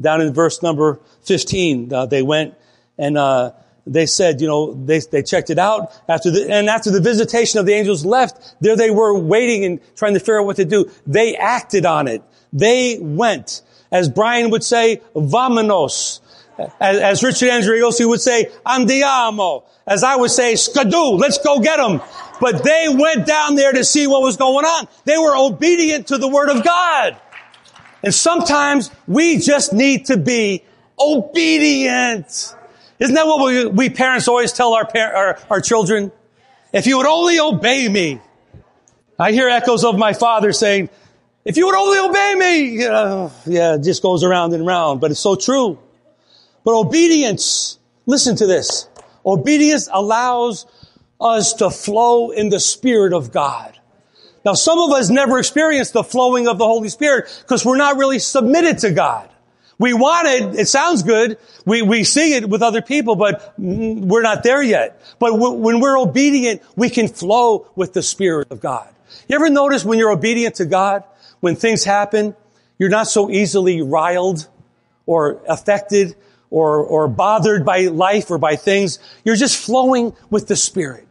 Down 0.00 0.20
in 0.20 0.32
verse 0.32 0.62
number 0.62 1.00
15, 1.22 1.92
uh, 1.92 2.06
they 2.06 2.22
went 2.22 2.54
and 2.98 3.16
uh, 3.16 3.52
they 3.86 4.06
said, 4.06 4.40
you 4.40 4.46
know, 4.46 4.74
they 4.74 5.00
they 5.00 5.22
checked 5.22 5.50
it 5.50 5.58
out 5.58 5.92
after 6.08 6.30
the 6.30 6.50
and 6.50 6.68
after 6.68 6.90
the 6.90 7.00
visitation 7.00 7.58
of 7.58 7.66
the 7.66 7.72
angels 7.72 8.04
left, 8.04 8.56
there 8.60 8.76
they 8.76 8.90
were 8.90 9.18
waiting 9.18 9.64
and 9.64 9.80
trying 9.96 10.14
to 10.14 10.20
figure 10.20 10.40
out 10.40 10.46
what 10.46 10.56
to 10.56 10.64
do. 10.64 10.90
They 11.06 11.36
acted 11.36 11.86
on 11.86 12.08
it. 12.08 12.22
They 12.52 12.98
went, 13.00 13.62
as 13.90 14.08
Brian 14.08 14.50
would 14.50 14.64
say, 14.64 15.00
"Vamanos." 15.14 16.20
As, 16.80 16.98
as 16.98 17.22
Richard 17.22 17.50
Andreosi 17.50 18.06
would 18.06 18.20
say, 18.20 18.50
"Andiamo." 18.66 19.62
As 19.86 20.02
I 20.02 20.16
would 20.16 20.30
say, 20.30 20.54
"Skadoo." 20.54 21.18
Let's 21.18 21.38
go 21.38 21.60
get 21.60 21.76
them. 21.76 22.02
But 22.40 22.62
they 22.62 22.86
went 22.88 23.26
down 23.26 23.54
there 23.54 23.72
to 23.72 23.84
see 23.84 24.06
what 24.06 24.22
was 24.22 24.36
going 24.36 24.64
on. 24.64 24.88
They 25.04 25.18
were 25.18 25.36
obedient 25.36 26.08
to 26.08 26.18
the 26.18 26.28
word 26.28 26.50
of 26.50 26.64
God. 26.64 27.16
And 28.02 28.14
sometimes 28.14 28.90
we 29.06 29.38
just 29.38 29.72
need 29.72 30.06
to 30.06 30.16
be 30.16 30.62
obedient. 30.98 32.54
Isn't 32.98 33.14
that 33.14 33.26
what 33.26 33.44
we, 33.44 33.66
we 33.66 33.90
parents 33.90 34.28
always 34.28 34.52
tell 34.52 34.74
our, 34.74 34.86
par- 34.86 35.14
our, 35.14 35.38
our 35.50 35.60
children? 35.60 36.10
If 36.72 36.86
you 36.86 36.96
would 36.98 37.06
only 37.06 37.38
obey 37.38 37.88
me. 37.88 38.20
I 39.18 39.32
hear 39.32 39.48
echoes 39.48 39.84
of 39.84 39.98
my 39.98 40.12
father 40.12 40.52
saying, 40.52 40.90
if 41.44 41.56
you 41.56 41.66
would 41.66 41.74
only 41.74 41.98
obey 41.98 42.34
me, 42.36 42.82
you 42.82 42.88
know, 42.88 43.32
yeah, 43.46 43.74
it 43.74 43.82
just 43.82 44.02
goes 44.02 44.22
around 44.22 44.52
and 44.52 44.66
round, 44.66 45.00
but 45.00 45.10
it's 45.10 45.20
so 45.20 45.34
true. 45.34 45.78
But 46.64 46.74
obedience, 46.74 47.78
listen 48.06 48.36
to 48.36 48.46
this. 48.46 48.88
Obedience 49.24 49.88
allows 49.92 50.66
us 51.20 51.54
to 51.54 51.70
flow 51.70 52.30
in 52.30 52.48
the 52.48 52.60
Spirit 52.60 53.12
of 53.12 53.32
God. 53.32 53.78
Now, 54.44 54.54
some 54.54 54.78
of 54.78 54.92
us 54.92 55.10
never 55.10 55.38
experience 55.38 55.90
the 55.90 56.04
flowing 56.04 56.46
of 56.46 56.58
the 56.58 56.64
Holy 56.64 56.88
Spirit 56.88 57.28
because 57.42 57.64
we're 57.64 57.76
not 57.76 57.96
really 57.96 58.18
submitted 58.18 58.78
to 58.78 58.90
God. 58.90 59.28
We 59.78 59.94
want 59.94 60.26
it. 60.26 60.60
It 60.60 60.66
sounds 60.66 61.04
good. 61.04 61.38
We, 61.64 61.82
we 61.82 62.02
see 62.02 62.34
it 62.34 62.48
with 62.48 62.62
other 62.62 62.82
people, 62.82 63.14
but 63.14 63.54
we're 63.58 64.22
not 64.22 64.42
there 64.42 64.62
yet. 64.62 65.00
But 65.20 65.30
w- 65.30 65.52
when 65.52 65.80
we're 65.80 65.98
obedient, 65.98 66.62
we 66.74 66.90
can 66.90 67.06
flow 67.06 67.70
with 67.76 67.92
the 67.92 68.02
Spirit 68.02 68.48
of 68.50 68.60
God. 68.60 68.88
You 69.28 69.36
ever 69.36 69.48
notice 69.48 69.84
when 69.84 69.98
you're 69.98 70.10
obedient 70.10 70.56
to 70.56 70.64
God, 70.64 71.04
when 71.40 71.54
things 71.54 71.84
happen, 71.84 72.34
you're 72.78 72.88
not 72.88 73.06
so 73.06 73.30
easily 73.30 73.80
riled 73.80 74.48
or 75.06 75.42
affected 75.48 76.16
or, 76.50 76.78
or 76.78 77.06
bothered 77.06 77.64
by 77.64 77.82
life 77.82 78.30
or 78.30 78.38
by 78.38 78.56
things. 78.56 78.98
You're 79.24 79.36
just 79.36 79.56
flowing 79.56 80.14
with 80.28 80.48
the 80.48 80.56
Spirit 80.56 81.06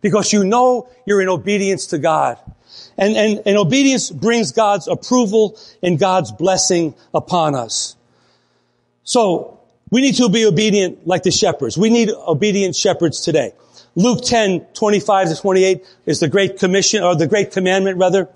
because 0.00 0.32
you 0.32 0.44
know 0.44 0.88
you're 1.06 1.22
in 1.22 1.28
obedience 1.28 1.86
to 1.86 1.98
God. 1.98 2.38
And, 2.96 3.16
and, 3.16 3.42
and 3.46 3.56
obedience 3.56 4.10
brings 4.10 4.52
God's 4.52 4.86
approval 4.86 5.58
and 5.82 5.98
God's 5.98 6.30
blessing 6.30 6.94
upon 7.12 7.54
us. 7.54 7.96
So 9.04 9.60
we 9.90 10.00
need 10.00 10.16
to 10.16 10.28
be 10.28 10.46
obedient 10.46 11.06
like 11.06 11.22
the 11.22 11.30
shepherds. 11.30 11.76
We 11.76 11.90
need 11.90 12.10
obedient 12.10 12.76
shepherds 12.76 13.20
today. 13.20 13.52
Luke 13.94 14.24
10, 14.24 14.66
25 14.72 15.28
to 15.28 15.36
28 15.36 15.86
is 16.06 16.20
the 16.20 16.28
great 16.28 16.58
commission, 16.58 17.02
or 17.02 17.14
the 17.14 17.26
great 17.26 17.52
commandment 17.52 17.98
rather, 17.98 18.28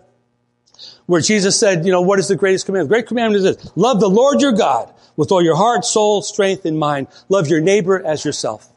where 1.06 1.22
Jesus 1.22 1.58
said, 1.58 1.86
you 1.86 1.92
know, 1.92 2.02
what 2.02 2.18
is 2.18 2.28
the 2.28 2.36
greatest 2.36 2.66
commandment? 2.66 2.90
The 2.90 2.94
great 2.94 3.06
commandment 3.06 3.44
is 3.44 3.56
this. 3.56 3.72
Love 3.76 4.00
the 4.00 4.10
Lord 4.10 4.42
your 4.42 4.52
God 4.52 4.92
with 5.16 5.32
all 5.32 5.42
your 5.42 5.56
heart, 5.56 5.84
soul, 5.84 6.20
strength, 6.20 6.66
and 6.66 6.78
mind. 6.78 7.06
Love 7.28 7.48
your 7.48 7.60
neighbor 7.60 8.04
as 8.04 8.24
yourself. 8.24 8.68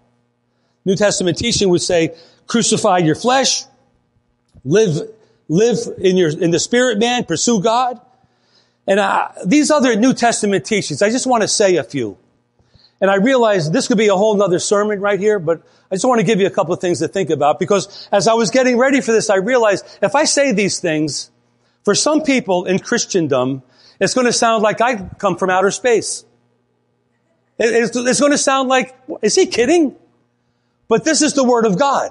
New 0.86 0.96
Testament 0.96 1.38
teaching 1.38 1.70
would 1.70 1.82
say, 1.82 2.16
crucify 2.48 3.00
your 3.00 3.16
flesh, 3.16 3.64
live, 4.64 5.02
live 5.50 5.78
in 5.98 6.16
your, 6.16 6.30
in 6.30 6.52
the 6.52 6.60
spirit 6.60 6.98
man, 6.98 7.26
pursue 7.26 7.62
God, 7.62 8.00
and 8.90 9.00
uh, 9.00 9.30
these 9.46 9.70
other 9.70 9.96
New 9.96 10.16
Testament 10.16 10.66
teachings, 10.66 11.04
I 11.04 11.12
just 11.12 11.28
want 11.28 11.44
to 11.44 11.48
say 11.48 11.76
a 11.76 11.84
few. 11.84 12.18
And 13.00 13.10
I 13.12 13.18
realize 13.18 13.70
this 13.70 13.88
could 13.88 14.00
be 14.00 14.08
a 14.08 14.16
whole 14.16 14.36
nother 14.36 14.58
sermon 14.58 15.00
right 15.00 15.20
here, 15.20 15.38
but 15.38 15.62
I 15.92 15.96
just 15.96 16.06
want 16.06 16.20
to 16.22 16.26
give 16.26 16.40
you 16.40 16.48
a 16.48 16.50
couple 16.50 16.74
of 16.74 16.82
things 16.82 16.98
to 17.00 17.08
think 17.08 17.30
about 17.30 17.60
because 17.60 18.10
as 18.12 18.28
I 18.28 18.34
was 18.34 18.50
getting 18.50 18.80
ready 18.80 19.00
for 19.00 19.12
this, 19.12 19.30
I 19.30 19.36
realized 19.36 19.86
if 20.02 20.16
I 20.16 20.26
say 20.26 20.54
these 20.54 20.80
things, 20.80 21.30
for 21.86 21.94
some 21.94 22.24
people 22.24 22.66
in 22.66 22.80
Christendom, 22.80 23.62
it's 24.00 24.16
going 24.16 24.26
to 24.26 24.34
sound 24.34 24.64
like 24.64 24.82
I 24.82 24.96
come 25.20 25.38
from 25.38 25.52
outer 25.52 25.70
space. 25.70 26.26
It's, 27.60 28.20
going 28.20 28.32
to 28.32 28.38
sound 28.40 28.70
like, 28.70 28.98
is 29.22 29.36
he 29.36 29.46
kidding? 29.46 29.96
But 30.88 31.04
this 31.04 31.22
is 31.22 31.34
the 31.34 31.44
Word 31.44 31.66
of 31.66 31.78
God. 31.78 32.10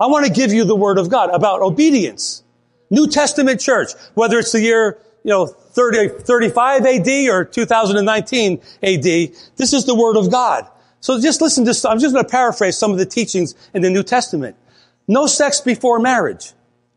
I 0.00 0.06
want 0.06 0.24
to 0.24 0.32
give 0.32 0.54
you 0.54 0.64
the 0.64 0.76
Word 0.76 0.96
of 0.96 1.10
God 1.10 1.28
about 1.30 1.60
obedience. 1.60 2.42
New 2.88 3.08
Testament 3.08 3.60
church, 3.60 3.92
whether 4.14 4.38
it's 4.38 4.52
the 4.52 4.62
year 4.62 4.98
you 5.24 5.30
know, 5.30 5.46
30, 5.46 6.20
35 6.20 6.86
AD 6.86 7.08
or 7.30 7.44
2019 7.44 8.60
AD. 8.82 9.02
This 9.02 9.72
is 9.72 9.86
the 9.86 9.94
Word 9.94 10.16
of 10.16 10.30
God. 10.30 10.68
So 11.00 11.20
just 11.20 11.40
listen 11.40 11.64
to, 11.64 11.88
I'm 11.88 11.98
just 11.98 12.14
going 12.14 12.24
to 12.24 12.30
paraphrase 12.30 12.76
some 12.76 12.92
of 12.92 12.98
the 12.98 13.06
teachings 13.06 13.54
in 13.72 13.82
the 13.82 13.90
New 13.90 14.02
Testament. 14.02 14.56
No 15.08 15.26
sex 15.26 15.60
before 15.60 15.98
marriage. 15.98 16.52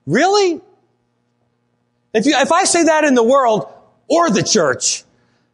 Really? 0.05 0.61
If 2.13 2.25
you, 2.25 2.35
if 2.37 2.51
I 2.51 2.65
say 2.65 2.83
that 2.83 3.05
in 3.05 3.15
the 3.15 3.23
world 3.23 3.71
or 4.07 4.29
the 4.29 4.43
church, 4.43 5.03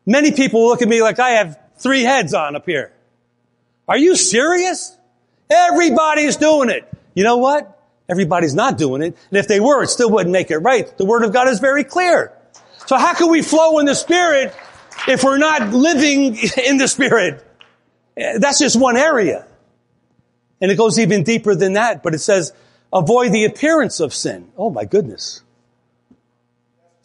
many 0.05 0.31
people 0.31 0.67
look 0.67 0.81
at 0.81 0.87
me 0.87 1.01
like 1.01 1.19
I 1.19 1.31
have 1.31 1.59
three 1.77 2.01
heads 2.01 2.33
on 2.33 2.55
up 2.55 2.65
here. 2.65 2.91
Are 3.87 3.97
you 3.97 4.15
serious? 4.15 4.97
Everybody's 5.49 6.37
doing 6.37 6.69
it. 6.69 6.87
You 7.13 7.23
know 7.23 7.37
what? 7.37 7.69
Everybody's 8.09 8.55
not 8.55 8.77
doing 8.77 9.01
it. 9.01 9.17
And 9.29 9.37
if 9.37 9.47
they 9.47 9.59
were, 9.59 9.83
it 9.83 9.87
still 9.87 10.09
wouldn't 10.09 10.31
make 10.31 10.51
it 10.51 10.57
right. 10.57 10.97
The 10.97 11.05
Word 11.05 11.23
of 11.23 11.33
God 11.33 11.47
is 11.47 11.59
very 11.59 11.83
clear. 11.83 12.31
So 12.85 12.97
how 12.97 13.13
can 13.13 13.29
we 13.29 13.41
flow 13.41 13.79
in 13.79 13.85
the 13.85 13.95
Spirit 13.95 14.53
if 15.07 15.23
we're 15.23 15.37
not 15.37 15.69
living 15.69 16.37
in 16.65 16.77
the 16.77 16.87
Spirit? 16.87 17.45
That's 18.15 18.59
just 18.59 18.79
one 18.79 18.97
area. 18.97 19.47
And 20.61 20.71
it 20.71 20.75
goes 20.75 20.99
even 20.99 21.23
deeper 21.23 21.55
than 21.55 21.73
that, 21.73 22.03
but 22.03 22.13
it 22.13 22.19
says, 22.19 22.53
avoid 22.91 23.31
the 23.31 23.45
appearance 23.45 23.99
of 23.99 24.13
sin. 24.13 24.49
Oh 24.57 24.69
my 24.69 24.85
goodness. 24.85 25.41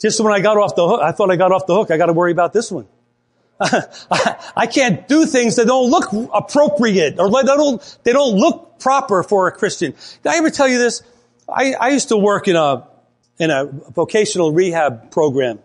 Just 0.00 0.20
when 0.20 0.32
I 0.32 0.40
got 0.40 0.56
off 0.56 0.76
the 0.76 0.86
hook, 0.86 1.00
I 1.02 1.12
thought 1.12 1.30
I 1.30 1.36
got 1.36 1.50
off 1.50 1.66
the 1.66 1.74
hook. 1.74 1.90
I 1.90 1.96
got 1.96 2.06
to 2.06 2.12
worry 2.12 2.30
about 2.30 2.52
this 2.52 2.70
one. 2.70 2.86
I 3.60 4.68
can't 4.72 5.08
do 5.08 5.26
things 5.26 5.56
that 5.56 5.66
don't 5.66 5.90
look 5.90 6.12
appropriate 6.32 7.18
or 7.18 7.28
they 7.30 7.42
don't, 7.42 7.98
they 8.04 8.12
don't 8.12 8.36
look 8.36 8.78
proper 8.78 9.24
for 9.24 9.48
a 9.48 9.52
Christian. 9.52 9.94
Did 10.22 10.32
I 10.32 10.36
ever 10.36 10.50
tell 10.50 10.68
you 10.68 10.78
this? 10.78 11.02
I, 11.48 11.72
I 11.72 11.88
used 11.88 12.08
to 12.08 12.16
work 12.16 12.46
in 12.46 12.54
a, 12.54 12.86
in 13.40 13.50
a 13.50 13.64
vocational 13.64 14.52
rehab 14.52 15.10
program 15.10 15.58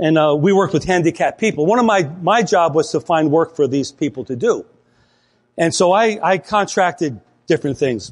and 0.00 0.16
uh, 0.16 0.34
we 0.36 0.52
worked 0.52 0.72
with 0.72 0.84
handicapped 0.84 1.38
people. 1.38 1.66
One 1.66 1.78
of 1.78 1.84
my, 1.84 2.04
my 2.22 2.42
job 2.42 2.74
was 2.74 2.90
to 2.92 3.00
find 3.00 3.30
work 3.30 3.54
for 3.54 3.68
these 3.68 3.92
people 3.92 4.24
to 4.24 4.34
do. 4.34 4.64
And 5.58 5.74
so 5.74 5.92
I, 5.92 6.18
I 6.22 6.38
contracted 6.38 7.20
different 7.46 7.76
things. 7.76 8.10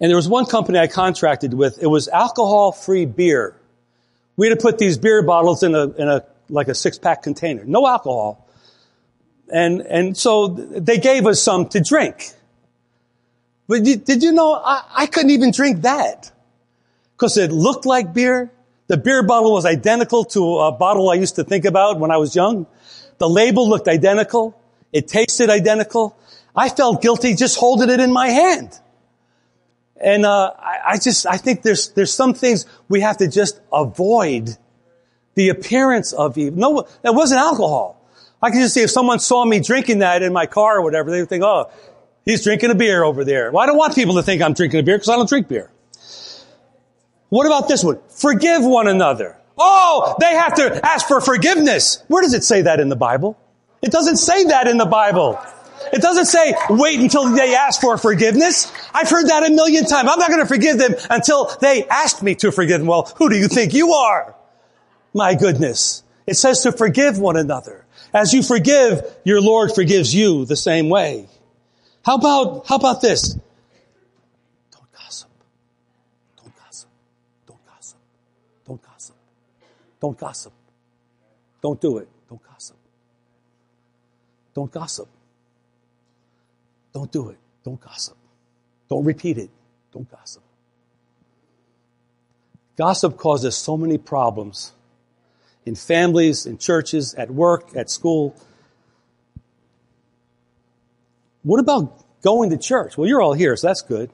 And 0.00 0.08
there 0.08 0.16
was 0.16 0.26
one 0.26 0.46
company 0.46 0.78
I 0.78 0.86
contracted 0.86 1.52
with. 1.52 1.82
It 1.82 1.86
was 1.86 2.08
alcohol-free 2.08 3.04
beer. 3.06 3.56
We 4.36 4.48
had 4.48 4.58
to 4.58 4.62
put 4.62 4.78
these 4.78 4.96
beer 4.96 5.22
bottles 5.22 5.62
in 5.62 5.74
a, 5.74 5.90
in 5.90 6.08
a 6.08 6.24
like 6.48 6.68
a 6.68 6.74
six 6.74 6.98
pack 6.98 7.22
container. 7.22 7.64
No 7.66 7.86
alcohol. 7.86 8.48
And, 9.52 9.82
and 9.82 10.16
so 10.16 10.48
they 10.48 10.96
gave 10.96 11.26
us 11.26 11.42
some 11.42 11.68
to 11.70 11.80
drink. 11.80 12.30
But 13.66 13.82
did 13.82 14.22
you 14.22 14.32
know 14.32 14.54
I, 14.54 14.82
I 14.94 15.06
couldn't 15.06 15.30
even 15.30 15.50
drink 15.50 15.82
that? 15.82 16.32
Cause 17.18 17.36
it 17.36 17.52
looked 17.52 17.84
like 17.84 18.14
beer. 18.14 18.50
The 18.88 18.96
beer 18.96 19.22
bottle 19.22 19.52
was 19.52 19.66
identical 19.66 20.24
to 20.24 20.58
a 20.58 20.72
bottle 20.72 21.10
I 21.10 21.14
used 21.14 21.36
to 21.36 21.44
think 21.44 21.66
about 21.66 21.98
when 22.00 22.10
I 22.10 22.16
was 22.16 22.34
young. 22.34 22.66
The 23.18 23.28
label 23.28 23.68
looked 23.68 23.86
identical. 23.86 24.58
It 24.92 25.08
tasted 25.08 25.50
identical. 25.50 26.16
I 26.56 26.70
felt 26.70 27.02
guilty 27.02 27.34
just 27.34 27.58
holding 27.58 27.90
it 27.90 28.00
in 28.00 28.12
my 28.12 28.28
hand. 28.28 28.78
And 30.00 30.24
uh, 30.24 30.52
I, 30.58 30.78
I 30.86 30.98
just 30.98 31.26
I 31.26 31.36
think 31.36 31.62
there's 31.62 31.90
there's 31.90 32.12
some 32.12 32.32
things 32.32 32.64
we 32.88 33.00
have 33.02 33.18
to 33.18 33.28
just 33.28 33.60
avoid 33.72 34.56
the 35.34 35.50
appearance 35.50 36.12
of 36.12 36.38
evil. 36.38 36.58
No, 36.58 36.88
that 37.02 37.14
wasn't 37.14 37.40
alcohol. 37.40 38.00
I 38.40 38.50
can 38.50 38.60
just 38.60 38.74
see 38.74 38.82
if 38.82 38.90
someone 38.90 39.18
saw 39.18 39.44
me 39.44 39.60
drinking 39.60 39.98
that 39.98 40.22
in 40.22 40.32
my 40.32 40.46
car 40.46 40.78
or 40.78 40.82
whatever, 40.82 41.10
they 41.10 41.20
would 41.20 41.28
think, 41.28 41.42
oh, 41.44 41.70
he's 42.24 42.42
drinking 42.42 42.70
a 42.70 42.74
beer 42.74 43.02
over 43.02 43.24
there. 43.24 43.50
Well, 43.50 43.62
I 43.62 43.66
don't 43.66 43.76
want 43.76 43.94
people 43.94 44.14
to 44.14 44.22
think 44.22 44.40
I'm 44.40 44.54
drinking 44.54 44.80
a 44.80 44.82
beer 44.82 44.96
because 44.96 45.08
I 45.08 45.16
don't 45.16 45.28
drink 45.28 45.48
beer. 45.48 45.70
What 47.28 47.46
about 47.46 47.68
this 47.68 47.84
one? 47.84 47.98
Forgive 48.08 48.64
one 48.64 48.88
another. 48.88 49.36
Oh, 49.58 50.14
they 50.20 50.34
have 50.34 50.54
to 50.54 50.86
ask 50.86 51.06
for 51.06 51.20
forgiveness. 51.20 52.02
Where 52.08 52.22
does 52.22 52.34
it 52.34 52.44
say 52.44 52.62
that 52.62 52.80
in 52.80 52.88
the 52.88 52.96
Bible? 52.96 53.36
It 53.82 53.90
doesn't 53.90 54.16
say 54.16 54.44
that 54.44 54.68
in 54.68 54.76
the 54.76 54.86
Bible. 54.86 55.38
It 55.92 56.02
doesn't 56.02 56.26
say 56.26 56.54
wait 56.70 57.00
until 57.00 57.30
they 57.34 57.54
ask 57.54 57.80
for 57.80 57.96
forgiveness. 57.98 58.70
I've 58.92 59.08
heard 59.08 59.28
that 59.28 59.48
a 59.48 59.50
million 59.50 59.84
times. 59.84 60.08
I'm 60.10 60.18
not 60.18 60.28
going 60.28 60.40
to 60.40 60.46
forgive 60.46 60.78
them 60.78 60.94
until 61.10 61.50
they 61.60 61.86
ask 61.86 62.22
me 62.22 62.34
to 62.36 62.50
forgive 62.52 62.80
them. 62.80 62.88
Well, 62.88 63.12
who 63.16 63.28
do 63.28 63.36
you 63.36 63.48
think 63.48 63.74
you 63.74 63.92
are? 63.92 64.34
My 65.14 65.34
goodness. 65.34 66.02
It 66.26 66.34
says 66.34 66.62
to 66.62 66.72
forgive 66.72 67.18
one 67.18 67.36
another. 67.36 67.86
As 68.12 68.32
you 68.34 68.42
forgive, 68.42 69.02
your 69.24 69.40
Lord 69.40 69.72
forgives 69.74 70.14
you 70.14 70.44
the 70.44 70.56
same 70.56 70.88
way. 70.88 71.28
How 72.04 72.16
about, 72.16 72.66
how 72.66 72.76
about 72.76 73.00
this? 73.00 73.34
Don't 74.70 74.92
gossip. 74.92 75.30
Don't 76.36 76.56
gossip. 76.56 76.88
Don't 77.46 77.66
gossip. 77.66 77.98
Don't 78.66 78.82
gossip. 78.82 79.16
Don't 80.00 80.18
gossip. 80.18 80.52
Don't 81.62 81.80
do 81.80 81.98
it. 81.98 82.08
Don't 82.28 82.42
gossip. 82.42 82.76
Don't 84.54 84.70
gossip. 84.70 85.08
Don't 86.92 87.10
do 87.10 87.28
it. 87.30 87.38
Don't 87.64 87.80
gossip. 87.80 88.16
Don't 88.88 89.04
repeat 89.04 89.38
it. 89.38 89.50
Don't 89.92 90.10
gossip. 90.10 90.42
Gossip 92.76 93.16
causes 93.16 93.56
so 93.56 93.76
many 93.76 93.98
problems 93.98 94.72
in 95.66 95.74
families, 95.74 96.46
in 96.46 96.58
churches, 96.58 97.14
at 97.14 97.30
work, 97.30 97.76
at 97.76 97.90
school. 97.90 98.34
What 101.42 101.60
about 101.60 102.22
going 102.22 102.50
to 102.50 102.56
church? 102.56 102.96
Well, 102.96 103.08
you're 103.08 103.20
all 103.20 103.32
here, 103.32 103.56
so 103.56 103.66
that's 103.66 103.82
good. 103.82 104.10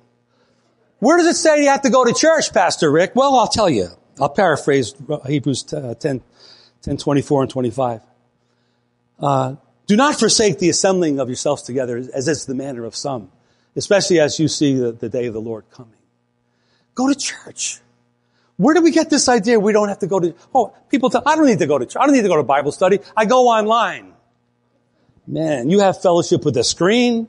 Where 0.98 1.18
does 1.18 1.26
it 1.26 1.34
say 1.34 1.62
you 1.62 1.68
have 1.68 1.82
to 1.82 1.90
go 1.90 2.04
to 2.04 2.14
church, 2.14 2.52
Pastor 2.52 2.90
Rick? 2.90 3.12
Well, 3.14 3.34
I'll 3.34 3.48
tell 3.48 3.68
you. 3.68 3.88
I'll 4.20 4.28
paraphrase 4.28 4.94
Hebrews 5.26 5.72
uh, 5.72 5.94
10, 5.94 6.22
10 6.82 6.96
24 6.96 7.42
and 7.42 7.50
25. 7.50 8.00
Uh, 9.18 9.56
do 9.86 9.96
not 9.96 10.18
forsake 10.18 10.58
the 10.58 10.70
assembling 10.70 11.20
of 11.20 11.28
yourselves 11.28 11.62
together 11.62 11.96
as 11.96 12.28
is 12.28 12.46
the 12.46 12.54
manner 12.54 12.84
of 12.84 12.96
some, 12.96 13.30
especially 13.76 14.20
as 14.20 14.38
you 14.38 14.48
see 14.48 14.74
the, 14.74 14.92
the 14.92 15.08
day 15.08 15.26
of 15.26 15.34
the 15.34 15.40
Lord 15.40 15.64
coming. 15.70 15.92
Go 16.94 17.08
to 17.08 17.14
church. 17.14 17.80
Where 18.56 18.74
do 18.74 18.82
we 18.82 18.92
get 18.92 19.10
this 19.10 19.28
idea 19.28 19.58
we 19.58 19.72
don't 19.72 19.88
have 19.88 19.98
to 20.00 20.06
go 20.06 20.20
to, 20.20 20.34
oh, 20.54 20.72
people 20.88 21.10
tell, 21.10 21.22
I 21.26 21.34
don't 21.34 21.46
need 21.46 21.58
to 21.58 21.66
go 21.66 21.78
to 21.78 21.86
church. 21.86 21.96
I 22.00 22.06
don't 22.06 22.14
need 22.14 22.22
to 22.22 22.28
go 22.28 22.36
to 22.36 22.44
Bible 22.44 22.70
study. 22.70 23.00
I 23.16 23.24
go 23.24 23.48
online. 23.48 24.12
Man, 25.26 25.70
you 25.70 25.80
have 25.80 26.00
fellowship 26.00 26.44
with 26.44 26.56
a 26.56 26.64
screen. 26.64 27.28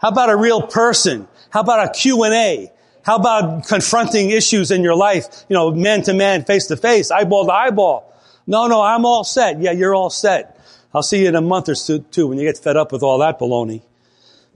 How 0.00 0.08
about 0.08 0.30
a 0.30 0.36
real 0.36 0.62
person? 0.62 1.28
How 1.50 1.60
about 1.60 1.86
a 1.86 1.92
Q&A? 1.92 2.72
How 3.02 3.16
about 3.16 3.66
confronting 3.66 4.30
issues 4.30 4.70
in 4.70 4.82
your 4.82 4.94
life, 4.94 5.44
you 5.48 5.54
know, 5.54 5.70
man 5.70 6.02
to 6.02 6.12
man, 6.12 6.44
face 6.44 6.66
to 6.66 6.76
face, 6.76 7.10
eyeball 7.10 7.46
to 7.46 7.52
eyeball? 7.52 8.12
No, 8.46 8.66
no, 8.66 8.82
I'm 8.82 9.04
all 9.04 9.24
set. 9.24 9.60
Yeah, 9.60 9.72
you're 9.72 9.94
all 9.94 10.10
set. 10.10 10.58
I'll 10.94 11.02
see 11.02 11.22
you 11.22 11.28
in 11.28 11.34
a 11.34 11.40
month 11.40 11.68
or 11.68 11.74
two 11.74 12.26
when 12.26 12.38
you 12.38 12.44
get 12.44 12.58
fed 12.58 12.76
up 12.76 12.92
with 12.92 13.02
all 13.02 13.18
that 13.18 13.38
baloney. 13.38 13.82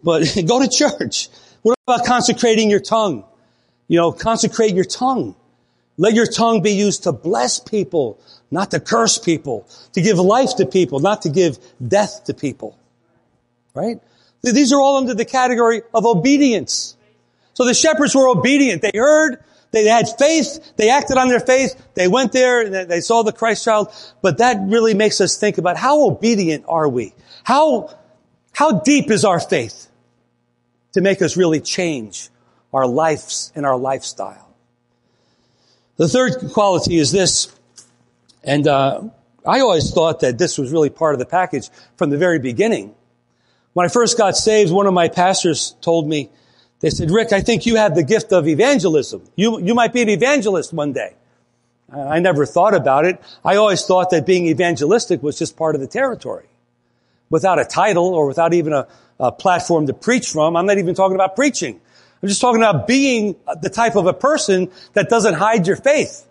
But 0.03 0.35
go 0.47 0.61
to 0.61 0.69
church. 0.69 1.29
What 1.63 1.77
about 1.87 2.05
consecrating 2.07 2.71
your 2.71 2.81
tongue? 2.81 3.25
You 3.89 3.99
know, 3.99 4.13
consecrate 4.13 4.75
your 4.75 4.85
tongue. 4.85 5.37
Let 5.99 6.15
your 6.15 6.27
tongue 6.27 6.63
be 6.63 6.73
used 6.73 7.05
to 7.05 7.13
bless 7.13 7.61
people, 7.61 8.19
not 8.51 8.71
to 8.71 8.81
curse 8.81 9.19
people, 9.19 9.69
to 9.93 10.01
give 10.01 10.19
life 10.19 10.57
to 10.57 10.67
people, 10.67 11.01
not 11.01 11.23
to 11.23 11.29
give 11.29 11.59
death 11.87 12.25
to 12.25 12.35
people. 12.35 12.79
Right? 13.75 14.01
These 14.43 14.73
are 14.73 14.81
all 14.81 14.97
under 14.97 15.15
the 15.15 15.25
category 15.25 15.83
of 15.95 16.07
obedience. 16.07 16.97
So 17.55 17.65
the 17.65 17.75
shepherds 17.75 18.15
were 18.15 18.29
obedient. 18.29 18.83
They 18.83 18.93
heard, 18.95 19.43
they 19.73 19.87
had 19.87 20.07
faith, 20.19 20.73
they 20.77 20.91
acted 20.91 21.17
on 21.17 21.29
their 21.29 21.41
faith, 21.41 21.75
they 21.95 22.09
went 22.09 22.33
there 22.33 22.61
and 22.63 22.91
they 22.91 23.01
saw 23.01 23.23
the 23.23 23.33
Christ 23.33 23.65
child. 23.65 23.89
But 24.23 24.39
that 24.39 24.59
really 24.63 24.95
makes 24.95 25.21
us 25.21 25.37
think 25.37 25.59
about 25.59 25.77
how 25.77 26.07
obedient 26.07 26.65
are 26.69 26.89
we? 26.89 27.15
How, 27.45 27.95
how 28.53 28.81
deep 28.81 29.11
is 29.11 29.25
our 29.25 29.41
faith 29.41 29.89
to 30.93 31.01
make 31.01 31.23
us 31.23 31.37
really 31.37 31.61
change 31.61 32.29
our 32.73 32.87
lives 32.87 33.53
and 33.55 33.67
our 33.67 33.77
lifestyle? 33.77 34.49
The 35.97 36.09
third 36.09 36.53
quality 36.53 36.97
is 36.97 37.13
this, 37.13 37.55
and 38.43 38.67
uh, 38.67 39.03
I 39.47 39.61
always 39.61 39.91
thought 39.93 40.21
that 40.21 40.39
this 40.39 40.57
was 40.57 40.73
really 40.73 40.91
part 40.91 41.15
of 41.15 41.19
the 41.19 41.27
package 41.27 41.69
from 41.97 42.11
the 42.11 42.17
very 42.17 42.39
beginning. 42.39 42.95
When 43.75 43.87
I 43.87 43.89
first 43.89 44.17
got 44.17 44.37
saved, 44.37 44.73
one 44.73 44.87
of 44.87 44.95
my 44.95 45.09
pastors 45.09 45.77
told 45.81 46.09
me, 46.09 46.31
they 46.83 46.91
said, 46.91 47.11
Rick, 47.13 47.33
I 47.33 47.41
think 47.41 47.65
you 47.65 47.77
have 47.77 47.95
the 47.95 48.03
gift 48.03 48.33
of 48.33 48.49
evangelism. 48.49 49.23
You, 49.37 49.61
you 49.61 49.73
might 49.73 49.93
be 49.93 50.03
an 50.03 50.09
evangelist 50.09 50.73
one 50.73 50.93
day. 50.93 51.15
I 51.93 52.19
never 52.19 52.45
thought 52.45 52.75
about 52.75 53.05
it. 53.05 53.23
I 53.45 53.57
always 53.57 53.85
thought 53.85 54.11
that 54.11 54.27
being 54.27 54.47
evangelistic 54.49 55.23
was 55.23 55.39
just 55.39 55.57
part 55.57 55.77
of 55.77 55.81
the 55.81 55.87
territory. 55.87 56.47
Without 57.31 57.61
a 57.61 57.65
title 57.65 58.15
or 58.15 58.27
without 58.27 58.53
even 58.53 58.73
a, 58.73 58.89
a 59.21 59.31
platform 59.31 59.87
to 59.87 59.95
preach 59.95 60.31
from, 60.31 60.57
I'm 60.57 60.67
not 60.67 60.79
even 60.79 60.95
talking 60.95 61.15
about 61.15 61.37
preaching. 61.37 61.81
I'm 62.21 62.29
just 62.29 62.41
talking 62.41 62.61
about 62.61 62.89
being 62.89 63.37
the 63.61 63.71
type 63.71 63.95
of 63.95 64.07
a 64.07 64.13
person 64.13 64.71
that 64.95 65.09
doesn't 65.09 65.35
hide 65.35 65.67
your 65.69 65.77
faith. 65.77 66.27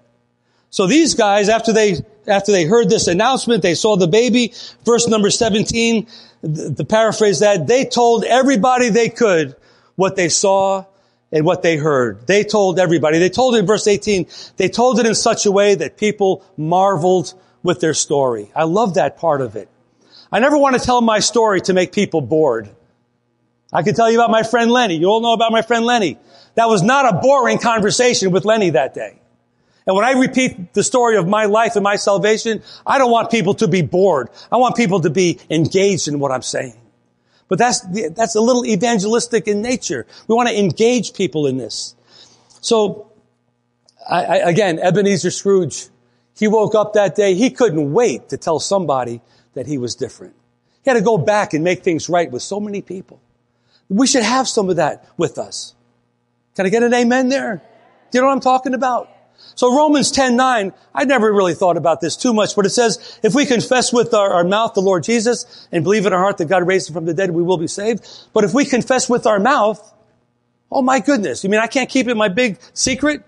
So 0.69 0.85
these 0.85 1.15
guys, 1.15 1.47
after 1.47 1.71
they, 1.71 1.97
after 2.27 2.51
they 2.51 2.65
heard 2.65 2.89
this 2.89 3.07
announcement, 3.07 3.61
they 3.61 3.75
saw 3.75 3.95
the 3.95 4.07
baby, 4.07 4.53
verse 4.83 5.07
number 5.07 5.29
17, 5.29 6.07
the, 6.41 6.69
the 6.69 6.85
paraphrase 6.85 7.39
that, 7.39 7.67
they 7.67 7.85
told 7.85 8.25
everybody 8.25 8.89
they 8.89 9.09
could 9.09 9.55
what 10.01 10.15
they 10.15 10.29
saw 10.29 10.83
and 11.31 11.45
what 11.45 11.61
they 11.61 11.77
heard. 11.77 12.25
They 12.25 12.43
told 12.43 12.79
everybody. 12.79 13.19
They 13.19 13.29
told 13.29 13.53
it 13.53 13.59
in 13.59 13.67
verse 13.67 13.85
18. 13.85 14.25
They 14.57 14.67
told 14.67 14.99
it 14.99 15.05
in 15.05 15.13
such 15.13 15.45
a 15.45 15.51
way 15.51 15.75
that 15.75 15.95
people 15.95 16.43
marveled 16.57 17.35
with 17.61 17.81
their 17.81 17.93
story. 17.93 18.51
I 18.55 18.63
love 18.63 18.95
that 18.95 19.17
part 19.17 19.41
of 19.41 19.55
it. 19.55 19.69
I 20.31 20.39
never 20.39 20.57
want 20.57 20.75
to 20.75 20.83
tell 20.83 21.01
my 21.01 21.19
story 21.19 21.61
to 21.61 21.73
make 21.73 21.93
people 21.93 22.19
bored. 22.19 22.67
I 23.71 23.83
can 23.83 23.93
tell 23.93 24.09
you 24.11 24.17
about 24.17 24.31
my 24.31 24.41
friend 24.41 24.71
Lenny. 24.71 24.95
You 24.95 25.05
all 25.05 25.21
know 25.21 25.33
about 25.33 25.51
my 25.51 25.61
friend 25.61 25.85
Lenny. 25.85 26.17
That 26.55 26.67
was 26.67 26.81
not 26.81 27.05
a 27.07 27.19
boring 27.19 27.59
conversation 27.59 28.31
with 28.31 28.43
Lenny 28.43 28.71
that 28.71 28.95
day. 28.95 29.21
And 29.85 29.95
when 29.95 30.03
I 30.03 30.13
repeat 30.13 30.73
the 30.73 30.83
story 30.83 31.15
of 31.15 31.27
my 31.27 31.45
life 31.45 31.75
and 31.75 31.83
my 31.83 31.95
salvation, 31.95 32.63
I 32.87 32.97
don't 32.97 33.11
want 33.11 33.29
people 33.29 33.53
to 33.55 33.67
be 33.67 33.83
bored. 33.83 34.29
I 34.51 34.57
want 34.57 34.75
people 34.75 35.01
to 35.01 35.11
be 35.11 35.39
engaged 35.49 36.07
in 36.07 36.17
what 36.17 36.31
I'm 36.31 36.41
saying. 36.41 36.80
But 37.51 37.59
that's, 37.59 37.81
that's 38.15 38.35
a 38.35 38.39
little 38.39 38.65
evangelistic 38.65 39.45
in 39.45 39.61
nature. 39.61 40.07
We 40.29 40.35
want 40.35 40.47
to 40.47 40.57
engage 40.57 41.13
people 41.13 41.47
in 41.47 41.57
this. 41.57 41.95
So, 42.61 43.11
I, 44.09 44.23
I, 44.23 44.35
again, 44.49 44.79
Ebenezer 44.79 45.31
Scrooge, 45.31 45.87
he 46.39 46.47
woke 46.47 46.75
up 46.75 46.93
that 46.93 47.13
day. 47.17 47.33
He 47.33 47.49
couldn't 47.49 47.91
wait 47.91 48.29
to 48.29 48.37
tell 48.37 48.61
somebody 48.61 49.19
that 49.53 49.67
he 49.67 49.77
was 49.77 49.95
different. 49.95 50.33
He 50.85 50.91
had 50.91 50.93
to 50.95 51.03
go 51.03 51.17
back 51.17 51.53
and 51.53 51.61
make 51.61 51.83
things 51.83 52.07
right 52.07 52.31
with 52.31 52.41
so 52.41 52.61
many 52.61 52.81
people. 52.81 53.19
We 53.89 54.07
should 54.07 54.23
have 54.23 54.47
some 54.47 54.69
of 54.69 54.77
that 54.77 55.05
with 55.17 55.37
us. 55.37 55.75
Can 56.55 56.65
I 56.65 56.69
get 56.69 56.83
an 56.83 56.93
amen 56.93 57.27
there? 57.27 57.61
Do 58.11 58.17
you 58.17 58.21
know 58.21 58.27
what 58.27 58.33
I'm 58.33 58.39
talking 58.39 58.73
about? 58.73 59.09
So 59.55 59.75
Romans 59.75 60.11
10, 60.11 60.35
9, 60.35 60.73
I 60.93 61.05
never 61.05 61.31
really 61.31 61.53
thought 61.53 61.77
about 61.77 62.01
this 62.01 62.17
too 62.17 62.33
much, 62.33 62.55
but 62.55 62.65
it 62.65 62.69
says, 62.71 63.19
if 63.21 63.35
we 63.35 63.45
confess 63.45 63.93
with 63.93 64.13
our, 64.13 64.31
our, 64.33 64.43
mouth 64.43 64.73
the 64.73 64.81
Lord 64.81 65.03
Jesus 65.03 65.67
and 65.71 65.83
believe 65.83 66.05
in 66.05 66.13
our 66.13 66.19
heart 66.19 66.37
that 66.37 66.45
God 66.45 66.65
raised 66.65 66.89
him 66.89 66.93
from 66.93 67.05
the 67.05 67.13
dead, 67.13 67.31
we 67.31 67.43
will 67.43 67.57
be 67.57 67.67
saved. 67.67 68.07
But 68.33 68.43
if 68.43 68.53
we 68.53 68.65
confess 68.65 69.09
with 69.09 69.27
our 69.27 69.39
mouth, 69.39 69.79
oh 70.71 70.81
my 70.81 70.99
goodness, 70.99 71.43
you 71.43 71.49
mean 71.49 71.59
I 71.59 71.67
can't 71.67 71.89
keep 71.89 72.07
it 72.07 72.15
my 72.15 72.29
big 72.29 72.57
secret? 72.73 73.23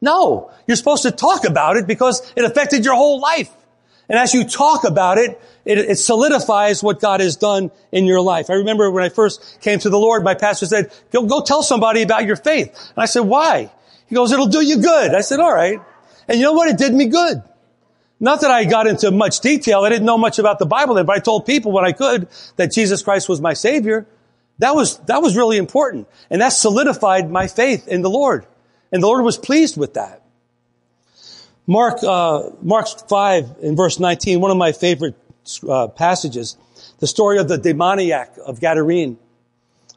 No, 0.00 0.50
you're 0.66 0.76
supposed 0.76 1.02
to 1.04 1.10
talk 1.10 1.44
about 1.44 1.76
it 1.76 1.86
because 1.86 2.32
it 2.36 2.44
affected 2.44 2.84
your 2.84 2.94
whole 2.94 3.20
life. 3.20 3.50
And 4.08 4.18
as 4.18 4.34
you 4.34 4.44
talk 4.44 4.84
about 4.84 5.18
it, 5.18 5.40
it, 5.64 5.78
it, 5.78 5.96
solidifies 5.96 6.82
what 6.82 7.00
God 7.00 7.20
has 7.20 7.36
done 7.36 7.72
in 7.90 8.04
your 8.04 8.20
life. 8.20 8.50
I 8.50 8.54
remember 8.54 8.90
when 8.90 9.02
I 9.02 9.08
first 9.08 9.60
came 9.60 9.80
to 9.80 9.90
the 9.90 9.98
Lord, 9.98 10.22
my 10.22 10.34
pastor 10.34 10.66
said, 10.66 10.92
go, 11.10 11.26
go 11.26 11.42
tell 11.42 11.62
somebody 11.62 12.02
about 12.02 12.24
your 12.24 12.36
faith. 12.36 12.68
And 12.68 13.02
I 13.02 13.06
said, 13.06 13.20
why? 13.20 13.70
He 14.08 14.14
goes, 14.14 14.32
it'll 14.32 14.46
do 14.46 14.64
you 14.64 14.80
good. 14.80 15.14
I 15.14 15.20
said, 15.20 15.40
all 15.40 15.52
right. 15.52 15.80
And 16.28 16.38
you 16.38 16.44
know 16.44 16.52
what? 16.52 16.68
It 16.68 16.78
did 16.78 16.94
me 16.94 17.06
good. 17.06 17.42
Not 18.18 18.40
that 18.40 18.50
I 18.50 18.64
got 18.64 18.86
into 18.86 19.10
much 19.10 19.40
detail. 19.40 19.80
I 19.80 19.90
didn't 19.90 20.06
know 20.06 20.16
much 20.16 20.38
about 20.38 20.58
the 20.58 20.66
Bible 20.66 20.94
then, 20.94 21.06
but 21.06 21.16
I 21.16 21.18
told 21.18 21.44
people 21.44 21.72
when 21.72 21.84
I 21.84 21.92
could 21.92 22.28
that 22.56 22.72
Jesus 22.72 23.02
Christ 23.02 23.28
was 23.28 23.40
my 23.40 23.52
Savior. 23.52 24.06
That 24.58 24.74
was, 24.74 24.98
that 25.00 25.20
was 25.20 25.36
really 25.36 25.58
important. 25.58 26.08
And 26.30 26.40
that 26.40 26.50
solidified 26.50 27.30
my 27.30 27.46
faith 27.46 27.86
in 27.88 28.02
the 28.02 28.08
Lord. 28.08 28.46
And 28.90 29.02
the 29.02 29.06
Lord 29.06 29.22
was 29.22 29.36
pleased 29.36 29.76
with 29.76 29.94
that. 29.94 30.22
Mark, 31.66 32.02
uh, 32.02 32.50
Mark 32.62 32.86
5 33.08 33.56
in 33.60 33.76
verse 33.76 33.98
19, 33.98 34.40
one 34.40 34.50
of 34.50 34.56
my 34.56 34.72
favorite 34.72 35.16
uh, 35.68 35.88
passages, 35.88 36.56
the 37.00 37.06
story 37.06 37.38
of 37.38 37.48
the 37.48 37.58
demoniac 37.58 38.34
of 38.44 38.60
Gadarene. 38.60 39.16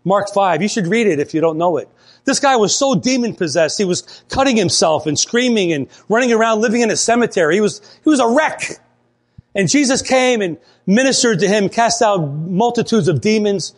Mark 0.04 0.34
5, 0.34 0.62
you 0.62 0.68
should 0.68 0.88
read 0.88 1.08
it 1.08 1.20
if 1.20 1.34
you 1.34 1.42
don't 1.42 1.58
know 1.58 1.78
it. 1.78 1.88
This 2.26 2.40
guy 2.40 2.56
was 2.58 2.78
so 2.78 2.96
demon 2.96 3.36
possessed. 3.36 3.78
He 3.78 3.86
was 3.86 4.24
cutting 4.30 4.58
himself 4.58 5.08
and 5.08 5.18
screaming 5.18 5.74
and 5.74 5.88
running 6.08 6.32
around 6.32 6.62
living 6.62 6.82
in 6.82 6.92
a 6.92 6.98
cemetery. 6.98 7.56
He 7.56 7.62
was, 7.62 7.80
he 8.04 8.10
was 8.10 8.20
a 8.20 8.28
wreck. 8.28 8.80
And 9.56 9.68
Jesus 9.68 10.02
came 10.02 10.42
and 10.42 10.58
ministered 10.86 11.40
to 11.40 11.48
him, 11.48 11.70
cast 11.70 12.02
out 12.02 12.18
multitudes 12.18 13.08
of 13.08 13.22
demons. 13.22 13.74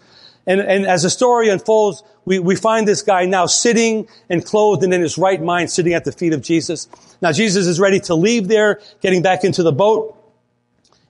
And, 0.45 0.59
and 0.59 0.85
as 0.85 1.03
the 1.03 1.09
story 1.09 1.49
unfolds, 1.49 2.03
we, 2.25 2.39
we 2.39 2.55
find 2.55 2.87
this 2.87 3.01
guy 3.01 3.25
now 3.25 3.45
sitting 3.45 4.07
and 4.29 4.45
clothed 4.45 4.83
and 4.83 4.93
in 4.93 5.01
his 5.01 5.17
right 5.17 5.41
mind, 5.41 5.71
sitting 5.71 5.93
at 5.93 6.05
the 6.05 6.11
feet 6.11 6.33
of 6.33 6.41
Jesus. 6.41 6.87
Now 7.21 7.31
Jesus 7.31 7.67
is 7.67 7.79
ready 7.79 7.99
to 8.01 8.15
leave 8.15 8.47
there, 8.47 8.79
getting 9.01 9.21
back 9.21 9.43
into 9.43 9.63
the 9.63 9.71
boat. 9.71 10.17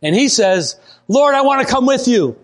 And 0.02 0.16
he 0.16 0.30
says, 0.30 0.80
Lord, 1.08 1.36
I 1.36 1.42
want 1.42 1.66
to 1.66 1.72
come 1.72 1.86
with 1.86 2.08
you. 2.08 2.38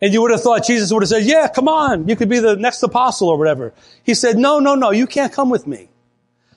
And 0.00 0.12
you 0.12 0.20
would 0.22 0.30
have 0.30 0.42
thought 0.42 0.66
Jesus 0.66 0.92
would 0.92 1.02
have 1.02 1.08
said, 1.08 1.24
yeah, 1.24 1.48
come 1.48 1.68
on. 1.68 2.08
You 2.08 2.16
could 2.16 2.28
be 2.28 2.38
the 2.38 2.56
next 2.56 2.82
apostle 2.82 3.28
or 3.28 3.38
whatever. 3.38 3.72
He 4.02 4.14
said, 4.14 4.36
no, 4.36 4.58
no, 4.58 4.74
no, 4.74 4.90
you 4.90 5.06
can't 5.06 5.32
come 5.32 5.48
with 5.48 5.66
me. 5.66 5.88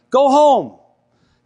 Go 0.09 0.29
home. 0.29 0.77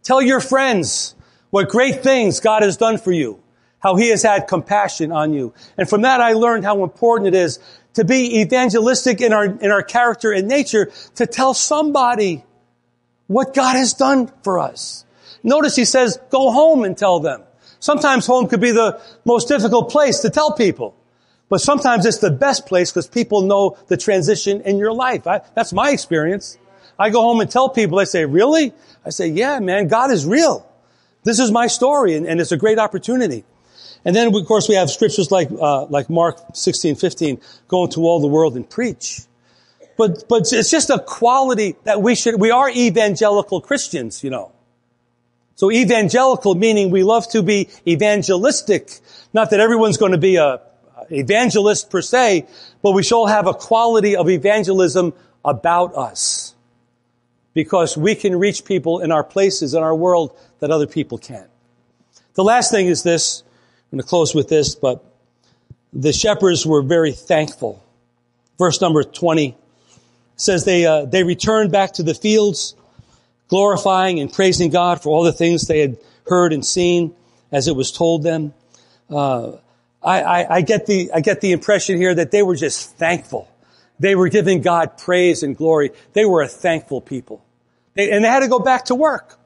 Tell 0.02 0.20
your 0.20 0.40
friends 0.40 1.14
what 1.50 1.68
great 1.68 2.02
things 2.02 2.40
God 2.40 2.62
has 2.62 2.76
done 2.76 2.98
for 2.98 3.12
you. 3.12 3.40
How 3.78 3.96
he 3.96 4.08
has 4.08 4.22
had 4.22 4.48
compassion 4.48 5.12
on 5.12 5.32
you. 5.32 5.54
And 5.76 5.88
from 5.88 6.02
that 6.02 6.20
I 6.20 6.32
learned 6.32 6.64
how 6.64 6.82
important 6.82 7.28
it 7.28 7.38
is 7.38 7.60
to 7.94 8.04
be 8.04 8.40
evangelistic 8.40 9.20
in 9.20 9.32
our, 9.32 9.44
in 9.44 9.70
our 9.70 9.82
character 9.82 10.32
and 10.32 10.48
nature 10.48 10.90
to 11.16 11.26
tell 11.26 11.54
somebody 11.54 12.44
what 13.26 13.54
God 13.54 13.76
has 13.76 13.94
done 13.94 14.32
for 14.42 14.58
us. 14.58 15.04
Notice 15.42 15.76
he 15.76 15.84
says, 15.84 16.18
go 16.30 16.50
home 16.50 16.84
and 16.84 16.96
tell 16.96 17.20
them. 17.20 17.42
Sometimes 17.78 18.26
home 18.26 18.48
could 18.48 18.60
be 18.60 18.72
the 18.72 19.00
most 19.24 19.46
difficult 19.46 19.90
place 19.90 20.20
to 20.20 20.30
tell 20.30 20.52
people. 20.52 20.96
But 21.48 21.58
sometimes 21.58 22.06
it's 22.06 22.18
the 22.18 22.30
best 22.30 22.66
place 22.66 22.90
because 22.90 23.06
people 23.06 23.42
know 23.42 23.76
the 23.88 23.96
transition 23.96 24.62
in 24.62 24.78
your 24.78 24.92
life. 24.92 25.26
I, 25.26 25.42
that's 25.54 25.72
my 25.72 25.90
experience. 25.90 26.58
I 26.98 27.10
go 27.10 27.20
home 27.20 27.40
and 27.40 27.50
tell 27.50 27.68
people, 27.68 27.98
they 27.98 28.04
say, 28.04 28.24
really? 28.24 28.72
I 29.04 29.10
say, 29.10 29.28
yeah, 29.28 29.60
man, 29.60 29.88
God 29.88 30.10
is 30.10 30.24
real. 30.24 30.66
This 31.22 31.38
is 31.38 31.50
my 31.50 31.66
story 31.66 32.14
and, 32.14 32.26
and 32.26 32.40
it's 32.40 32.52
a 32.52 32.56
great 32.56 32.78
opportunity. 32.78 33.44
And 34.04 34.14
then, 34.14 34.34
of 34.34 34.46
course, 34.46 34.68
we 34.68 34.74
have 34.74 34.90
scriptures 34.90 35.30
like, 35.30 35.48
uh, 35.50 35.86
like 35.86 36.10
Mark 36.10 36.38
16, 36.54 36.96
15, 36.96 37.40
go 37.68 37.84
into 37.84 38.00
all 38.02 38.20
the 38.20 38.26
world 38.26 38.54
and 38.56 38.68
preach. 38.68 39.22
But, 39.96 40.28
but 40.28 40.52
it's 40.52 40.70
just 40.70 40.90
a 40.90 40.98
quality 40.98 41.76
that 41.84 42.02
we 42.02 42.14
should, 42.14 42.40
we 42.40 42.50
are 42.50 42.68
evangelical 42.68 43.60
Christians, 43.60 44.22
you 44.22 44.30
know. 44.30 44.52
So 45.56 45.70
evangelical 45.70 46.54
meaning 46.54 46.90
we 46.90 47.04
love 47.04 47.28
to 47.30 47.42
be 47.42 47.68
evangelistic. 47.86 48.90
Not 49.32 49.50
that 49.50 49.60
everyone's 49.60 49.96
going 49.96 50.12
to 50.12 50.18
be 50.18 50.36
a 50.36 50.60
evangelist 51.10 51.90
per 51.90 52.02
se, 52.02 52.46
but 52.82 52.92
we 52.92 53.02
shall 53.02 53.26
have 53.26 53.46
a 53.46 53.54
quality 53.54 54.16
of 54.16 54.28
evangelism 54.28 55.12
about 55.44 55.94
us. 55.96 56.54
Because 57.52 57.96
we 57.96 58.14
can 58.14 58.36
reach 58.38 58.64
people 58.64 59.00
in 59.00 59.12
our 59.12 59.22
places, 59.22 59.74
in 59.74 59.82
our 59.82 59.94
world, 59.94 60.36
that 60.58 60.70
other 60.70 60.86
people 60.86 61.18
can't. 61.18 61.48
The 62.34 62.42
last 62.42 62.70
thing 62.70 62.86
is 62.86 63.02
this. 63.02 63.42
I'm 63.92 63.98
going 63.98 64.02
to 64.02 64.08
close 64.08 64.34
with 64.34 64.48
this, 64.48 64.74
but 64.74 65.04
the 65.92 66.12
shepherds 66.12 66.66
were 66.66 66.82
very 66.82 67.12
thankful. 67.12 67.82
Verse 68.58 68.80
number 68.80 69.04
20 69.04 69.56
says 70.36 70.64
they, 70.64 70.84
uh, 70.84 71.04
they 71.04 71.22
returned 71.22 71.70
back 71.70 71.92
to 71.92 72.02
the 72.02 72.14
fields, 72.14 72.74
glorifying 73.48 74.18
and 74.18 74.32
praising 74.32 74.70
God 74.70 75.02
for 75.02 75.10
all 75.10 75.22
the 75.22 75.32
things 75.32 75.66
they 75.66 75.78
had 75.78 75.96
heard 76.26 76.52
and 76.52 76.66
seen 76.66 77.14
as 77.52 77.68
it 77.68 77.76
was 77.76 77.92
told 77.92 78.24
them. 78.24 78.52
Uh, 79.08 79.52
I, 80.04 80.22
I, 80.22 80.54
I, 80.56 80.60
get 80.60 80.86
the, 80.86 81.10
I 81.12 81.20
get 81.20 81.40
the 81.40 81.52
impression 81.52 81.96
here 81.96 82.14
that 82.14 82.30
they 82.30 82.42
were 82.42 82.56
just 82.56 82.96
thankful. 82.96 83.48
They 83.98 84.14
were 84.14 84.28
giving 84.28 84.60
God 84.60 84.98
praise 84.98 85.42
and 85.42 85.56
glory. 85.56 85.92
They 86.12 86.24
were 86.24 86.42
a 86.42 86.48
thankful 86.48 87.00
people. 87.00 87.44
They, 87.94 88.10
and 88.10 88.24
they 88.24 88.28
had 88.28 88.40
to 88.40 88.48
go 88.48 88.58
back 88.58 88.86
to 88.86 88.94
work. 88.94 89.38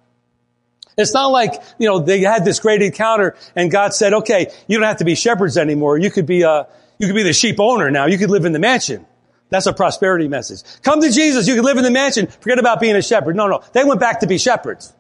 It's 0.97 1.15
not 1.15 1.29
like, 1.29 1.63
you 1.79 1.89
know, 1.89 2.01
they 2.01 2.21
had 2.21 2.45
this 2.45 2.59
great 2.59 2.83
encounter 2.83 3.37
and 3.55 3.71
God 3.71 3.95
said, 3.95 4.13
okay, 4.15 4.51
you 4.67 4.79
don't 4.79 4.87
have 4.87 4.97
to 4.97 5.05
be 5.05 5.15
shepherds 5.15 5.57
anymore. 5.57 5.97
You 5.97 6.11
could 6.11 6.27
be, 6.27 6.43
uh, 6.43 6.65
you 6.99 7.07
could 7.07 7.15
be 7.15 7.23
the 7.23 7.33
sheep 7.33 7.61
owner 7.61 7.91
now. 7.91 8.07
You 8.07 8.19
could 8.19 8.31
live 8.31 8.45
in 8.45 8.53
the 8.53 8.59
mansion. 8.59 9.07
That's 9.51 9.67
a 9.67 9.73
prosperity 9.73 10.27
message. 10.27 10.63
Come 10.83 11.01
to 11.01 11.11
Jesus. 11.11 11.47
You 11.47 11.55
can 11.55 11.65
live 11.65 11.77
in 11.79 11.85
the 11.85 11.91
mansion. 11.91 12.27
Forget 12.27 12.59
about 12.59 12.81
being 12.81 12.97
a 12.97 13.03
shepherd. 13.03 13.37
No, 13.37 13.47
no. 13.47 13.63
They 13.73 13.85
went 13.85 14.01
back 14.01 14.21
to 14.21 14.27
be 14.27 14.39
shepherds. 14.39 14.93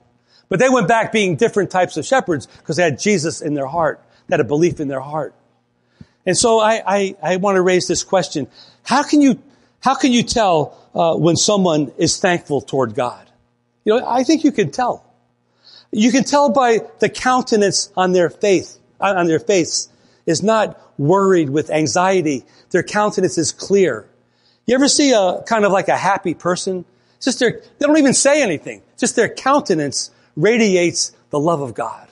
But 0.49 0.61
they 0.61 0.69
went 0.69 0.89
back 0.89 1.13
being 1.13 1.37
different 1.37 1.71
types 1.71 1.97
of 1.97 2.07
shepherds 2.07 2.47
because 2.47 2.77
they 2.77 2.85
had 2.85 2.99
Jesus 2.99 3.43
in 3.43 3.55
their 3.55 3.67
heart. 3.67 4.03
They 4.29 4.35
had 4.35 4.41
a 4.41 4.45
belief 4.45 4.81
in 4.81 4.89
their 4.89 5.01
heart. 5.01 5.35
And 6.29 6.37
so 6.37 6.61
I, 6.61 6.83
I, 6.87 7.17
I 7.23 7.37
want 7.37 7.57
to 7.57 7.63
raise 7.63 7.89
this 7.89 8.05
question. 8.05 8.49
How 8.83 9.03
can 9.03 9.23
you, 9.23 9.43
how 9.81 9.95
can 9.95 10.13
you 10.13 10.23
tell 10.23 10.77
uh, 10.95 11.15
when 11.15 11.37
someone 11.37 11.91
is 11.97 12.19
thankful 12.19 12.61
toward 12.61 12.95
God? 12.95 13.27
You 13.87 13.95
know, 13.95 14.07
I 14.07 14.25
think 14.25 14.45
you 14.45 14.53
can 14.53 14.71
tell. 14.71 15.07
You 15.91 16.13
can 16.13 16.25
tell 16.25 16.51
by 16.51 16.81
the 16.99 17.09
countenance 17.09 17.91
on 17.97 18.13
their 18.13 18.29
faith, 18.29 18.79
on 19.01 19.27
their 19.27 19.39
face 19.39 19.89
is 20.27 20.43
not 20.43 20.79
worried 20.99 21.49
with 21.49 21.71
anxiety. 21.71 22.45
Their 22.73 22.83
countenance 22.83 23.39
is 23.39 23.51
clear. 23.51 24.07
You 24.67 24.75
ever 24.75 24.89
see 24.89 25.13
a 25.13 25.43
kind 25.47 25.65
of 25.65 25.73
like 25.73 25.89
a 25.89 25.97
happy 25.97 26.35
person? 26.35 26.85
It's 27.17 27.25
just 27.25 27.39
their, 27.39 27.53
they 27.53 27.87
don't 27.87 27.97
even 27.97 28.13
say 28.13 28.43
anything. 28.43 28.83
Just 28.99 29.17
their 29.17 29.31
countenance 29.31 30.11
radiates 30.37 31.13
the 31.31 31.41
love 31.41 31.63
of 31.63 31.73
God. 31.73 32.07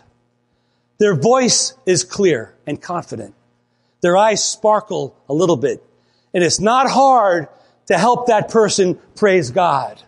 Their 0.96 1.14
voice 1.14 1.74
is 1.84 2.02
clear 2.02 2.54
and 2.66 2.80
confident 2.80 3.34
their 4.00 4.16
eyes 4.16 4.44
sparkle 4.44 5.16
a 5.28 5.34
little 5.34 5.56
bit. 5.56 5.82
And 6.34 6.44
it's 6.44 6.60
not 6.60 6.90
hard 6.90 7.48
to 7.86 7.96
help 7.96 8.26
that 8.26 8.50
person 8.50 8.98
praise 9.14 9.50
God. 9.50 10.02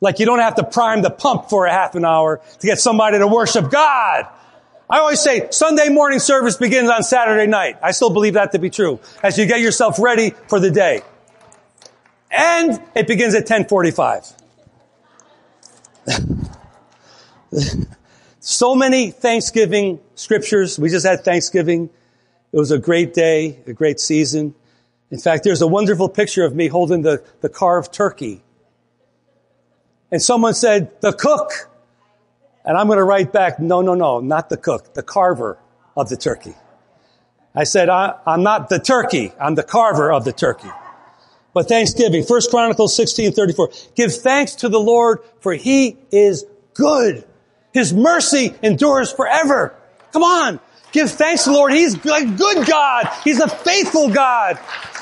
Like 0.00 0.18
you 0.18 0.26
don't 0.26 0.40
have 0.40 0.56
to 0.56 0.64
prime 0.64 1.02
the 1.02 1.10
pump 1.10 1.48
for 1.48 1.66
a 1.66 1.70
half 1.70 1.94
an 1.94 2.04
hour 2.04 2.40
to 2.60 2.66
get 2.66 2.80
somebody 2.80 3.18
to 3.18 3.26
worship 3.26 3.70
God. 3.70 4.26
I 4.90 4.98
always 4.98 5.20
say 5.20 5.48
Sunday 5.50 5.88
morning 5.88 6.18
service 6.18 6.56
begins 6.56 6.90
on 6.90 7.02
Saturday 7.02 7.46
night. 7.46 7.78
I 7.82 7.92
still 7.92 8.10
believe 8.10 8.34
that 8.34 8.52
to 8.52 8.58
be 8.58 8.68
true 8.68 9.00
as 9.22 9.38
you 9.38 9.46
get 9.46 9.60
yourself 9.60 9.98
ready 9.98 10.34
for 10.48 10.60
the 10.60 10.70
day. 10.70 11.02
And 12.30 12.82
it 12.94 13.06
begins 13.06 13.34
at 13.34 13.48
1045. 13.48 14.32
so 18.40 18.74
many 18.74 19.10
Thanksgiving 19.10 20.00
scriptures. 20.14 20.78
We 20.78 20.88
just 20.88 21.06
had 21.06 21.24
Thanksgiving. 21.24 21.90
It 22.52 22.58
was 22.58 22.70
a 22.70 22.78
great 22.78 23.14
day, 23.14 23.58
a 23.66 23.72
great 23.72 23.98
season. 23.98 24.54
In 25.10 25.18
fact, 25.18 25.44
there's 25.44 25.62
a 25.62 25.66
wonderful 25.66 26.08
picture 26.08 26.44
of 26.44 26.54
me 26.54 26.68
holding 26.68 27.02
the, 27.02 27.22
the 27.40 27.48
carved 27.48 27.92
turkey. 27.92 28.42
And 30.10 30.20
someone 30.20 30.54
said, 30.54 31.00
the 31.00 31.12
cook. 31.12 31.70
And 32.64 32.76
I'm 32.76 32.86
going 32.86 32.98
to 32.98 33.04
write 33.04 33.32
back, 33.32 33.58
no, 33.58 33.80
no, 33.80 33.94
no, 33.94 34.20
not 34.20 34.50
the 34.50 34.56
cook, 34.56 34.94
the 34.94 35.02
carver 35.02 35.58
of 35.96 36.08
the 36.08 36.16
turkey. 36.16 36.54
I 37.54 37.64
said, 37.64 37.88
I, 37.88 38.18
am 38.26 38.42
not 38.42 38.68
the 38.68 38.78
turkey, 38.78 39.32
I'm 39.40 39.54
the 39.54 39.62
carver 39.62 40.12
of 40.12 40.24
the 40.24 40.32
turkey. 40.32 40.70
But 41.54 41.68
Thanksgiving, 41.68 42.24
First 42.24 42.50
Chronicles 42.50 42.96
16, 42.96 43.32
34. 43.32 43.70
Give 43.94 44.14
thanks 44.14 44.54
to 44.56 44.68
the 44.68 44.80
Lord 44.80 45.20
for 45.40 45.52
he 45.52 45.98
is 46.10 46.46
good. 46.74 47.24
His 47.74 47.92
mercy 47.92 48.54
endures 48.62 49.12
forever. 49.12 49.74
Come 50.12 50.22
on. 50.22 50.60
Give 50.92 51.10
thanks 51.10 51.44
to 51.44 51.50
the 51.50 51.56
Lord. 51.56 51.72
He's 51.72 51.94
a 51.94 51.98
good 51.98 52.66
God. 52.66 53.08
He's 53.24 53.40
a 53.40 53.48
faithful 53.48 54.10
God. 54.10 54.58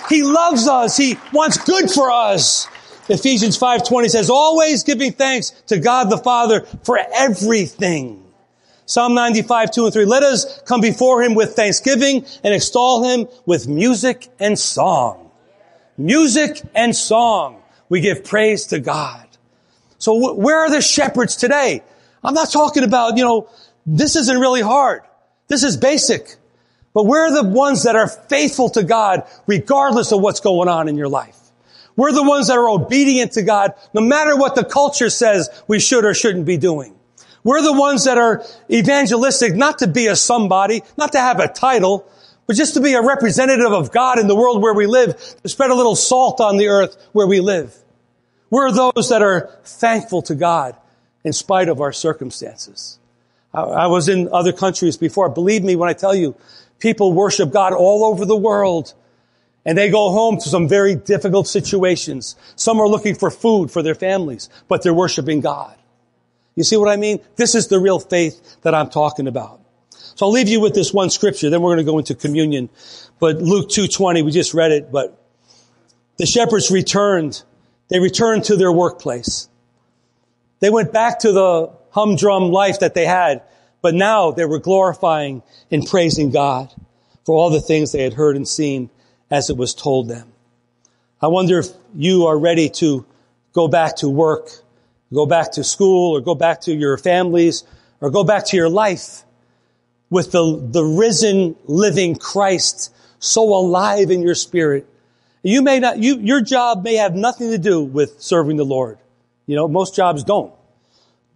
He 0.09 0.23
loves 0.23 0.67
us. 0.69 0.97
He 0.97 1.19
wants 1.33 1.59
good 1.59 1.91
for 1.91 2.11
us. 2.11 2.69
Ephesians 3.09 3.59
5:20 3.59 4.09
says, 4.09 4.31
always 4.31 4.85
giving 4.85 5.13
thanks 5.13 5.51
to 5.67 5.79
God 5.79 6.11
the 6.11 6.19
Father 6.19 6.63
for 6.85 6.99
everything. 7.15 8.25
Psalm 8.87 9.15
95, 9.15 9.71
2 9.71 9.85
and 9.85 9.93
3. 9.93 10.05
Let 10.05 10.23
us 10.23 10.63
come 10.63 10.81
before 10.81 11.23
him 11.23 11.35
with 11.35 11.55
thanksgiving 11.55 12.25
and 12.43 12.55
extol 12.55 13.05
him 13.05 13.29
with 13.47 13.69
music 13.69 14.29
and 14.41 14.59
song. 14.59 15.31
Music 15.97 16.61
and 16.75 16.95
song. 16.95 17.63
We 17.89 18.01
give 18.01 18.25
praise 18.25 18.67
to 18.67 18.81
God. 18.81 19.27
So 19.99 20.35
where 20.35 20.59
are 20.61 20.71
the 20.71 20.83
shepherds 20.83 21.37
today? 21.37 21.83
I'm 22.25 22.35
not 22.35 22.51
talking 22.51 22.85
about, 22.85 23.17
you 23.17 23.25
know, 23.25 23.49
this 23.87 24.17
isn't 24.17 24.39
really 24.39 24.63
hard. 24.63 25.03
This 25.51 25.65
is 25.65 25.77
basic. 25.77 26.37
But 26.95 27.07
we're 27.07 27.33
the 27.33 27.43
ones 27.45 27.83
that 27.83 27.97
are 27.97 28.09
faithful 28.09 28.71
to 28.71 28.85
God 28.85 29.25
regardless 29.47 30.13
of 30.13 30.21
what's 30.21 30.41
going 30.41 30.69
on 30.69 30.89
in 30.89 30.97
your 30.97 31.09
life. 31.09 31.37
We're 31.97 32.13
the 32.13 32.23
ones 32.23 32.47
that 32.47 32.57
are 32.57 32.69
obedient 32.69 33.33
to 33.33 33.43
God 33.43 33.75
no 33.93 34.01
matter 34.01 34.37
what 34.37 34.55
the 34.55 34.65
culture 34.65 35.11
says 35.11 35.51
we 35.67 35.81
should 35.81 36.05
or 36.05 36.15
shouldn't 36.15 36.47
be 36.47 36.57
doing. 36.57 36.95
We're 37.43 37.63
the 37.63 37.73
ones 37.73 38.05
that 38.05 38.17
are 38.17 38.45
evangelistic, 38.71 39.57
not 39.57 39.79
to 39.79 39.89
be 39.89 40.07
a 40.07 40.15
somebody, 40.15 40.83
not 40.97 41.13
to 41.13 41.19
have 41.19 41.41
a 41.41 41.49
title, 41.49 42.07
but 42.47 42.55
just 42.55 42.75
to 42.75 42.81
be 42.81 42.95
a 42.95 43.03
representative 43.03 43.73
of 43.73 43.91
God 43.91 44.21
in 44.21 44.29
the 44.29 44.37
world 44.37 44.63
where 44.63 44.75
we 44.75 44.87
live, 44.87 45.17
to 45.43 45.49
spread 45.49 45.71
a 45.71 45.75
little 45.75 45.97
salt 45.97 46.41
on 46.41 46.59
the 46.59 46.69
earth 46.69 46.97
where 47.13 47.27
we 47.27 47.41
live. 47.41 47.75
We're 48.51 48.71
those 48.71 49.09
that 49.09 49.23
are 49.23 49.51
thankful 49.65 50.23
to 50.23 50.37
God 50.37 50.77
in 51.25 51.33
spite 51.33 51.69
of 51.69 51.81
our 51.81 51.93
circumstances. 51.93 53.00
I, 53.53 53.89
was 53.89 54.09
in 54.09 54.29
other 54.33 54.53
countries 54.53 54.97
before. 54.97 55.29
Believe 55.29 55.65
me 55.65 55.77
when 55.77 55.89
I 55.89 55.93
tell 55.93 56.15
you, 56.15 56.37
people 56.79 57.13
worship 57.13 57.53
God 57.53 57.73
all 57.73 58.05
over 58.05 58.25
the 58.25 58.37
world. 58.37 58.95
And 59.65 59.77
they 59.77 59.91
go 59.91 60.11
home 60.11 60.39
to 60.39 60.49
some 60.49 60.69
very 60.69 60.95
difficult 60.95 61.47
situations. 61.47 62.37
Some 62.57 62.81
are 62.81 62.89
looking 62.89 63.15
for 63.15 63.31
food 63.31 63.71
for 63.71 63.83
their 63.83 63.95
families, 63.95 64.49
but 64.69 64.83
they're 64.83 64.95
worshiping 64.95 65.41
God. 65.41 65.77
You 66.55 66.65
see 66.65 66.77
what 66.77 66.89
I 66.89 66.97
mean? 66.97 67.21
This 67.37 67.55
is 67.55 67.69
the 67.69 67.79
real 67.79 68.01
faith 68.01 68.57
that 68.63 68.75
I'm 68.75 68.89
talking 68.89 69.27
about. 69.27 69.61
So 69.91 70.27
I'll 70.27 70.33
leave 70.33 70.49
you 70.49 70.61
with 70.61 70.75
this 70.75 70.93
one 70.93 71.11
scripture, 71.11 71.51
then 71.51 71.63
we're 71.63 71.75
going 71.75 71.87
to 71.87 71.91
go 71.91 71.99
into 71.99 72.15
communion. 72.15 72.71
But 73.19 73.37
Luke 73.37 73.69
2.20, 73.69 74.25
we 74.25 74.31
just 74.31 74.55
read 74.55 74.73
it, 74.73 74.91
but 74.91 75.19
the 76.17 76.27
shepherds 76.27 76.71
returned. 76.71 77.43
They 77.89 78.01
returned 78.01 78.45
to 78.45 78.57
their 78.57 78.73
workplace. 78.73 79.49
They 80.61 80.71
went 80.71 80.93
back 80.93 81.21
to 81.21 81.33
the 81.33 81.71
humdrum 81.91 82.51
life 82.51 82.81
that 82.81 82.95
they 82.95 83.07
had, 83.07 83.43
but 83.83 83.95
now 83.95 84.31
they 84.31 84.45
were 84.45 84.59
glorifying 84.59 85.43
and 85.71 85.87
praising 85.87 86.31
God 86.31 86.73
for 87.25 87.37
all 87.37 87.51
the 87.51 87.61
things 87.61 87.93
they 87.93 88.03
had 88.03 88.15
heard 88.15 88.37
and 88.37 88.47
seen 88.47 88.91
as 89.31 89.51
it 89.51 89.57
was 89.57 89.75
told 89.75 90.09
them. 90.09 90.33
I 91.23 91.29
wonder 91.29 91.59
if 91.59 91.69
you 91.95 92.27
are 92.27 92.39
ready 92.39 92.69
to 92.71 93.05
go 93.53 93.69
back 93.69 93.97
to 93.97 94.09
work, 94.09 94.51
go 95.13 95.27
back 95.27 95.53
to 95.53 95.65
school, 95.65 96.17
or 96.17 96.21
go 96.21 96.35
back 96.35 96.63
to 96.63 96.73
your 96.73 96.97
families, 96.97 97.65
or 98.01 98.11
go 98.11 98.25
back 98.25 98.47
to 98.47 98.57
your 98.57 98.69
life 98.69 99.25
with 100.09 100.33
the, 100.33 100.69
the 100.71 100.85
risen, 100.85 101.57
living 101.67 102.17
Christ 102.17 102.93
so 103.19 103.43
alive 103.55 104.11
in 104.11 104.23
your 104.23 104.35
spirit. 104.35 104.87
You 105.43 105.63
may 105.63 105.79
not, 105.79 105.99
you, 105.99 106.19
your 106.19 106.41
job 106.41 106.83
may 106.85 106.97
have 106.97 107.15
nothing 107.15 107.51
to 107.51 107.59
do 107.59 107.83
with 107.83 108.21
serving 108.21 108.57
the 108.57 108.65
Lord. 108.65 108.99
You 109.47 109.57
know, 109.57 109.69
most 109.69 109.95
jobs 109.95 110.25
don't. 110.25 110.53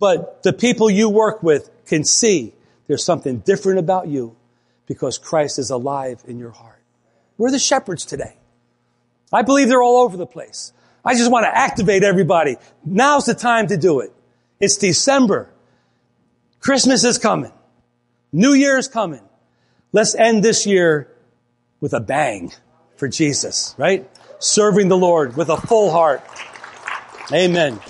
But 0.04 0.42
the 0.42 0.52
people 0.52 0.90
you 0.90 1.08
work 1.08 1.42
with 1.42 1.70
can 1.86 2.04
see 2.04 2.52
there's 2.88 3.02
something 3.02 3.38
different 3.38 3.78
about 3.78 4.06
you 4.06 4.36
because 4.84 5.16
Christ 5.16 5.58
is 5.58 5.70
alive 5.70 6.22
in 6.28 6.38
your 6.38 6.50
heart. 6.50 6.82
We're 7.38 7.50
the 7.50 7.58
shepherds 7.58 8.04
today. 8.04 8.36
I 9.32 9.40
believe 9.40 9.68
they're 9.68 9.82
all 9.82 10.02
over 10.02 10.18
the 10.18 10.26
place. 10.26 10.74
I 11.06 11.14
just 11.14 11.30
want 11.30 11.46
to 11.46 11.56
activate 11.56 12.04
everybody. 12.04 12.58
Now's 12.84 13.24
the 13.24 13.32
time 13.32 13.68
to 13.68 13.78
do 13.78 14.00
it. 14.00 14.12
It's 14.60 14.76
December. 14.76 15.48
Christmas 16.60 17.02
is 17.02 17.16
coming. 17.16 17.52
New 18.30 18.52
Year's 18.52 18.88
coming. 18.88 19.22
Let's 19.92 20.14
end 20.14 20.44
this 20.44 20.66
year 20.66 21.16
with 21.80 21.94
a 21.94 22.00
bang 22.00 22.52
for 22.96 23.08
Jesus, 23.08 23.74
right? 23.78 24.06
Serving 24.38 24.88
the 24.88 24.98
Lord 24.98 25.34
with 25.34 25.48
a 25.48 25.56
full 25.56 25.90
heart. 25.90 26.22
Amen. 27.32 27.80